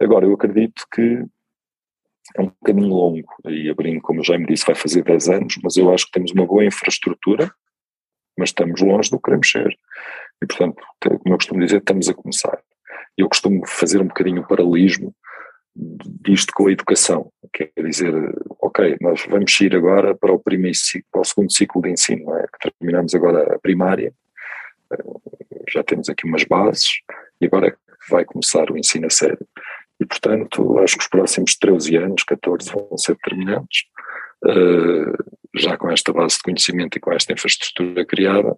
Agora, 0.00 0.26
eu 0.26 0.34
acredito 0.34 0.84
que 0.92 1.24
é 2.36 2.42
um 2.42 2.50
caminho 2.64 2.94
longo, 2.94 3.28
e 3.46 3.70
a 3.70 3.74
Brinco, 3.74 4.08
como 4.08 4.24
já 4.24 4.36
me 4.36 4.46
disse, 4.46 4.66
vai 4.66 4.74
fazer 4.74 5.02
10 5.04 5.28
anos, 5.28 5.58
mas 5.62 5.76
eu 5.76 5.92
acho 5.92 6.06
que 6.06 6.12
temos 6.12 6.32
uma 6.32 6.44
boa 6.44 6.64
infraestrutura, 6.64 7.50
mas 8.36 8.50
estamos 8.50 8.82
longe 8.82 9.10
do 9.10 9.16
que 9.16 9.24
queremos 9.24 9.50
ser. 9.50 9.78
E, 10.42 10.46
portanto, 10.46 10.82
como 11.00 11.34
eu 11.34 11.38
costumo 11.38 11.60
dizer, 11.60 11.78
estamos 11.78 12.08
a 12.08 12.14
começar. 12.14 12.60
Eu 13.16 13.28
costumo 13.28 13.66
fazer 13.66 14.00
um 14.00 14.08
bocadinho 14.08 14.42
o 14.42 14.46
paralelismo 14.46 15.14
disto 15.76 16.52
com 16.54 16.68
a 16.68 16.72
educação, 16.72 17.30
quer 17.52 17.70
dizer, 17.76 18.14
ok, 18.60 18.96
nós 19.00 19.24
vamos 19.28 19.60
ir 19.60 19.74
agora 19.76 20.14
para 20.14 20.32
o 20.32 20.38
primeiro 20.38 20.76
para 21.12 21.20
o 21.20 21.24
segundo 21.24 21.52
ciclo 21.52 21.82
de 21.82 21.90
ensino, 21.90 22.34
é? 22.34 22.46
que 22.46 22.70
terminamos 22.70 23.14
agora 23.14 23.54
a 23.54 23.58
primária, 23.58 24.12
eh, 24.92 25.04
já 25.68 25.82
temos 25.82 26.08
aqui 26.08 26.26
umas 26.26 26.44
bases, 26.44 27.00
e 27.40 27.46
agora 27.46 27.76
vai 28.08 28.24
começar 28.24 28.70
o 28.70 28.78
ensino 28.78 29.06
a 29.06 29.10
sério. 29.10 29.46
E, 30.00 30.06
portanto, 30.06 30.78
acho 30.78 30.96
que 30.96 31.02
os 31.02 31.08
próximos 31.08 31.56
13 31.56 31.96
anos, 31.96 32.22
14, 32.24 32.70
vão 32.70 32.96
ser 32.98 33.14
determinantes, 33.14 33.84
uh, 34.44 35.24
já 35.54 35.76
com 35.76 35.90
esta 35.90 36.12
base 36.12 36.36
de 36.36 36.42
conhecimento 36.42 36.96
e 36.96 37.00
com 37.00 37.12
esta 37.12 37.32
infraestrutura 37.32 38.04
criada. 38.04 38.56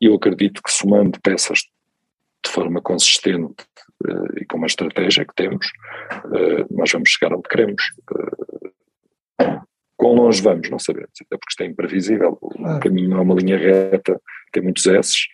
E 0.00 0.06
eu 0.06 0.14
acredito 0.14 0.62
que 0.62 0.70
somando 0.70 1.20
peças 1.20 1.60
de 2.44 2.50
forma 2.50 2.80
consistente 2.80 3.64
e 4.36 4.44
com 4.46 4.56
uma 4.56 4.66
estratégia 4.66 5.24
que 5.24 5.34
temos, 5.34 5.66
uh, 6.24 6.66
nós 6.70 6.90
vamos 6.92 7.10
chegar 7.10 7.34
onde 7.34 7.48
queremos. 7.48 7.82
quão 9.96 10.14
longe 10.14 10.42
vamos, 10.42 10.70
não 10.70 10.78
sabemos, 10.78 11.10
até 11.20 11.36
porque 11.36 11.50
isto 11.50 11.62
é 11.62 11.66
imprevisível. 11.66 12.38
O 12.40 12.66
ah. 12.66 12.80
caminho 12.80 13.10
não 13.10 13.18
é 13.18 13.20
uma 13.22 13.34
linha 13.34 13.58
reta, 13.58 14.20
tem 14.52 14.62
muitos 14.62 14.86
S's, 14.86 15.26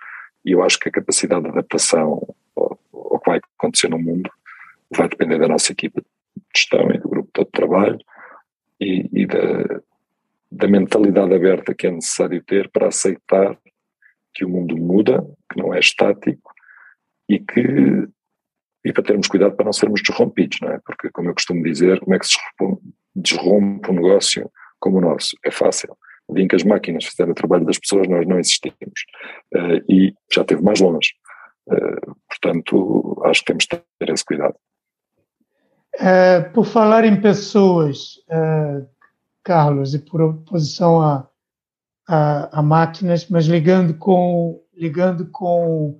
e 0.44 0.52
eu 0.52 0.62
acho 0.62 0.78
que 0.78 0.88
a 0.88 0.92
capacidade 0.92 1.42
de 1.42 1.50
adaptação 1.50 2.34
ao, 2.56 2.78
ao 2.92 3.20
que 3.20 3.30
vai 3.30 3.40
acontecer 3.58 3.88
no 3.88 3.98
mundo 3.98 4.30
vai 4.90 5.08
depender 5.08 5.38
da 5.38 5.48
nossa 5.48 5.72
equipa 5.72 6.00
de 6.00 6.42
gestão 6.54 6.90
e 6.90 6.98
do 6.98 7.08
grupo 7.08 7.30
todo 7.32 7.46
de 7.46 7.52
trabalho 7.52 7.98
e, 8.80 9.08
e 9.12 9.26
da, 9.26 9.80
da 10.50 10.68
mentalidade 10.68 11.34
aberta 11.34 11.74
que 11.74 11.86
é 11.86 11.90
necessário 11.90 12.42
ter 12.44 12.70
para 12.70 12.88
aceitar 12.88 13.58
que 14.34 14.44
o 14.44 14.48
mundo 14.48 14.76
muda, 14.76 15.26
que 15.50 15.60
não 15.60 15.74
é 15.74 15.80
estático 15.80 16.52
e 17.28 17.38
que 17.38 18.06
e 18.86 18.92
para 18.92 19.02
termos 19.02 19.26
cuidado 19.26 19.56
para 19.56 19.64
não 19.64 19.72
sermos 19.72 20.00
desrompidos, 20.00 20.58
não 20.62 20.70
é? 20.70 20.78
Porque, 20.78 21.10
como 21.10 21.28
eu 21.28 21.34
costumo 21.34 21.60
dizer, 21.64 21.98
como 21.98 22.14
é 22.14 22.18
que 22.20 22.26
se 22.26 22.38
desrompe 23.16 23.90
um 23.90 23.94
negócio 23.94 24.48
como 24.78 24.98
o 24.98 25.00
nosso? 25.00 25.36
É 25.44 25.50
fácil. 25.50 25.96
O 26.28 26.34
dia 26.34 26.44
em 26.44 26.48
que 26.48 26.54
as 26.54 26.62
máquinas 26.62 27.04
fizerem 27.04 27.32
o 27.32 27.34
trabalho 27.34 27.64
das 27.64 27.78
pessoas, 27.78 28.06
nós 28.08 28.24
não 28.28 28.38
existimos. 28.38 28.76
Uh, 29.52 29.82
e 29.92 30.14
já 30.32 30.44
teve 30.44 30.62
mais 30.62 30.80
longe. 30.80 31.10
Uh, 31.66 32.14
portanto, 32.28 33.20
acho 33.24 33.40
que 33.40 33.46
temos 33.46 33.64
de 33.64 33.82
ter 33.98 34.12
esse 34.12 34.24
cuidado. 34.24 34.54
É, 35.98 36.40
por 36.40 36.64
falar 36.64 37.04
em 37.04 37.20
pessoas, 37.20 38.22
é, 38.28 38.82
Carlos, 39.42 39.94
e 39.94 39.98
por 39.98 40.20
oposição 40.20 41.00
a, 41.00 41.26
a, 42.06 42.60
a, 42.60 42.62
máquinas, 42.62 43.28
mas 43.30 43.46
ligando 43.46 43.94
com, 43.96 44.62
ligando 44.74 45.26
com, 45.30 45.98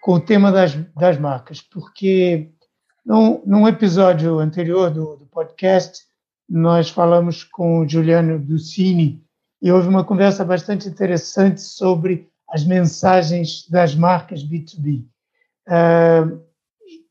com 0.00 0.14
o 0.14 0.20
tema 0.20 0.50
das, 0.52 0.74
das 0.94 1.18
marcas, 1.18 1.60
porque 1.60 2.50
num, 3.04 3.42
num 3.44 3.66
episódio 3.66 4.38
anterior 4.38 4.90
do, 4.90 5.16
do 5.16 5.26
podcast, 5.26 6.06
nós 6.48 6.88
falamos 6.88 7.44
com 7.44 7.80
o 7.80 7.88
Juliano 7.88 8.38
Ducini 8.38 9.22
e 9.60 9.70
houve 9.70 9.88
uma 9.88 10.04
conversa 10.04 10.44
bastante 10.44 10.88
interessante 10.88 11.60
sobre 11.60 12.28
as 12.48 12.64
mensagens 12.64 13.68
das 13.68 13.94
marcas 13.94 14.42
B2B, 14.42 15.04
é, 15.68 16.22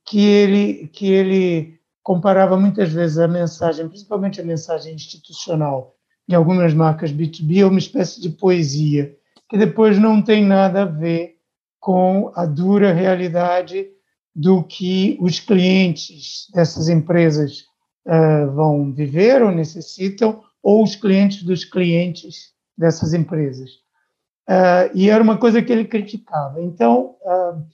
que 0.05 0.19
ele, 0.19 0.87
que 0.87 1.11
ele 1.11 1.79
comparava 2.01 2.57
muitas 2.57 2.91
vezes 2.91 3.17
a 3.17 3.27
mensagem, 3.27 3.87
principalmente 3.87 4.41
a 4.41 4.45
mensagem 4.45 4.95
institucional 4.95 5.95
de 6.27 6.35
algumas 6.35 6.73
marcas 6.73 7.11
B2B, 7.11 7.63
a 7.63 7.67
uma 7.67 7.79
espécie 7.79 8.19
de 8.19 8.29
poesia, 8.29 9.15
que 9.49 9.57
depois 9.57 9.97
não 9.99 10.21
tem 10.21 10.43
nada 10.43 10.81
a 10.81 10.85
ver 10.85 11.36
com 11.87 12.33
a 12.35 12.45
dura 12.45 12.91
realidade 12.91 13.87
do 14.35 14.61
que 14.61 15.17
os 15.21 15.39
clientes 15.39 16.45
dessas 16.53 16.89
empresas 16.89 17.63
uh, 18.05 18.51
vão 18.51 18.93
viver 18.93 19.41
ou 19.41 19.53
necessitam, 19.53 20.43
ou 20.61 20.83
os 20.83 20.97
clientes 20.97 21.43
dos 21.43 21.63
clientes 21.63 22.51
dessas 22.77 23.13
empresas. 23.13 23.69
Uh, 24.49 24.91
e 24.93 25.09
era 25.09 25.23
uma 25.23 25.37
coisa 25.37 25.61
que 25.61 25.71
ele 25.71 25.85
criticava. 25.85 26.61
Então, 26.61 27.15
uh, 27.21 27.65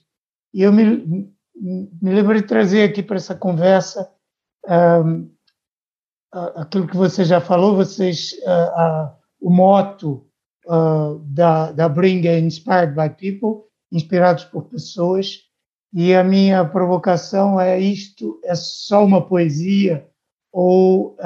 eu 0.54 0.72
me, 0.72 1.28
me 1.56 2.14
lembro 2.14 2.40
de 2.40 2.46
trazer 2.46 2.84
aqui 2.84 3.02
para 3.02 3.16
essa 3.16 3.34
conversa 3.34 4.08
um, 5.02 5.28
aquilo 6.54 6.86
que 6.86 6.96
você 6.96 7.24
já 7.24 7.40
falou, 7.40 7.74
vocês, 7.74 8.30
uh, 8.46 9.08
uh, 9.08 9.12
o 9.40 9.50
moto 9.50 10.24
uh, 10.68 11.18
da, 11.24 11.72
da 11.72 11.88
Bring 11.88 12.24
Inspired 12.28 12.94
by 12.94 13.10
People, 13.10 13.73
inspirados 13.94 14.44
por 14.44 14.64
pessoas, 14.64 15.40
e 15.92 16.12
a 16.14 16.24
minha 16.24 16.64
provocação 16.64 17.60
é 17.60 17.78
isto 17.78 18.40
é 18.44 18.54
só 18.54 19.04
uma 19.04 19.24
poesia 19.24 20.06
ou 20.52 21.16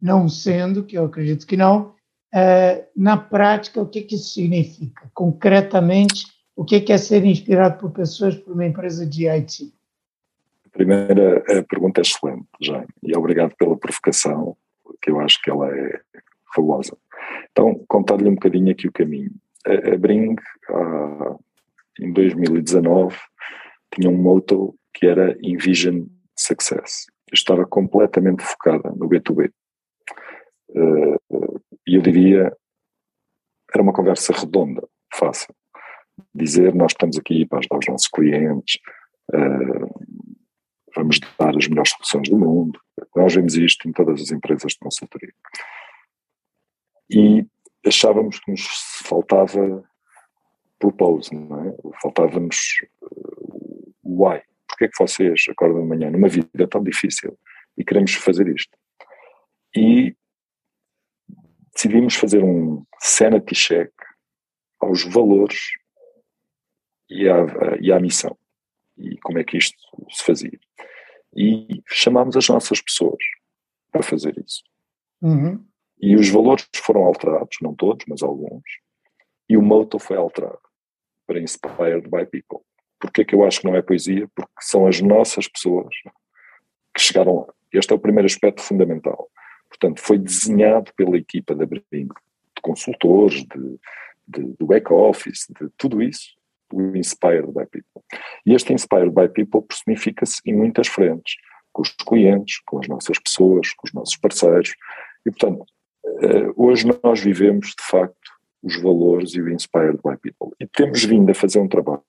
não 0.00 0.28
sendo, 0.28 0.84
que 0.84 0.96
eu 0.96 1.04
acredito 1.04 1.46
que 1.46 1.56
não, 1.56 1.94
na 2.96 3.16
prática, 3.16 3.80
o 3.82 3.86
que, 3.86 4.02
que 4.02 4.14
isso 4.14 4.30
significa? 4.30 5.10
Concretamente, 5.12 6.24
o 6.56 6.64
que 6.64 6.90
é 6.90 6.98
ser 6.98 7.24
inspirado 7.24 7.78
por 7.78 7.90
pessoas 7.90 8.34
por 8.36 8.54
uma 8.54 8.66
empresa 8.66 9.06
de 9.06 9.28
IT? 9.28 9.72
Primeira 10.72 11.38
a 11.38 11.62
pergunta 11.64 12.00
é 12.00 12.02
excelente, 12.02 12.46
Jaime, 12.60 12.88
e 13.02 13.16
obrigado 13.16 13.54
pela 13.56 13.76
provocação, 13.76 14.56
que 15.02 15.10
eu 15.10 15.20
acho 15.20 15.40
que 15.42 15.50
ela 15.50 15.68
é 15.68 16.00
fabulosa. 16.54 16.96
Então, 17.50 17.84
contar-lhe 17.88 18.28
um 18.28 18.34
bocadinho 18.34 18.70
aqui 18.70 18.88
o 18.88 18.92
caminho. 18.92 19.30
A, 19.66 19.94
a 19.94 19.98
Bring, 19.98 20.36
ah, 20.70 21.36
em 22.00 22.12
2019, 22.12 23.16
tinha 23.94 24.10
um 24.10 24.16
motto 24.16 24.74
que 24.94 25.06
era 25.06 25.36
Envision 25.42 26.06
Success. 26.36 27.06
Eu 27.30 27.34
estava 27.34 27.66
completamente 27.66 28.42
focada 28.42 28.90
no 28.90 29.08
B2B. 29.08 29.52
Uh, 30.70 31.60
e 31.86 31.94
eu 31.96 32.02
diria, 32.02 32.54
era 33.72 33.82
uma 33.82 33.92
conversa 33.92 34.32
redonda, 34.32 34.86
fácil. 35.12 35.54
Dizer, 36.34 36.74
nós 36.74 36.92
estamos 36.92 37.18
aqui 37.18 37.46
para 37.46 37.58
ajudar 37.58 37.78
os 37.78 37.86
nossos 37.86 38.08
clientes, 38.08 38.78
uh, 39.32 40.28
vamos 40.94 41.20
dar 41.38 41.56
as 41.56 41.68
melhores 41.68 41.90
soluções 41.90 42.28
do 42.28 42.38
mundo. 42.38 42.80
Nós 43.14 43.34
vemos 43.34 43.56
isto 43.56 43.88
em 43.88 43.92
todas 43.92 44.20
as 44.20 44.30
empresas 44.30 44.72
de 44.72 44.78
consultoria. 44.78 45.32
E 47.10 47.46
achávamos 47.86 48.38
que 48.38 48.50
nos 48.50 48.66
faltava 49.04 49.84
propose, 50.78 51.34
não 51.34 51.64
é? 51.64 51.76
Faltava-nos 52.00 52.56
uh, 53.02 53.94
o 54.02 54.24
why. 54.24 54.42
Porquê 54.66 54.84
é 54.84 54.88
que 54.88 54.98
vocês 54.98 55.44
acordam 55.48 55.82
de 55.82 55.88
manhã 55.88 56.10
numa 56.10 56.28
vida 56.28 56.68
tão 56.68 56.82
difícil 56.82 57.38
e 57.76 57.84
queremos 57.84 58.14
fazer 58.14 58.46
isto? 58.48 58.76
E 59.76 60.16
decidimos 61.74 62.14
fazer 62.14 62.42
um 62.42 62.84
sanity 63.00 63.54
check 63.54 63.92
aos 64.80 65.04
valores 65.04 65.58
e 67.10 67.28
à, 67.28 67.46
e 67.80 67.92
à 67.92 67.98
missão 68.00 68.36
e 68.96 69.16
como 69.18 69.38
é 69.38 69.44
que 69.44 69.56
isto 69.56 69.78
se 70.10 70.24
fazia. 70.24 70.58
E 71.34 71.82
chamámos 71.86 72.36
as 72.36 72.48
nossas 72.48 72.80
pessoas 72.80 73.22
para 73.92 74.02
fazer 74.02 74.36
isso. 74.44 74.62
Uhum. 75.22 75.64
E 76.00 76.16
os 76.16 76.28
valores 76.28 76.68
foram 76.76 77.04
alterados, 77.04 77.56
não 77.60 77.74
todos, 77.74 78.04
mas 78.08 78.22
alguns, 78.22 78.62
e 79.48 79.56
o 79.56 79.62
motto 79.62 79.98
foi 79.98 80.16
alterado 80.16 80.67
para 81.28 81.38
Inspired 81.38 82.08
by 82.08 82.24
People. 82.26 82.60
Porquê 82.98 83.24
que 83.24 83.34
eu 83.34 83.44
acho 83.44 83.60
que 83.60 83.66
não 83.66 83.76
é 83.76 83.82
poesia? 83.82 84.26
Porque 84.34 84.50
são 84.60 84.86
as 84.86 85.00
nossas 85.00 85.46
pessoas 85.46 85.94
que 86.94 87.00
chegaram 87.00 87.40
lá. 87.40 87.54
Este 87.72 87.92
é 87.92 87.96
o 87.96 88.00
primeiro 88.00 88.26
aspecto 88.26 88.62
fundamental. 88.62 89.30
Portanto, 89.68 90.00
foi 90.00 90.18
desenhado 90.18 90.90
pela 90.96 91.16
equipa 91.16 91.54
da 91.54 91.66
Bring, 91.66 91.82
de 91.92 92.62
consultores, 92.62 93.44
de, 93.44 93.78
de, 94.26 94.54
do 94.58 94.66
back-office, 94.66 95.46
de 95.60 95.68
tudo 95.76 96.02
isso, 96.02 96.34
o 96.72 96.96
Inspired 96.96 97.52
by 97.52 97.66
People. 97.66 98.02
E 98.44 98.54
este 98.54 98.72
Inspired 98.72 99.10
by 99.10 99.28
People 99.28 99.62
personifica-se 99.62 100.40
em 100.46 100.54
muitas 100.54 100.88
frentes, 100.88 101.36
com 101.72 101.82
os 101.82 101.90
clientes, 101.90 102.60
com 102.66 102.78
as 102.78 102.88
nossas 102.88 103.18
pessoas, 103.18 103.72
com 103.74 103.86
os 103.86 103.92
nossos 103.92 104.16
parceiros. 104.16 104.74
E, 105.24 105.30
portanto, 105.30 105.64
eh, 106.22 106.50
hoje 106.56 106.86
nós 107.02 107.20
vivemos, 107.20 107.68
de 107.68 107.84
facto, 107.84 108.17
os 108.68 108.82
valores 108.82 109.34
e 109.34 109.40
o 109.40 109.48
Inspired 109.50 109.98
by 110.04 110.16
People. 110.16 110.54
E 110.60 110.66
temos 110.66 111.04
vindo 111.04 111.30
a 111.30 111.34
fazer 111.34 111.58
um 111.58 111.68
trabalho 111.68 112.02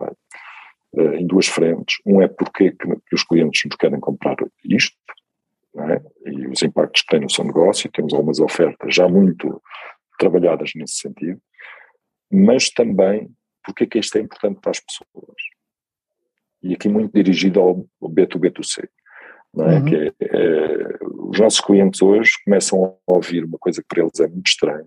uh, 0.94 1.14
em 1.14 1.26
duas 1.26 1.48
frentes. 1.48 1.98
Um 2.06 2.22
é 2.22 2.28
porque 2.28 2.72
que, 2.72 2.88
que 2.88 3.16
os 3.16 3.24
clientes 3.24 3.64
nos 3.66 3.76
querem 3.76 4.00
comprar 4.00 4.36
isto, 4.64 4.96
é? 5.78 6.02
e 6.30 6.48
os 6.48 6.62
impactos 6.62 7.02
que 7.02 7.08
tem 7.08 7.22
no 7.22 7.30
seu 7.30 7.44
negócio. 7.44 7.92
Temos 7.92 8.14
algumas 8.14 8.40
ofertas 8.40 8.94
já 8.94 9.08
muito 9.08 9.62
trabalhadas 10.18 10.72
nesse 10.76 10.96
sentido, 10.96 11.40
mas 12.32 12.70
também 12.70 13.32
porque 13.64 13.84
é 13.84 13.88
que 13.88 14.00
isto 14.00 14.18
é 14.18 14.22
importante 14.22 14.60
para 14.62 14.72
as 14.72 14.80
pessoas. 14.80 15.42
E 16.62 16.74
aqui 16.74 16.90
muito 16.90 17.14
dirigido 17.14 17.60
ao, 17.60 17.86
ao 18.02 18.10
B2B2C. 18.10 18.88
Não 19.54 19.66
é? 19.66 19.80
Uhum. 19.80 19.86
Que 19.86 19.96
é, 19.96 20.14
é, 20.22 20.98
os 21.02 21.40
nossos 21.40 21.62
clientes 21.62 22.02
hoje 22.02 22.32
começam 22.44 22.98
a 23.08 23.14
ouvir 23.14 23.46
uma 23.46 23.58
coisa 23.58 23.82
que 23.82 23.88
para 23.88 24.04
eles 24.04 24.20
é 24.20 24.28
muito 24.28 24.48
estranha, 24.48 24.86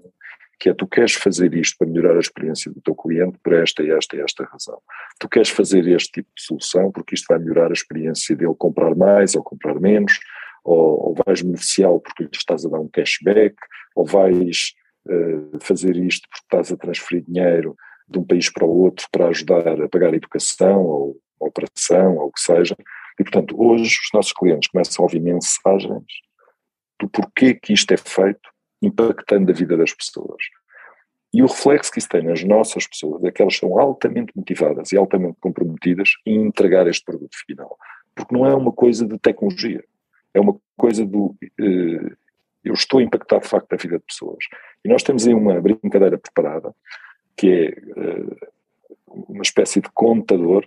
que 0.62 0.68
é 0.68 0.74
tu 0.74 0.86
queres 0.86 1.14
fazer 1.14 1.52
isto 1.54 1.76
para 1.76 1.88
melhorar 1.88 2.16
a 2.16 2.20
experiência 2.20 2.70
do 2.70 2.80
teu 2.80 2.94
cliente 2.94 3.36
por 3.42 3.52
esta 3.52 3.82
esta 3.82 4.16
e 4.16 4.20
esta 4.20 4.44
razão. 4.44 4.80
Tu 5.18 5.28
queres 5.28 5.48
fazer 5.48 5.84
este 5.88 6.12
tipo 6.12 6.30
de 6.36 6.40
solução 6.40 6.92
porque 6.92 7.16
isto 7.16 7.26
vai 7.28 7.40
melhorar 7.40 7.70
a 7.70 7.72
experiência 7.72 8.36
dele 8.36 8.54
comprar 8.56 8.94
mais 8.94 9.34
ou 9.34 9.42
comprar 9.42 9.74
menos, 9.80 10.20
ou, 10.62 11.08
ou 11.08 11.16
vais 11.26 11.42
beneficiá-lo 11.42 11.98
porque 11.98 12.22
lhe 12.22 12.30
estás 12.32 12.64
a 12.64 12.68
dar 12.68 12.78
um 12.78 12.86
cashback, 12.86 13.56
ou 13.96 14.06
vais 14.06 14.74
uh, 15.08 15.58
fazer 15.60 15.96
isto 15.96 16.28
porque 16.30 16.44
estás 16.44 16.70
a 16.70 16.76
transferir 16.76 17.24
dinheiro 17.26 17.74
de 18.08 18.20
um 18.20 18.24
país 18.24 18.48
para 18.48 18.64
o 18.64 18.82
outro 18.82 19.08
para 19.10 19.30
ajudar 19.30 19.82
a 19.82 19.88
pagar 19.88 20.12
a 20.12 20.16
educação 20.16 20.80
ou 20.84 21.16
a 21.40 21.46
operação 21.46 22.18
ou 22.18 22.28
o 22.28 22.32
que 22.32 22.40
seja. 22.40 22.76
E, 23.18 23.24
portanto, 23.24 23.60
hoje 23.60 23.98
os 24.00 24.10
nossos 24.14 24.32
clientes 24.32 24.70
começam 24.70 25.02
a 25.02 25.06
ouvir 25.06 25.20
mensagens 25.20 26.06
do 27.00 27.08
porquê 27.08 27.52
que 27.52 27.72
isto 27.72 27.92
é 27.92 27.96
feito, 27.96 28.51
impactando 28.82 29.50
a 29.50 29.54
vida 29.54 29.76
das 29.76 29.92
pessoas. 29.92 30.42
E 31.32 31.42
o 31.42 31.46
reflexo 31.46 31.90
que 31.90 31.98
isso 31.98 32.08
tem 32.08 32.22
nas 32.22 32.44
nossas 32.44 32.86
pessoas 32.86 33.24
é 33.24 33.30
que 33.30 33.40
elas 33.40 33.56
são 33.56 33.78
altamente 33.78 34.32
motivadas 34.36 34.92
e 34.92 34.98
altamente 34.98 35.38
comprometidas 35.40 36.10
em 36.26 36.42
entregar 36.42 36.86
este 36.86 37.04
produto 37.04 37.34
final. 37.46 37.78
Porque 38.14 38.34
não 38.34 38.44
é 38.44 38.54
uma 38.54 38.72
coisa 38.72 39.06
de 39.06 39.18
tecnologia, 39.18 39.82
é 40.34 40.40
uma 40.40 40.60
coisa 40.76 41.06
do. 41.06 41.34
Eh, 41.58 42.16
eu 42.62 42.74
estou 42.74 43.00
a 43.00 43.02
impactar 43.02 43.40
de 43.40 43.48
facto 43.48 43.72
a 43.72 43.76
vida 43.76 43.98
de 43.98 44.04
pessoas. 44.04 44.44
E 44.84 44.88
nós 44.88 45.02
temos 45.02 45.26
aí 45.26 45.32
uma 45.32 45.58
brincadeira 45.60 46.18
preparada, 46.18 46.74
que 47.34 47.48
é 47.48 47.68
eh, 47.68 48.48
uma 49.06 49.42
espécie 49.42 49.80
de 49.80 49.88
contador, 49.94 50.66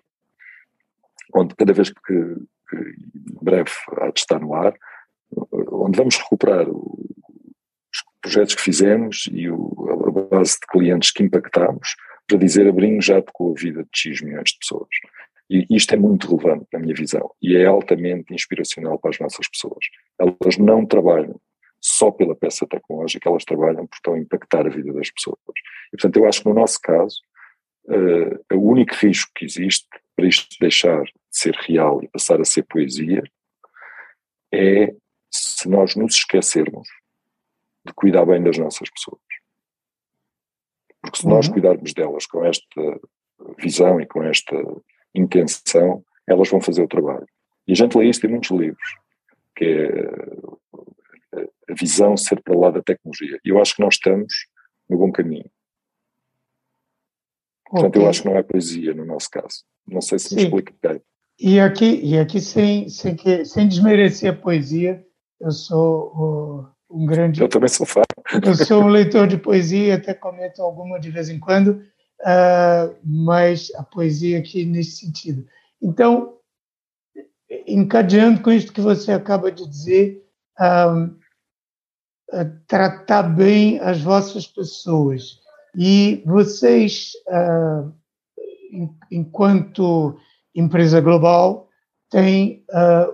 onde 1.35 1.55
cada 1.55 1.73
vez 1.73 1.89
que, 1.89 2.01
que 2.01 2.75
em 2.75 3.43
breve 3.43 3.69
há 3.97 4.09
de 4.09 4.19
estar 4.19 4.39
no 4.39 4.55
ar, 4.55 4.73
onde 5.71 5.97
vamos 5.97 6.17
recuperar 6.17 6.67
os 6.67 7.24
projetos 8.25 8.55
que 8.55 8.61
fizemos 8.61 9.29
e 9.31 9.49
o, 9.49 10.31
a 10.31 10.35
base 10.35 10.53
de 10.53 10.67
clientes 10.67 11.11
que 11.11 11.23
impactamos, 11.23 11.95
para 12.27 12.39
dizer 12.39 12.67
abrimos 12.67 13.05
já 13.05 13.21
tocou 13.21 13.51
a 13.51 13.59
vida 13.59 13.83
de 13.83 13.89
X 13.93 14.21
milhões 14.21 14.49
de 14.49 14.57
pessoas. 14.59 14.89
E 15.47 15.67
isto 15.69 15.93
é 15.93 15.97
muito 15.97 16.27
relevante 16.27 16.65
na 16.73 16.79
minha 16.79 16.95
visão 16.95 17.31
e 17.39 17.55
é 17.55 17.65
altamente 17.65 18.33
inspiracional 18.33 18.97
para 18.97 19.11
as 19.11 19.19
nossas 19.19 19.47
pessoas. 19.47 19.85
Elas 20.19 20.57
não 20.57 20.87
trabalham 20.87 21.39
só 21.79 22.09
pela 22.09 22.35
peça 22.35 22.65
tecnológica, 22.65 23.29
elas 23.29 23.45
trabalham 23.45 23.85
porque 23.85 23.97
estão 23.97 24.15
a 24.15 24.19
impactar 24.19 24.65
a 24.65 24.71
vida 24.71 24.91
das 24.91 25.11
pessoas. 25.11 25.37
E, 25.93 25.97
portanto, 25.97 26.17
eu 26.17 26.27
acho 26.27 26.41
que 26.41 26.49
no 26.49 26.55
nosso 26.55 26.79
caso, 26.81 27.19
uh, 27.85 28.55
o 28.57 28.71
único 28.71 28.95
risco 28.95 29.31
que 29.35 29.45
existe 29.45 29.87
para 30.15 30.25
isto 30.25 30.47
deixar 30.59 31.03
de 31.03 31.13
ser 31.29 31.53
real 31.53 32.03
e 32.03 32.07
passar 32.07 32.41
a 32.41 32.45
ser 32.45 32.63
poesia 32.63 33.21
é 34.51 34.95
se 35.29 35.69
nós 35.69 35.95
nos 35.95 36.15
esquecermos 36.15 36.87
de 37.85 37.93
cuidar 37.93 38.25
bem 38.25 38.41
das 38.41 38.57
nossas 38.57 38.89
pessoas. 38.89 39.21
Porque 41.01 41.19
se 41.19 41.27
nós 41.27 41.47
uhum. 41.47 41.53
cuidarmos 41.53 41.93
delas 41.93 42.25
com 42.25 42.43
esta 42.43 42.99
visão 43.59 44.01
e 44.01 44.07
com 44.07 44.23
esta 44.23 44.55
intenção, 45.13 46.03
elas 46.27 46.49
vão 46.49 46.59
fazer 46.59 46.81
o 46.81 46.87
trabalho. 46.87 47.27
E 47.67 47.73
a 47.73 47.75
gente 47.75 47.97
lê 47.97 48.05
isto 48.05 48.25
em 48.25 48.29
muitos 48.29 48.49
livros, 48.51 48.97
que 49.55 49.65
é 49.65 51.45
a 51.69 51.73
visão 51.73 52.17
ser 52.17 52.41
para 52.41 52.57
lá 52.57 52.71
da 52.71 52.81
tecnologia. 52.81 53.39
E 53.43 53.49
eu 53.49 53.61
acho 53.61 53.75
que 53.75 53.81
nós 53.81 53.95
estamos 53.95 54.33
no 54.89 54.97
bom 54.97 55.11
caminho. 55.11 55.49
Portanto, 57.69 57.95
okay. 57.95 58.01
eu 58.01 58.09
acho 58.09 58.21
que 58.21 58.29
não 58.29 58.37
é 58.37 58.43
poesia 58.43 58.93
no 58.93 59.05
nosso 59.05 59.29
caso. 59.29 59.63
Não 59.87 60.01
sei 60.01 60.19
se 60.19 60.35
me 60.35 60.43
expliquei. 60.43 61.01
E 61.39 61.59
aqui, 61.59 61.99
e 62.01 62.17
aqui 62.17 62.39
sem, 62.39 62.87
sem, 62.87 63.15
que, 63.15 63.43
sem 63.43 63.67
desmerecer 63.67 64.31
a 64.31 64.35
poesia, 64.35 65.05
eu 65.39 65.51
sou 65.51 66.69
um 66.89 67.05
grande. 67.05 67.41
Eu 67.41 67.49
também 67.49 67.69
sou 67.69 67.85
fã. 67.85 68.01
Eu 68.43 68.55
sou 68.55 68.83
um 68.83 68.87
leitor 68.87 69.27
de 69.27 69.37
poesia, 69.37 69.95
até 69.95 70.13
comento 70.13 70.61
alguma 70.61 70.99
de 70.99 71.09
vez 71.09 71.29
em 71.29 71.39
quando, 71.39 71.81
uh, 72.21 72.95
mas 73.03 73.71
a 73.75 73.83
poesia 73.83 74.39
aqui 74.39 74.65
nesse 74.65 74.97
sentido. 74.97 75.45
Então, 75.81 76.37
encadeando 77.67 78.41
com 78.41 78.51
isso 78.51 78.71
que 78.71 78.81
você 78.81 79.11
acaba 79.11 79.51
de 79.51 79.67
dizer, 79.67 80.25
uh, 80.59 81.05
uh, 82.33 82.59
tratar 82.67 83.23
bem 83.23 83.79
as 83.79 84.01
vossas 84.01 84.47
pessoas. 84.47 85.39
E 85.77 86.23
vocês, 86.25 87.11
enquanto 89.11 90.17
empresa 90.55 91.01
global, 91.01 91.67
têm 92.09 92.63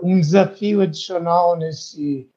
um 0.03 0.19
desafio 0.19 0.82
adicional 0.82 1.57
nesse, 1.57 2.30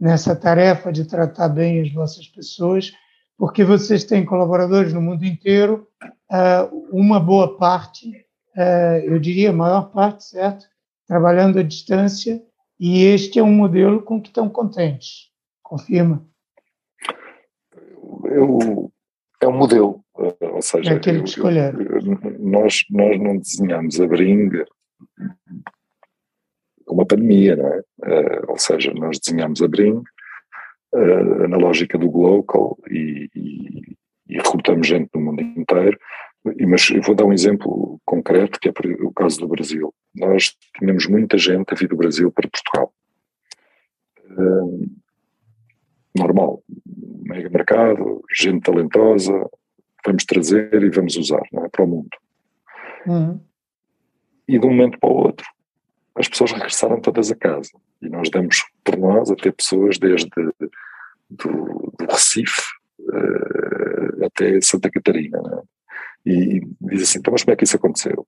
nessa 0.00 0.34
tarefa 0.34 0.90
de 0.90 1.04
tratar 1.04 1.48
bem 1.50 1.82
as 1.82 1.92
vossas 1.92 2.26
pessoas, 2.26 2.92
porque 3.36 3.62
vocês 3.62 4.04
têm 4.04 4.24
colaboradores 4.24 4.94
no 4.94 5.02
mundo 5.02 5.24
inteiro, 5.24 5.86
uh, 6.30 6.88
uma 6.90 7.20
boa 7.20 7.56
parte, 7.58 8.08
uh, 8.56 9.04
eu 9.04 9.18
diria 9.18 9.50
a 9.50 9.52
maior 9.52 9.90
parte, 9.92 10.24
certo? 10.24 10.66
Trabalhando 11.06 11.58
à 11.58 11.62
distância, 11.62 12.42
e 12.78 13.04
este 13.04 13.38
é 13.38 13.42
um 13.42 13.52
modelo 13.52 14.00
com 14.02 14.20
que 14.20 14.28
estão 14.28 14.48
contentes. 14.48 15.30
Confirma? 15.62 16.26
Eu, 18.24 18.90
é 19.42 19.48
um 19.48 19.56
modelo, 19.56 20.02
ou 20.14 20.62
seja, 20.62 20.92
é 20.92 20.96
aquele 20.96 21.22
que 21.22 21.28
escolheram. 21.28 21.78
nós, 22.38 22.84
nós 22.90 23.20
não 23.20 23.36
desenhamos 23.36 24.00
a 24.00 24.06
Bring 24.06 24.50
uma 26.94 27.06
pandemia, 27.06 27.56
não 27.56 27.66
é? 27.66 27.82
ou 28.48 28.58
seja, 28.58 28.92
nós 28.94 29.18
desenhamos 29.18 29.62
a 29.62 29.68
Bring 29.68 30.02
na 31.48 31.56
lógica 31.56 31.96
do 31.96 32.10
local 32.10 32.76
e, 32.88 33.28
e, 33.34 33.96
e 34.28 34.36
recrutamos 34.36 34.86
gente 34.86 35.08
do 35.12 35.20
mundo 35.20 35.40
inteiro, 35.40 35.98
mas 36.66 36.90
eu 36.90 37.02
vou 37.02 37.14
dar 37.14 37.24
um 37.24 37.32
exemplo 37.32 38.00
concreto, 38.04 38.58
que 38.58 38.68
é 38.68 38.72
o 39.02 39.12
caso 39.12 39.40
do 39.40 39.48
Brasil. 39.48 39.94
Nós 40.14 40.56
tínhamos 40.78 41.06
muita 41.06 41.36
gente 41.38 41.72
a 41.72 41.76
vir 41.76 41.88
do 41.88 41.96
Brasil 41.96 42.32
para 42.32 42.48
Portugal. 42.48 42.92
normal, 46.16 46.62
mega 47.22 47.48
mercado, 47.50 48.22
gente 48.36 48.62
talentosa, 48.62 49.32
vamos 50.04 50.24
trazer 50.24 50.82
e 50.82 50.90
vamos 50.90 51.16
usar 51.16 51.42
não 51.52 51.64
é? 51.64 51.68
para 51.68 51.84
o 51.84 51.86
mundo. 51.86 52.10
Uhum. 53.06 53.40
E 54.48 54.58
de 54.58 54.66
um 54.66 54.70
momento 54.70 54.98
para 54.98 55.10
o 55.10 55.16
outro, 55.16 55.46
as 56.20 56.28
pessoas 56.28 56.52
regressaram 56.52 57.00
todas 57.00 57.30
a 57.30 57.36
casa. 57.36 57.70
E 58.00 58.08
nós 58.08 58.30
damos 58.30 58.64
por 58.84 58.96
nós 58.96 59.30
a 59.30 59.36
ter 59.36 59.52
pessoas 59.52 59.98
desde 59.98 60.30
do, 61.28 61.92
do 61.98 62.06
Recife 62.08 62.62
uh, 63.00 64.24
até 64.24 64.60
Santa 64.60 64.90
Catarina. 64.90 65.38
É? 65.38 66.30
E, 66.30 66.56
e, 66.58 66.60
diz 66.82 67.02
assim, 67.02 67.18
então 67.18 67.32
mas 67.32 67.42
como 67.42 67.52
é 67.52 67.56
que 67.56 67.64
isso 67.64 67.76
aconteceu? 67.76 68.26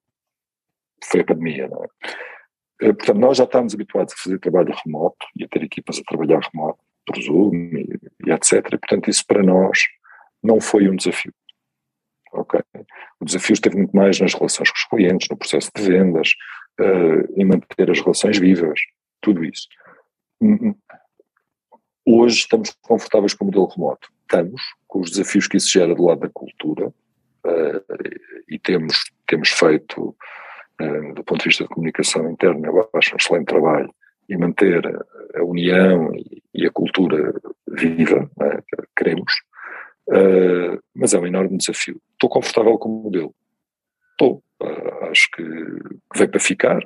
Foi 1.04 1.20
a 1.20 1.24
pandemia, 1.24 1.68
não 1.68 1.84
é? 1.84 2.88
Uh, 2.88 2.94
portanto, 2.94 3.18
nós 3.18 3.38
já 3.38 3.44
estávamos 3.44 3.74
habituados 3.74 4.14
a 4.14 4.16
fazer 4.16 4.38
trabalho 4.38 4.74
remoto 4.84 5.26
e 5.36 5.44
a 5.44 5.48
ter 5.48 5.62
equipas 5.62 5.98
a 5.98 6.02
trabalhar 6.02 6.40
remoto, 6.52 6.80
por 7.06 7.20
Zoom 7.20 7.54
e, 7.54 7.98
e 8.26 8.30
etc. 8.30 8.62
Portanto, 8.70 9.10
isso 9.10 9.24
para 9.26 9.42
nós 9.42 9.78
não 10.42 10.60
foi 10.60 10.88
um 10.88 10.96
desafio. 10.96 11.32
Ok? 12.32 12.60
O 13.20 13.24
desafio 13.24 13.54
esteve 13.54 13.76
muito 13.76 13.94
mais 13.94 14.18
nas 14.18 14.32
relações 14.34 14.70
com 14.70 14.76
os 14.76 14.84
clientes, 14.84 15.28
no 15.30 15.36
processo 15.36 15.70
de 15.74 15.82
vendas, 15.82 16.30
uh, 16.82 17.40
em 17.40 17.44
manter 17.44 17.90
as 17.90 18.00
relações 18.00 18.38
vivas, 18.38 18.80
tudo 19.20 19.44
isso. 19.44 19.68
Hum, 20.40 20.58
hum. 20.60 20.74
Hoje 22.04 22.38
estamos 22.38 22.76
confortáveis 22.82 23.32
com 23.32 23.44
o 23.44 23.46
modelo 23.46 23.66
remoto. 23.66 24.08
Estamos, 24.22 24.62
com 24.88 25.00
os 25.00 25.10
desafios 25.10 25.46
que 25.46 25.56
isso 25.56 25.70
gera 25.70 25.94
do 25.94 26.04
lado 26.04 26.20
da 26.20 26.28
cultura, 26.28 26.88
uh, 26.88 27.94
e 28.48 28.58
temos, 28.58 28.96
temos 29.26 29.50
feito, 29.50 30.16
uh, 30.80 31.14
do 31.14 31.22
ponto 31.22 31.42
de 31.42 31.48
vista 31.48 31.64
de 31.64 31.70
comunicação 31.70 32.30
interna, 32.30 32.68
eu 32.68 32.88
acho 32.94 33.14
um 33.14 33.18
excelente 33.18 33.46
trabalho 33.46 33.94
e 34.28 34.36
manter 34.36 34.84
a 35.34 35.42
união 35.44 36.10
e, 36.54 36.66
a 36.66 36.70
cultura 36.70 37.34
viva, 37.68 38.30
é? 38.40 38.56
que 38.62 38.86
queremos, 38.96 39.32
Uh, 40.08 40.82
mas 40.94 41.14
é 41.14 41.18
um 41.18 41.26
enorme 41.26 41.56
desafio. 41.56 42.00
Estou 42.12 42.28
confortável 42.28 42.76
com 42.76 42.88
o 42.88 43.02
modelo. 43.04 43.34
Estou. 44.12 44.42
Uh, 44.60 45.04
acho 45.10 45.28
que 45.34 45.42
veio 46.14 46.30
para 46.30 46.40
ficar. 46.40 46.78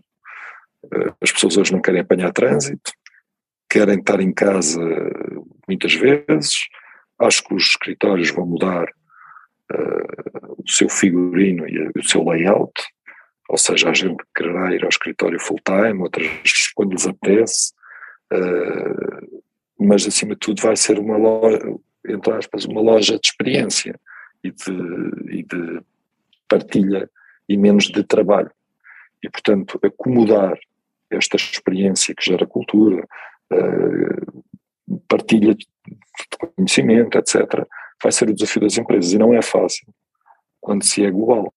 Uh, 0.84 1.14
as 1.20 1.30
pessoas 1.30 1.56
hoje 1.56 1.72
não 1.72 1.80
querem 1.80 2.00
apanhar 2.00 2.32
trânsito, 2.32 2.92
querem 3.68 3.98
estar 3.98 4.20
em 4.20 4.32
casa 4.32 4.80
muitas 5.68 5.94
vezes. 5.94 6.56
Acho 7.18 7.44
que 7.44 7.54
os 7.54 7.64
escritórios 7.64 8.30
vão 8.30 8.46
mudar 8.46 8.86
o 10.58 10.70
seu 10.70 10.88
figurino 10.88 11.66
e 11.66 11.90
o 11.98 12.02
seu 12.06 12.22
layout. 12.22 12.72
Ou 13.48 13.58
seja, 13.58 13.90
a 13.90 13.94
gente 13.94 14.22
quererá 14.34 14.72
ir 14.74 14.84
ao 14.84 14.88
escritório 14.88 15.40
full-time, 15.40 16.02
outras 16.02 16.28
quando 16.74 16.92
lhes 16.92 17.06
apetece. 17.06 17.72
mas, 19.80 20.06
acima 20.06 20.34
de 20.34 20.40
tudo, 20.40 20.62
vai 20.62 20.76
ser 20.76 20.98
uma 20.98 21.16
loja 21.16 21.58
entre 22.08 22.32
aspas, 22.32 22.64
uma 22.64 22.80
loja 22.80 23.18
de 23.18 23.26
experiência 23.26 23.98
e 24.42 24.50
de, 24.50 25.38
e 25.38 25.42
de 25.42 25.80
partilha 26.48 27.08
e 27.48 27.56
menos 27.56 27.84
de 27.84 28.02
trabalho. 28.02 28.50
E, 29.22 29.30
portanto, 29.30 29.78
acomodar 29.82 30.58
esta 31.10 31.36
experiência 31.36 32.14
que 32.14 32.24
gera 32.24 32.46
cultura, 32.46 33.06
uh, 33.52 34.44
partilha 35.08 35.54
de 35.54 35.66
conhecimento, 36.56 37.18
etc., 37.18 37.66
vai 38.02 38.12
ser 38.12 38.28
o 38.28 38.34
desafio 38.34 38.62
das 38.62 38.76
empresas 38.76 39.12
e 39.12 39.18
não 39.18 39.32
é 39.32 39.42
fácil 39.42 39.86
quando 40.60 40.84
se 40.84 41.04
é 41.04 41.10
global. 41.10 41.52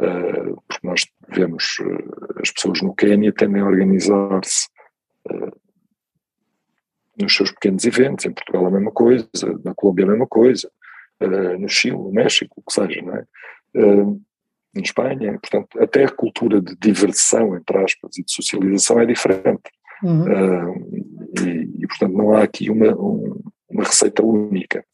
Uh, 0.00 0.62
porque 0.68 0.86
nós 0.86 1.06
vemos 1.28 1.64
uh, 1.80 2.40
as 2.40 2.50
pessoas 2.50 2.80
no 2.82 2.94
Quênia 2.94 3.32
tendem 3.32 3.62
a 3.62 3.66
organizar-se 3.66 4.68
nos 7.20 7.34
seus 7.34 7.50
pequenos 7.50 7.84
eventos, 7.84 8.24
em 8.24 8.32
Portugal 8.32 8.64
a 8.64 8.70
mesma 8.70 8.92
coisa, 8.92 9.28
na 9.62 9.74
Colômbia 9.74 10.06
a 10.06 10.08
mesma 10.08 10.26
coisa, 10.26 10.70
no 11.58 11.68
Chile, 11.68 11.96
no 11.96 12.12
México, 12.12 12.54
o 12.56 12.62
que 12.62 12.72
seja, 12.72 13.02
não 13.02 13.16
é? 13.16 13.26
Uh, 13.74 14.20
em 14.76 14.82
Espanha, 14.82 15.38
portanto, 15.40 15.80
até 15.80 16.04
a 16.04 16.10
cultura 16.10 16.60
de 16.60 16.76
diversão, 16.76 17.56
entre 17.56 17.76
aspas, 17.78 18.16
e 18.16 18.24
de 18.24 18.32
socialização 18.32 19.00
é 19.00 19.06
diferente. 19.06 19.70
Uhum. 20.02 20.22
Uh, 20.22 21.40
e, 21.40 21.82
e, 21.82 21.86
portanto, 21.86 22.12
não 22.12 22.32
há 22.32 22.42
aqui 22.42 22.70
uma, 22.70 22.94
um, 22.94 23.40
uma 23.68 23.84
receita 23.84 24.24
única. 24.24 24.84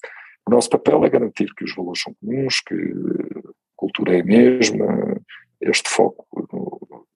O 0.47 0.51
nosso 0.51 0.71
papel 0.71 1.05
é 1.05 1.11
garantir 1.11 1.53
que 1.55 1.65
os 1.65 1.75
valores 1.75 2.03
são 2.03 2.15
comuns, 2.15 2.61
que 2.61 2.75
a 2.75 3.53
cultura 3.77 4.17
é 4.17 4.21
a 4.21 4.25
mesma, 4.25 5.21
este 5.61 5.89
foco 5.89 6.27
no, 6.53 7.07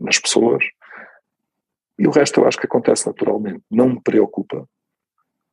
nas 0.00 0.18
pessoas, 0.18 0.64
e 1.98 2.06
o 2.06 2.10
resto 2.10 2.40
eu 2.40 2.46
acho 2.46 2.58
que 2.58 2.66
acontece 2.66 3.06
naturalmente. 3.06 3.62
Não 3.70 3.88
me 3.88 4.00
preocupa 4.00 4.68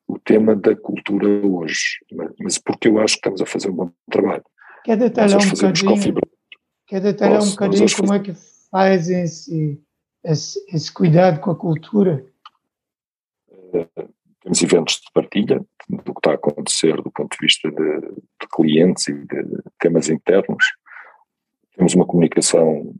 o 0.07 0.19
tema 0.19 0.55
da 0.55 0.75
cultura 0.75 1.27
hoje, 1.27 2.05
mas 2.39 2.59
porque 2.59 2.87
eu 2.87 2.99
acho 2.99 3.15
que 3.15 3.19
estamos 3.19 3.41
a 3.41 3.45
fazer 3.45 3.69
um 3.69 3.75
bom 3.75 3.91
trabalho. 4.09 4.43
Quer 4.85 4.97
detalhar 4.97 5.41
um 5.41 5.49
bocadinho, 5.49 6.15
quer 6.85 7.01
detalhar 7.01 7.41
um 7.41 7.49
bocadinho 7.49 7.87
como 7.95 8.13
é 8.13 8.19
que 8.19 8.33
fazem 8.69 9.23
esse, 9.23 9.81
esse, 10.23 10.63
esse, 10.67 10.93
cuidado 10.93 11.39
com 11.41 11.49
a 11.49 11.55
cultura? 11.55 12.23
Uh, 13.49 13.89
temos 14.41 14.61
eventos 14.61 15.01
de 15.01 15.11
partilha 15.11 15.65
do 15.89 16.13
que 16.13 16.19
está 16.19 16.33
a 16.33 16.35
acontecer 16.35 17.01
do 17.01 17.09
ponto 17.09 17.35
de 17.35 17.37
vista 17.41 17.67
de, 17.71 17.99
de 17.99 18.47
clientes 18.55 19.07
e 19.07 19.13
de 19.13 19.63
temas 19.79 20.07
internos. 20.07 20.63
Temos 21.75 21.95
uma 21.95 22.05
comunicação 22.05 22.93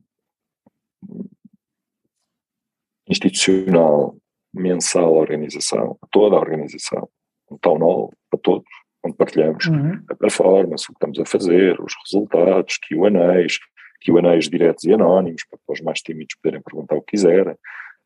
institucional 3.08 4.18
mensal 4.52 5.18
à 5.18 5.20
organização, 5.20 6.00
a 6.02 6.08
toda 6.08 6.36
a 6.36 6.40
organização, 6.40 7.08
um 7.52 7.60
town 7.60 7.78
hall 7.78 8.14
para 8.32 8.40
todos, 8.40 8.68
onde 9.06 9.16
partilhamos 9.16 9.66
uhum. 9.68 10.02
a 10.10 10.16
performance, 10.16 10.86
o 10.86 10.88
que 10.88 10.98
estamos 10.98 11.20
a 11.20 11.26
fazer, 11.26 11.80
os 11.80 11.94
resultados, 12.04 12.78
Q&As, 12.80 13.60
Q&As 14.02 14.50
diretos 14.50 14.84
e 14.84 14.94
anónimos, 14.94 15.44
para 15.46 15.60
os 15.74 15.82
mais 15.82 16.02
tímidos 16.02 16.36
poderem 16.42 16.62
perguntar 16.62 16.96
o 16.96 17.02
que 17.02 17.12
quiserem. 17.12 17.56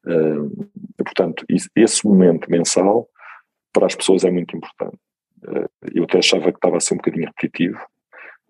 Uh, 0.06 0.70
portanto, 0.98 1.46
esse 1.76 2.06
momento 2.06 2.50
mensal 2.50 3.08
para 3.72 3.86
as 3.86 3.96
pessoas 3.96 4.24
é 4.24 4.32
muito 4.32 4.56
importante. 4.56 4.98
Uh, 5.44 5.70
eu 5.94 6.04
até 6.04 6.20
achava 6.20 6.52
que 6.52 6.58
estava 6.58 6.78
a 6.78 6.80
ser 6.80 6.96
um 6.96 6.98
bocadinho 6.98 7.28
repetitivo, 7.28 7.80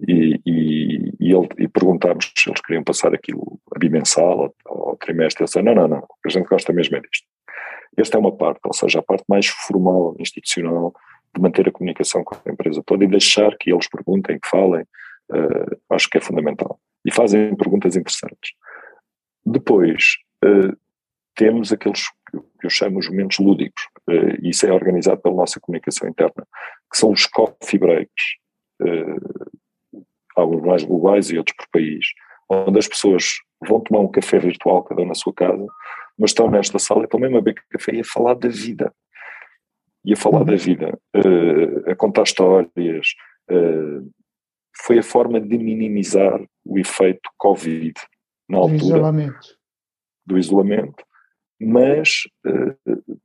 e, 0.07 0.39
e, 0.45 1.13
e, 1.19 1.33
ele, 1.33 1.49
e 1.57 1.67
perguntámos 1.67 2.31
se 2.35 2.49
eles 2.49 2.61
queriam 2.61 2.83
passar 2.83 3.13
aquilo 3.13 3.59
a 3.75 3.77
bimensal 3.77 4.55
ou, 4.65 4.89
ao 4.89 4.97
trimestre. 4.97 5.43
Ele 5.43 5.45
disse: 5.45 5.61
não, 5.61 5.75
não, 5.75 5.87
não, 5.87 5.99
o 5.99 6.21
que 6.21 6.27
a 6.27 6.29
gente 6.29 6.47
gosta 6.47 6.71
mesmo 6.71 6.95
é 6.95 7.01
disto. 7.01 7.27
Esta 7.97 8.17
é 8.17 8.19
uma 8.19 8.35
parte, 8.35 8.61
ou 8.63 8.73
seja, 8.73 8.99
a 8.99 9.03
parte 9.03 9.25
mais 9.27 9.47
formal, 9.47 10.15
institucional, 10.19 10.93
manter 11.37 11.67
a 11.67 11.71
comunicação 11.71 12.23
com 12.23 12.35
a 12.35 12.51
empresa 12.51 12.81
toda 12.85 13.03
e 13.03 13.07
deixar 13.07 13.55
que 13.57 13.71
eles 13.71 13.87
perguntem, 13.89 14.39
que 14.39 14.47
falem, 14.47 14.83
uh, 15.31 15.79
acho 15.91 16.09
que 16.09 16.17
é 16.17 16.21
fundamental. 16.21 16.79
E 17.05 17.11
fazem 17.11 17.55
perguntas 17.55 17.95
interessantes. 17.95 18.53
Depois, 19.45 20.17
uh, 20.43 20.75
temos 21.35 21.71
aqueles 21.71 22.03
que 22.31 22.65
eu 22.65 22.69
chamo 22.69 22.99
os 22.99 23.09
momentos 23.09 23.39
lúdicos, 23.39 23.83
uh, 24.09 24.41
e 24.41 24.49
isso 24.49 24.65
é 24.65 24.71
organizado 24.71 25.21
pela 25.21 25.35
nossa 25.35 25.59
comunicação 25.59 26.07
interna, 26.07 26.47
que 26.91 26.97
são 26.97 27.11
os 27.11 27.25
coffee 27.25 27.79
breaks 27.79 28.39
alguns 30.39 30.63
mais 30.63 30.83
globais 30.83 31.29
e 31.29 31.37
outros 31.37 31.55
por 31.55 31.67
país, 31.71 32.05
onde 32.49 32.79
as 32.79 32.87
pessoas 32.87 33.25
vão 33.67 33.81
tomar 33.81 34.01
um 34.01 34.11
café 34.11 34.39
virtual, 34.39 34.83
cada 34.83 35.01
um 35.01 35.05
na 35.05 35.13
sua 35.13 35.33
casa, 35.33 35.65
mas 36.17 36.31
estão 36.31 36.49
nesta 36.49 36.79
sala 36.79 37.01
e 37.01 37.03
estão 37.05 37.19
mesmo 37.19 37.37
a 37.37 37.41
beber 37.41 37.63
café 37.69 37.93
e 37.93 38.01
a 38.01 38.05
falar 38.05 38.35
da 38.35 38.49
vida. 38.49 38.93
E 40.05 40.13
a 40.13 40.17
falar 40.17 40.43
da 40.43 40.55
vida, 40.55 40.97
uh, 41.15 41.91
a 41.91 41.95
contar 41.95 42.23
histórias. 42.23 43.07
Uh, 43.49 44.09
foi 44.85 44.99
a 44.99 45.03
forma 45.03 45.41
de 45.41 45.57
minimizar 45.57 46.41
o 46.63 46.79
efeito 46.79 47.29
Covid 47.37 47.93
na 48.47 48.59
altura. 48.59 48.79
Do 48.79 48.85
isolamento. 48.85 49.57
Do 50.25 50.37
isolamento. 50.37 51.03
Mas 51.59 52.21
uh, 52.45 53.19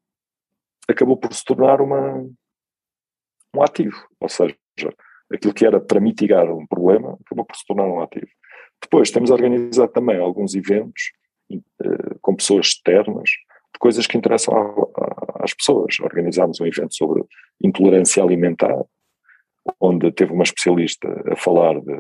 acabou 0.89 1.17
por 1.17 1.33
se 1.33 1.45
tornar 1.45 1.81
uma, 1.81 2.27
um 3.55 3.63
ativo. 3.63 3.97
Ou 4.19 4.29
seja, 4.29 4.57
aquilo 5.33 5.55
que 5.55 5.65
era 5.65 5.81
para 5.81 6.01
mitigar 6.01 6.51
um 6.51 6.67
problema 6.67 7.17
acabou 7.25 7.45
por 7.45 7.57
se 7.57 7.65
tornar 7.67 7.87
um 7.87 8.03
ativo. 8.03 8.29
Depois 8.83 9.11
temos 9.11 9.31
organizado 9.31 9.93
também 9.93 10.19
alguns 10.19 10.55
eventos 10.55 11.13
com 12.21 12.35
pessoas 12.35 12.67
externas 12.69 13.31
coisas 13.79 14.07
que 14.07 14.17
interessam 14.17 14.55
às 15.41 15.55
pessoas. 15.55 15.99
Organizámos 16.01 16.61
um 16.61 16.67
evento 16.67 16.95
sobre 16.95 17.25
intolerância 17.63 18.23
alimentar, 18.23 18.85
onde 19.81 20.11
teve 20.13 20.33
uma 20.33 20.45
especialista 20.45 21.09
a 21.31 21.37
falar 21.37 21.81
de, 21.81 21.95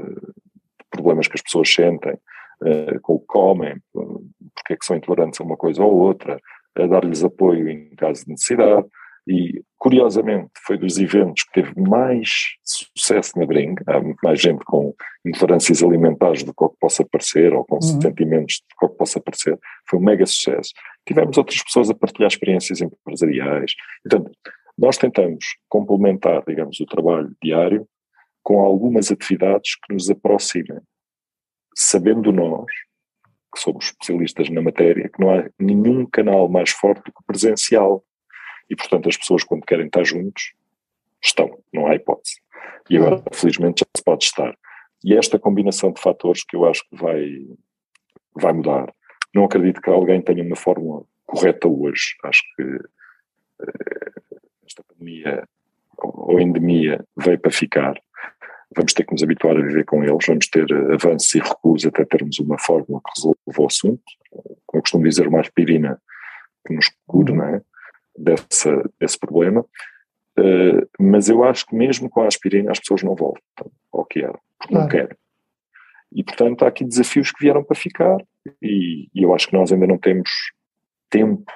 problemas 0.90 1.26
que 1.26 1.34
as 1.34 1.42
pessoas 1.42 1.72
sentem 1.72 2.12
uh, 2.14 3.00
com 3.02 3.14
o 3.14 3.20
que 3.20 3.26
comem, 3.26 3.76
porque 3.92 4.74
é 4.74 4.76
que 4.76 4.84
são 4.84 4.96
intolerantes 4.96 5.40
a 5.40 5.44
uma 5.44 5.56
coisa 5.56 5.82
ou 5.82 5.92
outra, 5.92 6.38
a 6.76 6.86
dar-lhes 6.86 7.24
apoio 7.24 7.68
em 7.68 7.90
caso 7.96 8.24
de 8.24 8.30
necessidade. 8.30 8.86
E, 9.26 9.62
curiosamente, 9.78 10.50
foi 10.66 10.76
dos 10.76 10.98
eventos 10.98 11.44
que 11.44 11.62
teve 11.62 11.80
mais 11.80 12.28
sucesso 12.62 13.38
na 13.38 13.46
Bring. 13.46 13.74
Há 13.86 14.00
muito 14.00 14.18
mais 14.22 14.40
gente 14.40 14.62
com 14.64 14.94
intolerâncias 15.24 15.82
alimentares 15.82 16.42
do 16.42 16.52
que, 16.52 16.68
que 16.68 16.78
possa 16.78 17.06
parecer, 17.06 17.54
ou 17.54 17.64
com 17.64 17.76
uhum. 17.76 18.00
sentimentos 18.00 18.60
do 18.60 18.86
que, 18.86 18.92
que 18.92 18.98
possa 18.98 19.20
parecer. 19.20 19.58
Foi 19.88 19.98
um 19.98 20.02
mega 20.02 20.26
sucesso. 20.26 20.72
Tivemos 21.06 21.38
outras 21.38 21.62
pessoas 21.62 21.88
a 21.88 21.94
partilhar 21.94 22.28
experiências 22.28 22.80
empresariais. 22.80 23.72
Portanto, 24.02 24.30
nós 24.76 24.98
tentamos 24.98 25.44
complementar, 25.68 26.42
digamos, 26.46 26.78
o 26.80 26.86
trabalho 26.86 27.34
diário 27.42 27.86
com 28.42 28.60
algumas 28.60 29.10
atividades 29.10 29.76
que 29.76 29.94
nos 29.94 30.10
aproximem, 30.10 30.80
sabendo 31.74 32.30
nós, 32.30 32.70
que 33.54 33.60
somos 33.60 33.86
especialistas 33.86 34.50
na 34.50 34.60
matéria, 34.60 35.08
que 35.08 35.20
não 35.20 35.30
há 35.30 35.48
nenhum 35.58 36.04
canal 36.04 36.48
mais 36.48 36.70
forte 36.70 37.04
do 37.04 37.12
que 37.12 37.20
o 37.20 37.26
presencial. 37.26 38.04
E, 38.68 38.76
portanto, 38.76 39.08
as 39.08 39.16
pessoas, 39.16 39.44
quando 39.44 39.64
querem 39.64 39.86
estar 39.86 40.04
juntos, 40.04 40.54
estão, 41.22 41.58
não 41.72 41.86
há 41.86 41.94
hipótese. 41.94 42.40
E 42.88 42.96
agora, 42.96 43.22
felizmente, 43.32 43.80
já 43.80 43.86
se 43.96 44.04
pode 44.04 44.24
estar. 44.24 44.56
E 45.02 45.14
esta 45.14 45.38
combinação 45.38 45.92
de 45.92 46.00
fatores 46.00 46.44
que 46.44 46.56
eu 46.56 46.64
acho 46.64 46.82
que 46.88 46.96
vai, 46.96 47.46
vai 48.34 48.52
mudar. 48.52 48.92
Não 49.34 49.44
acredito 49.44 49.80
que 49.80 49.90
alguém 49.90 50.20
tenha 50.22 50.42
uma 50.42 50.56
fórmula 50.56 51.04
correta 51.26 51.68
hoje. 51.68 52.16
Acho 52.24 52.42
que 52.56 52.62
eh, 52.62 54.12
esta 54.66 54.82
pandemia 54.84 55.46
ou 55.98 56.40
endemia 56.40 57.04
veio 57.16 57.38
para 57.38 57.50
ficar 57.50 58.00
vamos 58.76 58.92
ter 58.92 59.04
que 59.04 59.12
nos 59.12 59.22
habituar 59.22 59.56
a 59.56 59.62
viver 59.62 59.84
com 59.84 60.02
eles, 60.02 60.26
vamos 60.26 60.48
ter 60.48 60.66
avanços 60.92 61.34
e 61.34 61.38
recuos 61.38 61.86
até 61.86 62.04
termos 62.04 62.38
uma 62.40 62.58
fórmula 62.58 63.00
que 63.04 63.12
resolva 63.16 63.38
o 63.46 63.66
assunto, 63.66 64.02
como 64.66 64.78
eu 64.78 64.80
costumo 64.80 65.04
dizer, 65.04 65.28
uma 65.28 65.40
aspirina 65.40 66.00
que 66.66 66.74
nos 66.74 66.90
cure 67.06 67.32
uhum. 67.32 67.42
é? 67.42 67.62
Dessa, 68.16 68.82
desse 69.00 69.18
problema. 69.18 69.64
Uh, 70.38 70.88
mas 70.98 71.28
eu 71.28 71.44
acho 71.44 71.66
que 71.66 71.74
mesmo 71.74 72.08
com 72.08 72.22
a 72.22 72.26
aspirina 72.26 72.72
as 72.72 72.80
pessoas 72.80 73.02
não 73.02 73.14
voltam 73.14 73.70
ao 73.92 74.04
que 74.04 74.20
era, 74.20 74.38
porque 74.58 74.74
claro. 74.74 74.82
não 74.82 74.88
querem. 74.88 75.16
E 76.12 76.24
portanto 76.24 76.64
há 76.64 76.68
aqui 76.68 76.84
desafios 76.84 77.30
que 77.30 77.44
vieram 77.44 77.62
para 77.62 77.76
ficar 77.76 78.18
e, 78.60 79.08
e 79.14 79.22
eu 79.22 79.34
acho 79.34 79.48
que 79.48 79.56
nós 79.56 79.72
ainda 79.72 79.86
não 79.86 79.98
temos 79.98 80.30
tempo 81.08 81.52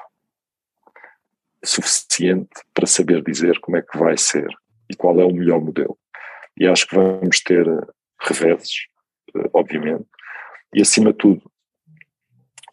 suficiente 1.64 2.48
para 2.72 2.86
saber 2.86 3.22
dizer 3.22 3.58
como 3.60 3.76
é 3.76 3.82
que 3.82 3.98
vai 3.98 4.16
ser 4.16 4.48
e 4.88 4.94
qual 4.94 5.18
é 5.20 5.24
o 5.24 5.34
melhor 5.34 5.60
modelo 5.60 5.98
e 6.58 6.66
acho 6.66 6.88
que 6.88 6.96
vamos 6.96 7.40
ter 7.40 7.66
eh, 7.66 7.86
reveses, 8.20 8.88
eh, 9.34 9.50
obviamente, 9.52 10.04
e 10.74 10.82
acima 10.82 11.12
de 11.12 11.18
tudo, 11.18 11.50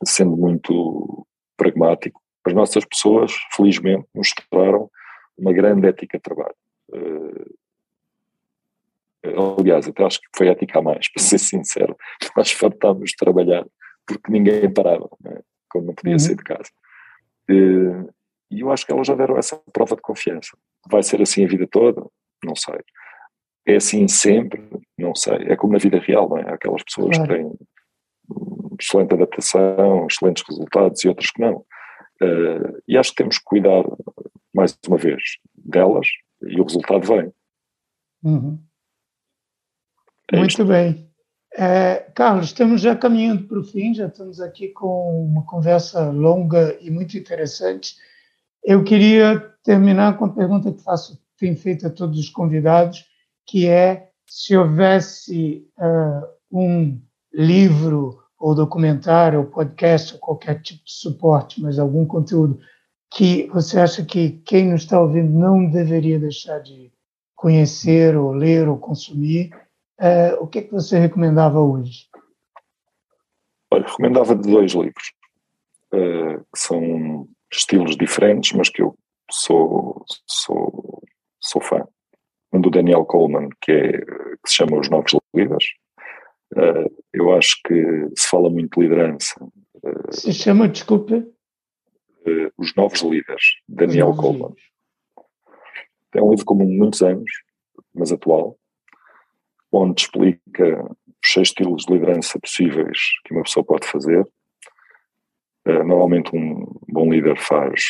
sendo 0.04 0.36
muito 0.36 1.26
pragmático, 1.56 2.22
as 2.50 2.54
nossas 2.54 2.86
pessoas, 2.86 3.34
felizmente, 3.56 4.08
mostraram 4.14 4.90
uma 5.38 5.54
grande 5.54 5.88
ética 5.88 6.18
de 6.18 6.24
trabalho. 6.24 6.56
Eh, 6.94 7.46
aliás, 9.60 9.88
até 9.88 10.04
acho 10.04 10.22
que 10.22 10.28
foi 10.36 10.48
ética 10.48 10.80
a 10.80 10.82
mais, 10.82 11.10
para 11.14 11.24
ser 11.24 11.40
sincero. 11.40 11.96
Nós 12.36 12.52
fartámos 12.52 13.12
de 13.12 13.16
trabalhar 13.18 13.66
porque 14.06 14.32
ninguém 14.32 14.72
parava, 14.72 15.10
né? 15.20 15.40
quando 15.70 15.88
não 15.88 15.96
podia 15.96 16.14
uhum. 16.14 16.20
sair 16.20 16.36
de 16.36 16.44
casa. 16.44 16.70
E 17.50 18.62
eu 18.62 18.72
acho 18.72 18.86
que 18.86 18.92
elas 18.92 19.08
já 19.08 19.16
deram 19.16 19.38
essa 19.38 19.60
prova 19.74 19.96
de 19.96 20.02
confiança. 20.02 20.58
Vai 20.90 21.04
ser 21.04 21.22
assim 21.22 21.44
a 21.44 21.48
vida 21.48 21.68
toda? 21.68 22.06
Não 22.44 22.56
sei. 22.56 22.80
É 23.66 23.76
assim 23.76 24.08
sempre? 24.08 24.62
Não 24.98 25.16
sei. 25.16 25.48
É 25.48 25.56
como 25.56 25.74
na 25.74 25.80
vida 25.80 26.00
real, 26.00 26.30
não 26.30 26.38
é? 26.38 26.50
Há 26.50 26.54
aquelas 26.54 26.84
pessoas 26.84 27.18
claro. 27.18 27.34
que 27.34 27.40
têm 27.40 27.52
excelente 28.80 29.14
adaptação, 29.14 30.08
excelentes 30.10 30.44
resultados 30.48 31.04
e 31.04 31.08
outras 31.08 31.32
que 31.32 31.42
não. 31.42 31.66
Uh, 32.22 32.82
e 32.88 32.98
acho 32.98 33.12
que 33.12 33.18
temos 33.18 33.38
que 33.38 33.44
cuidar, 33.44 33.84
mais 34.54 34.78
uma 34.88 34.98
vez, 34.98 35.22
delas 35.54 36.08
e 36.42 36.60
o 36.60 36.64
resultado 36.64 37.06
vem. 37.06 37.34
Uhum. 38.24 38.60
É 40.32 40.38
Muito 40.38 40.52
isto. 40.52 40.66
bem. 40.66 41.10
É, 41.58 42.12
Carlos, 42.14 42.48
estamos 42.48 42.82
já 42.82 42.96
caminhando 42.96 43.48
para 43.48 43.60
o 43.60 43.64
fim, 43.64 43.94
já 43.94 44.08
estamos 44.08 44.42
aqui 44.42 44.70
com 44.70 45.26
uma 45.26 45.46
conversa 45.46 46.10
longa 46.10 46.78
e 46.82 46.90
muito 46.90 47.18
interessante. 47.18 47.96
Eu 48.64 48.84
queria 48.84 49.40
terminar 49.64 50.18
com 50.18 50.26
a 50.26 50.34
pergunta 50.34 50.74
que 50.74 50.84
faço, 50.84 51.22
tenho 51.38 51.56
feito 51.56 51.88
a 51.88 51.90
todos 51.90 52.20
os 52.20 52.30
convidados 52.30 53.06
que 53.46 53.68
é 53.68 54.10
se 54.28 54.58
houvesse 54.58 55.66
uh, 55.78 56.28
um 56.52 57.00
livro 57.32 58.25
ou 58.40 58.56
documentário 58.56 59.40
ou 59.40 59.46
podcast 59.46 60.14
ou 60.14 60.20
qualquer 60.20 60.62
tipo 60.62 60.84
de 60.84 60.92
suporte, 60.92 61.62
mas 61.62 61.80
algum 61.80 62.06
conteúdo 62.06 62.60
que 63.10 63.48
você 63.48 63.80
acha 63.80 64.04
que 64.04 64.32
quem 64.46 64.72
nos 64.72 64.82
está 64.82 65.00
ouvindo 65.00 65.32
não 65.32 65.70
deveria 65.70 66.20
deixar 66.20 66.60
de 66.60 66.92
conhecer 67.36 68.18
ou 68.18 68.32
ler 68.32 68.68
ou 68.68 68.78
consumir, 68.78 69.52
uh, 70.00 70.42
o 70.42 70.48
que 70.48 70.60
é 70.60 70.62
que 70.64 70.72
você 70.72 71.00
recomendava 71.00 71.60
hoje? 71.60 72.08
Olha, 73.72 73.86
recomendava 73.86 74.36
dois 74.36 74.74
livros, 74.74 75.14
uh, 75.94 76.40
que 76.54 76.60
são 76.60 77.28
estilos 77.52 77.96
diferentes, 77.96 78.52
mas 78.54 78.70
que 78.70 78.82
eu 78.82 78.98
sou, 79.32 80.04
sou, 80.26 81.04
sou 81.40 81.62
fã 81.62 81.86
um 82.56 82.62
do 82.62 82.70
Daniel 82.70 83.06
Coleman, 83.06 83.50
que, 83.62 83.72
é, 83.72 83.92
que 83.92 84.48
se 84.48 84.56
chama 84.56 84.80
Os 84.80 84.90
Novos 84.90 85.14
Líderes. 85.34 85.66
Uh, 86.54 87.04
eu 87.14 87.34
acho 87.34 87.60
que 87.66 87.74
se 88.16 88.28
fala 88.30 88.50
muito 88.50 88.80
de 88.80 88.88
liderança. 88.88 89.36
Uh, 89.44 90.12
se 90.14 90.34
chama, 90.34 90.68
desculpe? 90.68 91.16
Uh, 91.16 92.52
Os 92.58 92.74
Novos 92.76 93.02
Líderes, 93.02 93.44
Daniel 93.68 94.08
novos 94.08 94.22
Coleman. 94.22 94.56
É 96.14 96.22
um 96.22 96.30
livro 96.30 96.46
comum 96.46 96.68
muitos 96.68 97.02
anos, 97.02 97.30
mas 97.94 98.12
atual, 98.12 98.58
onde 99.72 100.02
explica 100.02 100.84
os 100.84 101.34
seis 101.34 101.50
estilos 101.50 101.84
de 101.84 101.94
liderança 101.94 102.40
possíveis 102.40 102.98
que 103.26 103.34
uma 103.34 103.44
pessoa 103.44 103.66
pode 103.66 103.86
fazer. 103.88 104.26
normalmente 105.66 106.34
um 106.34 106.66
bom 106.88 107.12
líder 107.12 107.38
faz 107.38 107.82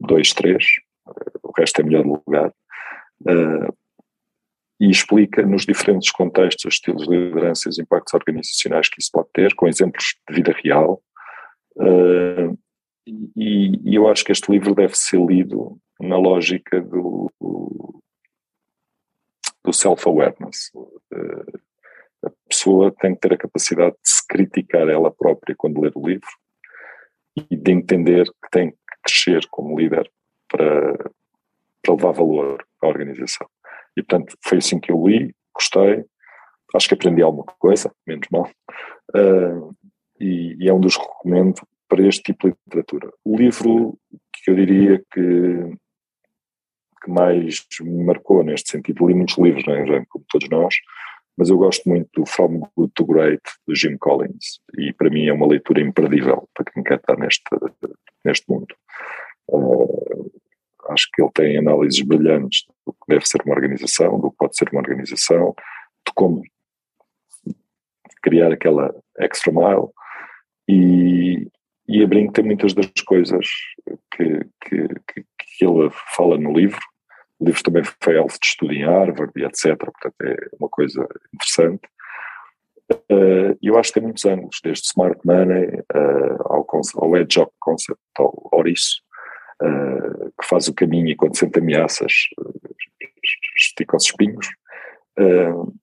dois, 0.00 0.32
três, 0.32 0.64
o 1.42 1.52
resto 1.58 1.82
é 1.82 1.84
melhor 1.84 2.06
lugar. 2.06 2.54
E 4.84 4.90
explica 4.90 5.40
nos 5.46 5.64
diferentes 5.64 6.10
contextos 6.10 6.66
os 6.66 6.74
estilos 6.74 7.08
de 7.08 7.16
liderança 7.16 7.66
e 7.66 7.70
os 7.70 7.78
impactos 7.78 8.12
organizacionais 8.12 8.86
que 8.90 9.00
isso 9.00 9.10
pode 9.10 9.28
ter, 9.32 9.54
com 9.54 9.66
exemplos 9.66 10.14
de 10.28 10.34
vida 10.36 10.54
real. 10.62 11.02
Uh, 11.76 12.58
e, 13.06 13.80
e, 13.82 13.94
eu 13.94 14.06
acho 14.06 14.22
que 14.22 14.32
este 14.32 14.52
livro 14.52 14.74
deve 14.74 14.94
ser 14.94 15.18
lido 15.24 15.78
na 15.98 16.18
lógica 16.18 16.82
do, 16.82 17.30
do 19.64 19.72
self-awareness. 19.72 20.70
Uh, 20.74 21.58
a 22.26 22.30
pessoa 22.46 22.94
tem 23.00 23.14
que 23.14 23.20
ter 23.20 23.32
a 23.32 23.38
capacidade 23.38 23.92
de 23.92 24.10
se 24.10 24.26
criticar 24.26 24.86
ela 24.86 25.10
própria 25.10 25.54
quando 25.56 25.80
ler 25.80 25.92
o 25.94 26.06
livro 26.06 26.28
e 27.34 27.56
de 27.56 27.72
entender 27.72 28.26
que 28.26 28.50
tem 28.50 28.70
que 28.70 28.76
crescer 29.02 29.46
como 29.50 29.78
líder 29.78 30.10
para, 30.46 31.10
para 31.82 31.94
levar 31.94 32.12
valor 32.12 32.66
à 32.82 32.86
organização. 32.86 33.48
E 33.96 34.02
portanto 34.02 34.36
foi 34.42 34.58
assim 34.58 34.78
que 34.78 34.90
eu 34.90 35.06
li, 35.06 35.34
gostei, 35.54 36.04
acho 36.74 36.88
que 36.88 36.94
aprendi 36.94 37.22
alguma 37.22 37.44
coisa, 37.58 37.92
menos 38.06 38.26
mal, 38.30 38.50
uh, 39.14 39.74
e, 40.20 40.56
e, 40.58 40.68
é 40.68 40.72
um 40.72 40.80
dos 40.80 40.96
que 40.96 41.02
recomendo 41.02 41.60
para 41.88 42.06
este 42.06 42.22
tipo 42.22 42.48
de 42.48 42.56
literatura. 42.64 43.12
O 43.24 43.36
livro 43.36 43.98
que 44.32 44.50
eu 44.50 44.54
diria 44.54 44.98
que, 45.12 45.76
que 47.02 47.10
mais 47.10 47.64
me 47.80 48.04
marcou 48.04 48.42
neste 48.42 48.70
sentido, 48.70 49.06
li 49.06 49.14
muitos 49.14 49.38
livros, 49.38 49.64
né, 49.66 50.04
como 50.08 50.24
todos 50.28 50.48
nós, 50.48 50.74
mas 51.36 51.50
eu 51.50 51.58
gosto 51.58 51.88
muito 51.88 52.08
do 52.14 52.26
From 52.26 52.60
Good 52.76 52.92
to 52.94 53.04
Great, 53.06 53.42
do 53.66 53.74
Jim 53.74 53.96
Collins, 53.98 54.60
e 54.78 54.92
para 54.92 55.10
mim 55.10 55.26
é 55.26 55.32
uma 55.32 55.46
leitura 55.46 55.80
imperdível 55.80 56.48
para 56.54 56.70
quem 56.72 56.82
quer 56.82 56.96
estar 56.96 57.16
neste, 57.16 57.42
neste 58.24 58.48
mundo. 58.48 58.74
Uh, 59.48 60.30
acho 60.90 61.08
que 61.12 61.22
ele 61.22 61.30
tem 61.34 61.58
análises 61.58 62.00
brilhantes 62.02 62.64
do 62.86 62.92
que 62.92 63.06
deve 63.08 63.26
ser 63.26 63.42
uma 63.44 63.54
organização, 63.54 64.20
do 64.20 64.30
que 64.30 64.36
pode 64.36 64.56
ser 64.56 64.68
uma 64.70 64.80
organização, 64.80 65.54
de 66.06 66.12
como 66.14 66.42
criar 68.22 68.52
aquela 68.52 68.94
extra 69.18 69.52
mile 69.52 69.88
e, 70.68 71.46
e 71.86 72.02
a 72.02 72.06
Brinco 72.06 72.32
tem 72.32 72.44
muitas 72.44 72.72
das 72.72 72.90
coisas 73.06 73.46
que, 74.12 74.40
que, 74.62 74.88
que, 75.06 75.22
que 75.22 75.64
ele 75.64 75.90
fala 76.16 76.38
no 76.38 76.52
livro. 76.52 76.80
O 77.38 77.44
livro 77.44 77.62
também 77.62 77.82
foi 78.02 78.16
alvo 78.16 78.34
de 78.40 78.46
estudo 78.46 78.72
em 78.72 78.84
Harvard 78.84 79.32
e 79.36 79.44
etc. 79.44 79.76
Portanto, 79.76 80.14
é 80.22 80.36
uma 80.58 80.68
coisa 80.68 81.06
interessante. 81.34 81.82
Uh, 83.10 83.56
eu 83.62 83.78
acho 83.78 83.90
que 83.90 83.94
tem 83.94 84.02
muitos 84.02 84.24
ângulos, 84.24 84.60
desde 84.62 84.86
Smart 84.86 85.18
Money 85.24 85.80
uh, 85.94 86.42
ao, 86.44 86.66
ao 86.96 87.16
Edge 87.16 87.44
Concept, 87.58 88.00
ao 88.18 88.48
Ouriço, 88.52 89.02
uh, 89.62 90.32
que 90.40 90.48
faz 90.48 90.68
o 90.68 90.74
caminho 90.74 91.08
e 91.08 91.16
quando 91.16 91.36
sente 91.36 91.58
ameaças 91.58 92.12
uh, 92.38 92.74
estica 93.56 93.96
os 93.96 94.04
espinhos. 94.04 94.48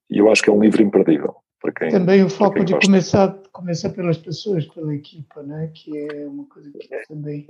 E 0.10 0.18
eu 0.18 0.30
acho 0.30 0.44
que 0.44 0.50
é 0.50 0.54
um 0.54 0.62
livro 0.62 0.82
imperdível. 0.84 1.36
para 1.62 1.72
quem. 1.72 1.90
Também 1.90 2.24
o 2.24 2.30
foco 2.30 2.64
de 2.66 2.78
começar, 2.78 3.40
começar 3.52 3.90
pelas 3.92 4.18
pessoas, 4.18 4.66
pela 4.68 4.94
equipa, 4.94 5.42
né? 5.42 5.72
que 5.74 5.98
é 5.98 6.28
uma 6.28 6.46
coisa 6.46 6.70
que 6.72 7.08
também. 7.08 7.48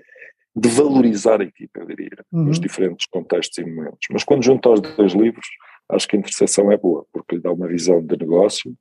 De 0.55 0.69
valorizar 0.69 1.41
a 1.41 1.45
equipa, 1.45 1.79
eu 1.79 1.87
diria, 1.87 2.25
uhum. 2.31 2.43
nos 2.43 2.59
diferentes 2.59 3.07
contextos 3.07 3.57
e 3.57 3.65
momentos. 3.65 4.07
Mas 4.11 4.23
quando 4.23 4.43
junto 4.43 4.69
aos 4.69 4.81
dois 4.81 5.13
livros, 5.13 5.47
acho 5.89 6.07
que 6.07 6.15
a 6.15 6.19
interseção 6.19 6.71
é 6.71 6.77
boa, 6.77 7.05
porque 7.11 7.35
lhe 7.35 7.41
dá 7.41 7.51
uma 7.51 7.67
visão 7.67 8.05
de 8.05 8.17
negócio, 8.17 8.75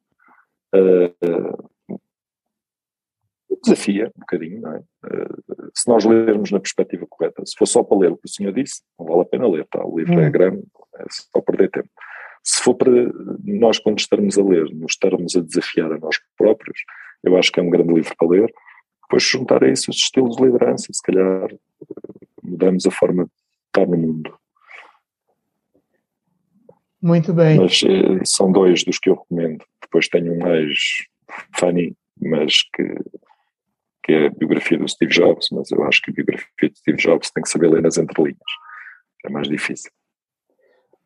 uh, 0.74 1.70
desafia 3.62 4.10
um 4.16 4.20
bocadinho, 4.20 4.60
não 4.60 4.74
é? 4.74 4.78
Uh, 4.78 5.70
se 5.74 5.88
nós 5.88 6.04
lermos 6.04 6.50
na 6.50 6.60
perspectiva 6.60 7.06
correta, 7.08 7.42
se 7.44 7.54
for 7.56 7.66
só 7.66 7.82
para 7.82 7.98
ler 7.98 8.12
o 8.12 8.16
que 8.16 8.26
o 8.26 8.30
senhor 8.30 8.52
disse, 8.52 8.82
não 8.98 9.06
vale 9.06 9.22
a 9.22 9.24
pena 9.24 9.48
ler, 9.48 9.66
tá? 9.66 9.84
o 9.84 9.98
livro 9.98 10.14
é 10.14 10.16
uhum. 10.16 10.22
é 10.22 10.30
grande, 10.30 10.62
é 10.96 11.04
só 11.08 11.40
perder 11.40 11.70
tempo. 11.70 11.88
Se 12.42 12.62
for 12.62 12.74
para 12.74 12.90
nós, 13.44 13.78
quando 13.78 13.98
estamos 13.98 14.38
a 14.38 14.42
ler, 14.42 14.64
nos 14.72 14.92
estarmos 14.92 15.36
a 15.36 15.40
desafiar 15.40 15.92
a 15.92 15.98
nós 15.98 16.18
próprios, 16.36 16.78
eu 17.22 17.36
acho 17.36 17.52
que 17.52 17.60
é 17.60 17.62
um 17.62 17.70
grande 17.70 17.92
livro 17.92 18.14
para 18.16 18.28
ler. 18.28 18.52
Depois, 19.02 19.22
juntar 19.22 19.62
a 19.62 19.68
isso 19.68 19.90
os 19.90 19.96
estilos 19.96 20.36
de 20.36 20.44
liderança, 20.44 20.86
se 20.90 21.02
calhar 21.02 21.48
mudamos 22.42 22.86
a 22.86 22.90
forma 22.90 23.24
de 23.24 23.30
estar 23.66 23.86
no 23.86 23.96
mundo. 23.96 24.34
Muito 27.02 27.32
bem. 27.32 27.58
Mas 27.58 27.82
eh, 27.82 28.24
são 28.24 28.52
dois 28.52 28.84
dos 28.84 28.98
que 28.98 29.10
eu 29.10 29.14
recomendo. 29.14 29.64
Depois 29.80 30.08
tenho 30.08 30.34
um 30.34 30.38
mais 30.38 30.78
funny, 31.58 31.96
mas 32.20 32.62
que, 32.74 32.94
que 34.02 34.12
é 34.12 34.26
a 34.26 34.30
biografia 34.30 34.78
do 34.78 34.88
Steve 34.88 35.12
Jobs, 35.12 35.48
mas 35.52 35.70
eu 35.70 35.82
acho 35.84 36.00
que 36.02 36.10
a 36.10 36.14
biografia 36.14 36.70
de 36.70 36.78
Steve 36.78 36.98
Jobs 36.98 37.30
tem 37.30 37.42
que 37.42 37.48
saber 37.50 37.70
ler 37.70 37.82
nas 37.82 37.98
entrelinhas. 37.98 38.38
É 39.24 39.30
mais 39.30 39.48
difícil. 39.48 39.90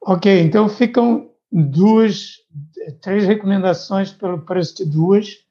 Ok, 0.01 0.41
então 0.41 0.69
ficam 0.69 1.31
duas, 1.51 2.39
três 3.01 3.27
recomendações 3.27 4.13
pelo 4.13 4.39
preço 4.41 4.77
de 4.77 4.85
duas. 4.91 5.45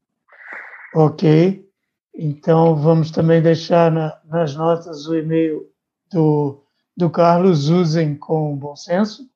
Ok. 0.94 1.68
Então 2.14 2.76
vamos 2.76 3.10
também 3.10 3.42
deixar 3.42 3.90
na, 3.90 4.20
nas 4.24 4.54
notas 4.54 5.06
o 5.06 5.16
e-mail 5.16 5.66
do, 6.12 6.62
do 6.96 7.10
Carlos, 7.10 7.68
usem 7.68 8.16
com 8.16 8.56
bom 8.56 8.76
senso. 8.76 9.28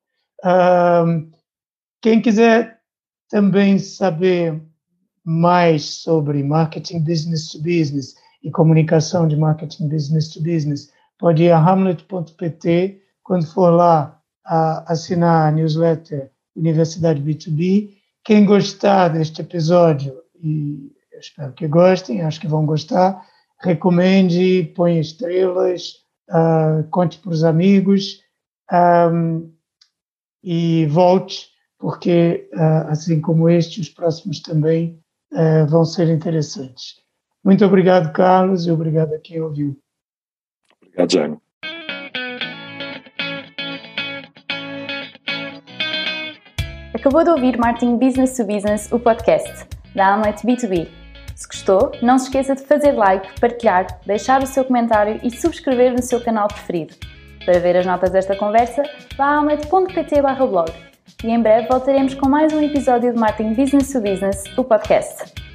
Um, 0.44 1.30
quem 2.00 2.22
quiser 2.22 2.80
também 3.28 3.78
saber 3.78 4.62
mais 5.28 5.84
sobre 5.84 6.42
marketing 6.42 7.00
business 7.00 7.50
to 7.50 7.58
business 7.58 8.14
e 8.42 8.50
comunicação 8.50 9.28
de 9.28 9.36
marketing 9.36 9.88
business 9.88 10.30
to 10.30 10.42
business, 10.42 10.90
pode 11.18 11.42
ir 11.42 11.50
a 11.50 11.58
hamlet.pt. 11.58 13.02
Quando 13.22 13.46
for 13.46 13.68
lá 13.68 14.18
a 14.42 14.90
assinar 14.90 15.48
a 15.48 15.52
newsletter 15.52 16.30
Universidade 16.56 17.20
B2B. 17.20 17.98
Quem 18.24 18.46
gostar 18.46 19.08
deste 19.08 19.42
episódio, 19.42 20.14
e 20.42 20.90
eu 21.12 21.20
espero 21.20 21.52
que 21.52 21.68
gostem, 21.68 22.22
acho 22.22 22.40
que 22.40 22.48
vão 22.48 22.64
gostar, 22.64 23.22
recomende, 23.60 24.72
põe 24.74 24.98
estrelas, 24.98 25.96
uh, 26.30 26.88
conte 26.90 27.18
para 27.18 27.32
os 27.32 27.44
amigos 27.44 28.22
um, 29.12 29.52
e 30.42 30.86
volte, 30.86 31.48
porque 31.78 32.48
uh, 32.54 32.88
assim 32.88 33.20
como 33.20 33.50
este, 33.50 33.80
os 33.80 33.90
próximos 33.90 34.40
também 34.40 34.98
uh, 35.32 35.66
vão 35.66 35.84
ser 35.84 36.08
interessantes. 36.08 36.96
Muito 37.44 37.64
obrigado, 37.64 38.12
Carlos, 38.12 38.66
e 38.66 38.70
obrigado 38.70 39.14
a 39.14 39.18
quem 39.18 39.40
ouviu. 39.40 39.78
Obrigado, 40.82 41.12
Jaime. 41.12 41.38
Acabou 46.94 47.22
de 47.22 47.30
ouvir 47.30 47.56
Marketing 47.56 47.96
Business 47.96 48.36
to 48.36 48.44
Business, 48.44 48.90
o 48.90 48.98
podcast 48.98 49.68
da 49.94 50.14
Amlet 50.14 50.44
B2B. 50.44 50.88
Se 51.36 51.46
gostou, 51.46 51.92
não 52.02 52.18
se 52.18 52.24
esqueça 52.24 52.56
de 52.56 52.64
fazer 52.64 52.92
like, 52.92 53.40
partilhar, 53.40 53.86
deixar 54.04 54.42
o 54.42 54.46
seu 54.46 54.64
comentário 54.64 55.20
e 55.22 55.30
subscrever 55.30 55.92
no 55.92 56.02
seu 56.02 56.20
canal 56.20 56.48
preferido. 56.48 56.96
Para 57.44 57.60
ver 57.60 57.76
as 57.76 57.86
notas 57.86 58.10
desta 58.10 58.36
conversa, 58.36 58.82
vá 59.16 59.26
a 59.26 59.38
amlet.pt 59.38 60.20
blog. 60.20 60.87
E 61.24 61.30
em 61.30 61.42
breve 61.42 61.66
voltaremos 61.66 62.14
com 62.14 62.28
mais 62.28 62.52
um 62.52 62.62
episódio 62.62 63.12
de 63.12 63.18
Marketing 63.18 63.52
Business 63.52 63.92
to 63.92 64.00
Business, 64.00 64.44
o 64.56 64.62
podcast. 64.62 65.47